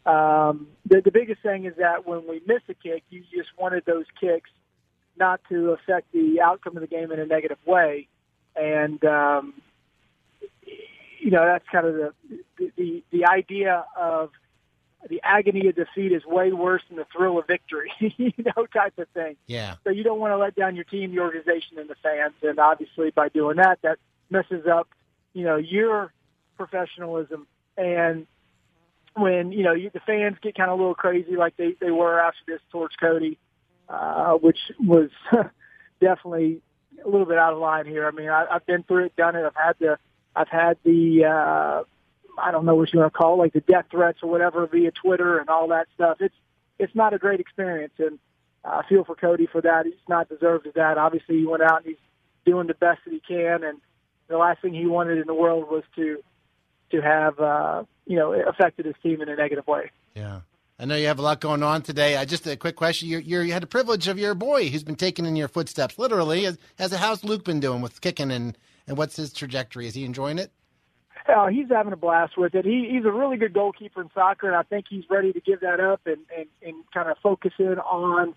Um, 0.06 0.68
the, 0.86 1.02
the 1.02 1.12
biggest 1.12 1.42
thing 1.42 1.66
is 1.66 1.76
that 1.78 2.08
when 2.08 2.28
we 2.28 2.42
miss 2.46 2.62
a 2.70 2.74
kick, 2.74 3.04
you 3.10 3.24
just 3.34 3.50
wanted 3.58 3.86
those 3.86 4.06
kicks 4.20 4.50
not 5.18 5.42
to 5.50 5.72
affect 5.72 6.12
the 6.12 6.42
outcome 6.42 6.76
of 6.76 6.82
the 6.82 6.88
game 6.88 7.12
in 7.12 7.20
a 7.20 7.26
negative 7.26 7.60
way. 7.66 8.08
And, 8.56 9.04
um, 9.06 9.54
you 11.20 11.30
know, 11.30 11.46
that's 11.46 11.66
kind 11.72 11.86
of 11.86 11.94
the, 11.96 12.72
the, 12.76 13.04
the 13.12 13.26
idea 13.26 13.86
of 13.96 14.32
the 15.10 15.22
agony 15.24 15.68
of 15.68 15.76
defeat 15.76 16.12
is 16.12 16.26
way 16.26 16.52
worse 16.52 16.82
than 16.88 16.98
the 16.98 17.06
thrill 17.16 17.40
of 17.40 17.48
victory, 17.48 17.92
you 18.00 18.34
know, 18.38 18.66
type 18.68 18.98
of 18.98 19.08
thing. 19.10 19.36
Yeah. 19.48 19.76
So 19.84 19.90
you 19.90 20.04
don't 20.04 20.20
want 20.20 20.32
to 20.32 20.38
let 20.38 20.56
down 20.56 20.76
your 20.76 20.84
team, 20.84 21.12
the 21.12 21.20
organization, 21.20 21.80
and 21.80 21.90
the 21.90 21.96
fans. 21.96 22.34
And 22.42 22.60
obviously, 22.60 23.12
by 23.12 23.30
doing 23.30 23.58
that, 23.58 23.80
that 23.82 23.98
messes 24.30 24.68
up, 24.68 24.90
you 25.34 25.44
know, 25.44 25.58
your 25.58 26.14
professionalism. 26.58 27.48
And 27.78 28.28
when 29.16 29.52
you 29.52 29.64
know 29.64 29.74
you, 29.74 29.90
the 29.94 30.00
fans 30.02 30.38
get 30.42 30.56
kind 30.56 30.70
of 30.70 30.80
a 30.80 30.82
little 30.82 30.96
crazy, 30.96 31.36
like 31.36 31.58
they 31.58 31.76
they 31.80 31.92
were 31.92 32.20
after 32.20 32.40
this 32.48 32.62
towards 32.72 32.96
Cody, 32.96 33.38
uh, 33.90 34.34
which 34.34 34.60
was 34.80 35.10
definitely 36.00 36.62
a 37.04 37.10
little 37.10 37.26
bit 37.26 37.38
out 37.38 37.54
of 37.54 37.60
line 37.60 37.86
here. 37.86 38.08
I 38.08 38.12
mean, 38.12 38.30
I, 38.30 38.46
I've 38.50 38.66
been 38.66 38.84
through 38.84 39.06
it, 39.06 39.16
done 39.16 39.36
it. 39.36 39.46
I've 39.46 39.56
had 39.56 39.76
the 39.80 39.98
I've 40.36 40.48
had 40.48 40.78
the 40.84 41.26
uh, 41.26 41.84
I 42.42 42.52
don't 42.52 42.66
know 42.66 42.76
what 42.76 42.94
you 42.94 43.00
want 43.00 43.14
to 43.14 43.18
call 43.18 43.36
it, 43.36 43.38
like 43.38 43.54
the 43.54 43.62
death 43.62 43.86
threats 43.92 44.20
or 44.24 44.30
whatever 44.30 44.66
via 44.68 44.92
Twitter 44.92 45.40
and 45.40 45.50
all 45.50 45.68
that 45.70 45.88
stuff. 45.96 46.18
It's 46.20 46.36
it's 46.80 46.96
not 46.96 47.14
a 47.14 47.18
great 47.18 47.40
experience, 47.40 47.94
and 48.00 48.18
I 48.64 48.84
feel 48.88 49.04
for 49.04 49.16
Cody 49.16 49.48
for 49.48 49.62
that. 49.62 49.86
He's 49.86 49.94
not 50.08 50.30
deserved 50.30 50.68
of 50.68 50.74
that. 50.76 50.98
Obviously, 50.98 51.40
he 51.40 51.46
went 51.46 51.64
out 51.64 51.78
and 51.78 51.88
he's 51.88 52.04
doing 52.46 52.68
the 52.68 52.74
best 52.74 53.00
that 53.06 53.14
he 53.14 53.20
can, 53.20 53.64
and 53.64 53.80
the 54.28 54.38
last 54.38 54.62
thing 54.62 54.74
he 54.74 54.86
wanted 54.86 55.18
in 55.18 55.28
the 55.28 55.34
world 55.34 55.70
was 55.70 55.84
to 55.98 56.24
to 56.92 57.02
have 57.02 57.40
uh, 57.40 57.84
you 58.06 58.18
know 58.18 58.34
affected 58.34 58.86
his 58.86 58.96
team 59.04 59.22
in 59.22 59.30
a 59.30 59.36
negative 59.36 59.68
way. 59.68 59.92
Yeah. 60.16 60.42
I 60.80 60.86
know 60.86 60.96
you 60.96 61.06
have 61.06 61.20
a 61.20 61.22
lot 61.22 61.42
going 61.42 61.62
on 61.62 61.84
today. 61.84 62.16
Uh, 62.16 62.26
just 62.26 62.48
a 62.48 62.58
quick 62.58 62.76
question: 62.76 63.08
you're, 63.08 63.20
you're, 63.20 63.44
you 63.44 63.54
had 63.54 63.62
the 63.62 63.68
privilege 63.68 64.08
of 64.08 64.18
your 64.18 64.34
boy 64.34 64.68
who's 64.70 64.84
been 64.84 64.96
taking 64.96 65.28
in 65.28 65.36
your 65.36 65.48
footsteps, 65.48 66.00
literally. 66.00 66.44
Has, 66.44 66.58
how's 66.92 67.24
Luke 67.24 67.44
been 67.44 67.60
doing 67.60 67.82
with 67.82 68.02
kicking, 68.02 68.32
and 68.32 68.58
and 68.88 68.98
what's 68.98 69.16
his 69.16 69.32
trajectory? 69.32 69.86
Is 69.86 69.94
he 69.94 70.06
enjoying 70.06 70.40
it? 70.40 70.52
Uh, 71.28 71.48
he's 71.48 71.68
having 71.70 71.94
a 71.94 71.98
blast 71.98 72.38
with 72.38 72.56
it. 72.56 72.66
He, 72.66 72.90
he's 72.92 73.06
a 73.06 73.12
really 73.12 73.38
good 73.38 73.54
goalkeeper 73.54 74.02
in 74.02 74.10
soccer, 74.14 74.48
and 74.48 74.56
I 74.56 74.64
think 74.64 74.86
he's 74.90 75.04
ready 75.10 75.32
to 75.34 75.40
give 75.40 75.60
that 75.60 75.80
up 75.80 76.02
and, 76.06 76.18
and, 76.36 76.48
and 76.64 76.76
kind 76.94 77.10
of 77.10 77.18
focus 77.22 77.54
in 77.60 77.78
on 77.78 78.34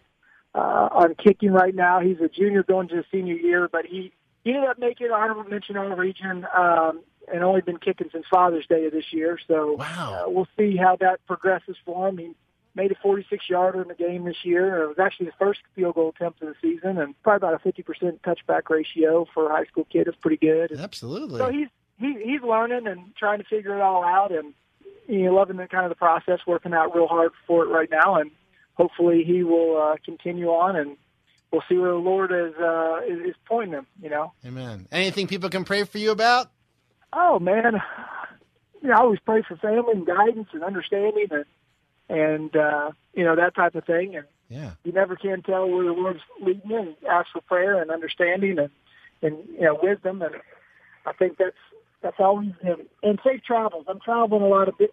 uh, 0.55 0.89
on 0.93 1.15
kicking 1.15 1.51
right 1.51 1.75
now. 1.75 2.01
He's 2.01 2.21
a 2.21 2.29
junior 2.29 2.63
going 2.63 2.89
to 2.89 2.97
his 2.97 3.07
senior 3.11 3.35
year, 3.35 3.69
but 3.71 3.87
he, 3.87 4.13
he 4.45 4.53
ended 4.53 4.69
up 4.69 4.79
making 4.79 5.11
honorable 5.11 5.45
mention 5.45 5.77
all 5.77 5.89
region 5.97 6.47
um, 6.57 7.03
and 7.33 7.43
only 7.43 7.61
been 7.61 7.79
kicking 7.79 8.09
since 8.13 8.27
Father's 8.31 8.67
Day 8.67 8.87
of 8.87 8.93
this 8.93 9.13
year. 9.13 9.39
So 9.47 9.75
wow. 9.75 10.25
uh, 10.27 10.31
we'll 10.31 10.49
see 10.57 10.77
how 10.77 10.97
that 10.97 11.25
progresses 11.27 11.77
for 11.85 12.09
him. 12.09 12.19
He 12.19 12.35
made 12.75 12.93
a 12.93 12.97
46 12.97 13.49
yarder 13.49 13.83
in 13.83 13.89
the 13.89 13.95
game 13.95 14.25
this 14.25 14.45
year. 14.45 14.83
It 14.83 14.89
was 14.89 14.99
actually 14.99 15.27
his 15.27 15.35
first 15.39 15.61
field 15.75 15.95
goal 15.95 16.13
attempt 16.17 16.43
of 16.43 16.49
the 16.49 16.55
season, 16.61 16.99
and 16.99 17.21
probably 17.23 17.49
about 17.49 17.65
a 17.65 17.69
50% 17.69 18.21
touchback 18.21 18.69
ratio 18.69 19.27
for 19.33 19.51
a 19.51 19.55
high 19.55 19.65
school 19.65 19.87
kid 19.91 20.09
is 20.09 20.15
pretty 20.21 20.37
good. 20.37 20.73
Absolutely. 20.73 21.39
So 21.39 21.51
he's 21.51 21.69
he, 21.99 22.21
he's 22.25 22.43
learning 22.43 22.89
and 22.89 23.15
trying 23.17 23.39
to 23.39 23.45
figure 23.45 23.77
it 23.77 23.81
all 23.81 24.05
out, 24.05 24.33
and 24.33 24.53
you 25.07 25.25
know, 25.25 25.35
loving 25.35 25.57
the 25.57 25.69
kind 25.69 25.85
of 25.85 25.91
the 25.91 25.97
process, 25.97 26.41
working 26.47 26.75
out 26.75 26.95
real 26.95 27.07
hard 27.07 27.33
for 27.47 27.65
it 27.65 27.69
right 27.69 27.91
now, 27.91 28.17
and 28.17 28.31
hopefully 28.75 29.23
he 29.25 29.45
will 29.45 29.81
uh, 29.81 29.97
continue 30.05 30.49
on, 30.49 30.75
and 30.75 30.97
we'll 31.53 31.63
see 31.69 31.77
where 31.77 31.93
the 31.93 31.97
Lord 31.97 32.33
is, 32.33 32.55
uh, 32.61 33.01
is 33.07 33.31
is 33.31 33.37
pointing 33.47 33.75
him. 33.75 33.87
You 34.03 34.11
know. 34.11 34.33
Amen. 34.45 34.89
Anything 34.91 35.29
people 35.29 35.51
can 35.51 35.65
pray 35.65 35.85
for 35.85 35.99
you 35.99 36.11
about? 36.11 36.51
Oh 37.15 37.39
man, 37.39 37.81
you 38.83 38.89
know, 38.89 38.95
I 38.95 38.99
always 38.99 39.21
pray 39.21 39.43
for 39.47 39.57
family 39.57 39.93
and 39.93 40.07
guidance 40.07 40.49
and 40.53 40.65
understanding, 40.65 41.29
and 41.31 41.45
and 42.09 42.57
uh, 42.57 42.91
you 43.15 43.25
know 43.25 43.37
that 43.37 43.55
type 43.55 43.75
of 43.75 43.85
thing, 43.85 44.17
and 44.17 44.27
yeah, 44.49 44.73
you 44.83 44.93
never 44.93 45.17
can 45.17 45.43
tell 45.43 45.69
where 45.69 45.85
the 45.85 45.93
Lord's 45.93 46.21
leading 46.41 46.71
you. 46.71 46.79
And 46.79 46.97
ask 47.09 47.29
for 47.33 47.41
prayer 47.43 47.81
and 47.81 47.91
understanding, 47.91 48.59
and 48.59 48.71
and 49.23 49.39
you 49.49 49.63
know 49.63 49.79
wisdom, 49.81 50.23
and 50.23 50.35
I 51.07 51.13
think 51.13 51.39
that's 51.39 51.57
that's 52.03 52.19
always 52.19 52.53
him. 52.61 52.83
And 53.03 53.19
safe 53.25 53.43
travels. 53.45 53.87
I'm 53.89 54.01
traveling 54.01 54.43
a 54.43 54.49
lot 54.49 54.69
of 54.69 54.77
bit, 54.77 54.91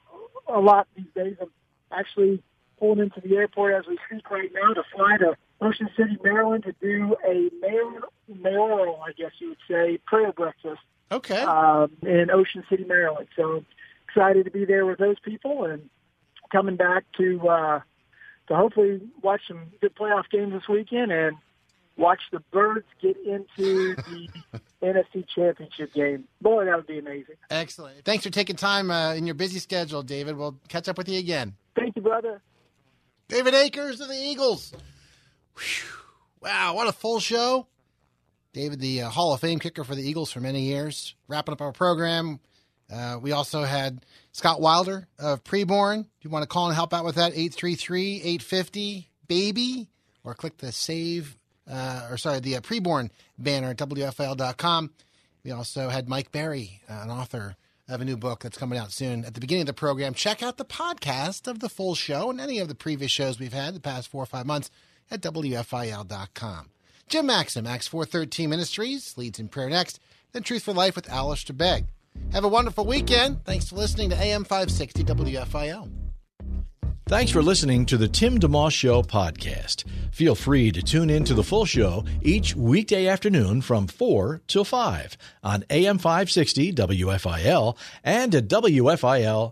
a 0.48 0.60
lot 0.60 0.88
these 0.96 1.06
days. 1.16 1.36
I'm 1.42 1.52
actually 1.92 2.44
pulling 2.80 3.00
into 3.00 3.22
the 3.22 3.36
airport 3.36 3.74
as 3.74 3.86
we 3.88 3.98
speak 4.08 4.30
right 4.32 4.50
now 4.54 4.74
to 4.74 4.84
fly 4.96 5.18
to 5.18 5.36
Ocean 5.60 5.90
City, 5.96 6.18
Maryland, 6.24 6.64
to 6.64 6.74
do 6.82 7.16
a 7.28 7.50
mayor, 7.62 8.02
mayoral, 8.28 9.02
I 9.06 9.12
guess 9.12 9.32
you 9.40 9.50
would 9.50 9.58
say, 9.68 10.00
prayer 10.06 10.32
breakfast. 10.32 10.82
Okay. 11.12 11.42
Um, 11.42 11.92
in 12.04 12.30
Ocean 12.32 12.64
City, 12.70 12.86
Maryland. 12.86 13.28
So 13.36 13.64
excited 14.08 14.46
to 14.46 14.52
be 14.52 14.66
there 14.66 14.86
with 14.86 15.00
those 15.00 15.20
people 15.20 15.66
and 15.66 15.90
coming 16.52 16.76
back 16.76 17.06
to 17.18 17.48
uh, 17.48 17.80
to 18.48 18.56
hopefully 18.56 19.02
watch 19.22 19.42
some 19.48 19.72
good 19.82 19.96
playoff 19.96 20.30
games 20.32 20.54
this 20.54 20.68
weekend 20.70 21.12
and 21.12 21.38
watch 21.98 22.22
the 22.32 22.40
Birds 22.52 22.86
get 23.02 23.18
into 23.26 23.96
the 23.96 24.28
NFC 24.84 25.26
Championship 25.34 25.94
game. 25.94 26.26
Boy, 26.42 26.66
that 26.66 26.76
would 26.76 26.88
be 26.88 27.00
amazing. 27.00 27.36
Excellent. 27.50 28.04
Thanks 28.04 28.24
for 28.24 28.30
taking 28.30 28.56
time 28.56 28.90
uh, 28.90 29.14
in 29.14 29.26
your 29.26 29.36
busy 29.36 29.60
schedule, 29.60 30.04
David. 30.04 30.38
We'll 30.38 30.58
catch 30.68 30.88
up 30.90 30.98
with 30.98 31.10
you 31.10 31.20
again. 31.20 31.56
Thank 31.76 31.96
you, 31.96 32.02
brother. 32.02 32.42
David 33.28 33.54
Akers 33.54 34.02
of 34.02 34.08
the 34.10 34.16
Eagles. 34.16 34.74
Whew. 35.58 35.88
Wow, 36.42 36.74
what 36.76 36.88
a 36.88 36.92
full 36.92 37.20
show. 37.20 37.68
David, 38.54 38.80
the 38.80 39.04
uh, 39.04 39.10
Hall 39.10 39.34
of 39.34 39.40
Fame 39.40 39.60
kicker 39.60 39.84
for 39.84 39.96
the 39.96 40.08
Eagles 40.08 40.32
for 40.32 40.42
many 40.42 40.64
years. 40.64 41.16
Wrapping 41.28 41.54
up 41.54 41.62
our 41.62 41.72
program, 41.72 42.40
uh, 42.92 43.18
we 43.22 43.32
also 43.32 43.64
had 43.64 44.06
Scott 44.34 44.60
Wilder 44.60 45.08
of 45.18 45.44
Preborn. 45.44 46.02
If 46.02 46.26
you 46.26 46.30
want 46.30 46.44
to 46.44 46.48
call 46.48 46.68
and 46.68 46.76
help 46.76 46.94
out 46.94 47.06
with 47.06 47.16
that, 47.16 47.32
833 47.32 48.18
850 48.18 49.10
BABY, 49.28 49.88
or 50.24 50.34
click 50.34 50.58
the 50.58 50.74
save, 50.74 51.38
uh, 51.70 52.08
or 52.10 52.18
sorry, 52.18 52.42
the 52.42 52.58
uh, 52.58 52.62
Preborn 52.62 53.10
banner 53.38 53.70
at 53.70 53.78
WFIL.com. 53.78 54.92
We 55.44 55.52
also 55.52 55.88
had 55.88 56.10
Mike 56.10 56.32
Berry, 56.32 56.82
uh, 56.90 57.02
an 57.04 57.10
author 57.10 57.56
of 57.88 58.02
a 58.02 58.06
new 58.06 58.18
book 58.18 58.42
that's 58.42 58.58
coming 58.58 58.78
out 58.78 58.92
soon. 58.92 59.24
At 59.24 59.34
the 59.34 59.40
beginning 59.40 59.62
of 59.62 59.68
the 59.68 59.74
program, 59.74 60.14
check 60.14 60.44
out 60.44 60.58
the 60.58 60.66
podcast 60.66 61.48
of 61.48 61.60
the 61.60 61.70
full 61.70 61.96
show 61.96 62.30
and 62.30 62.40
any 62.40 62.60
of 62.60 62.68
the 62.68 62.76
previous 62.76 63.12
shows 63.12 63.40
we've 63.40 63.54
had 63.54 63.74
the 63.74 63.80
past 63.80 64.10
four 64.10 64.24
or 64.24 64.28
five 64.28 64.46
months 64.46 64.70
at 65.10 65.22
WFIL.com. 65.22 66.70
Jim 67.12 67.26
Maxim, 67.26 67.68
Acts 67.68 67.90
413 67.90 68.50
Ministries, 68.50 69.18
leads 69.18 69.38
in 69.38 69.50
prayer 69.50 69.70
next, 69.70 70.00
then 70.32 70.44
Truth 70.44 70.64
for 70.64 70.72
Life 70.72 70.96
with 70.96 71.10
Alistair 71.10 71.54
Begg. 71.54 71.88
Have 72.32 72.46
a 72.46 72.48
wonderful 72.48 72.86
weekend. 72.86 73.44
Thanks 73.44 73.68
for 73.68 73.76
listening 73.76 74.10
to 74.12 74.16
AM 74.16 74.46
560 74.46 75.04
WFIL. 75.04 75.92
Thanks 77.10 77.30
for 77.30 77.42
listening 77.42 77.86
to 77.88 77.98
the 77.98 78.08
Tim 78.08 78.40
DeMoss 78.40 78.72
Show 78.72 79.02
podcast. 79.02 79.84
Feel 80.14 80.36
free 80.36 80.72
to 80.72 80.82
tune 80.82 81.10
in 81.10 81.26
to 81.26 81.34
the 81.34 81.44
full 81.44 81.66
show 81.66 82.06
each 82.22 82.56
weekday 82.56 83.08
afternoon 83.08 83.62
from 83.62 83.88
4 83.88 84.40
till 84.48 84.64
5 84.64 85.18
on 85.44 85.66
AM 85.70 85.98
560 85.98 86.72
WFIL 86.72 87.76
and 88.06 88.34
at 88.34 88.48
WFIL.com. 88.48 89.52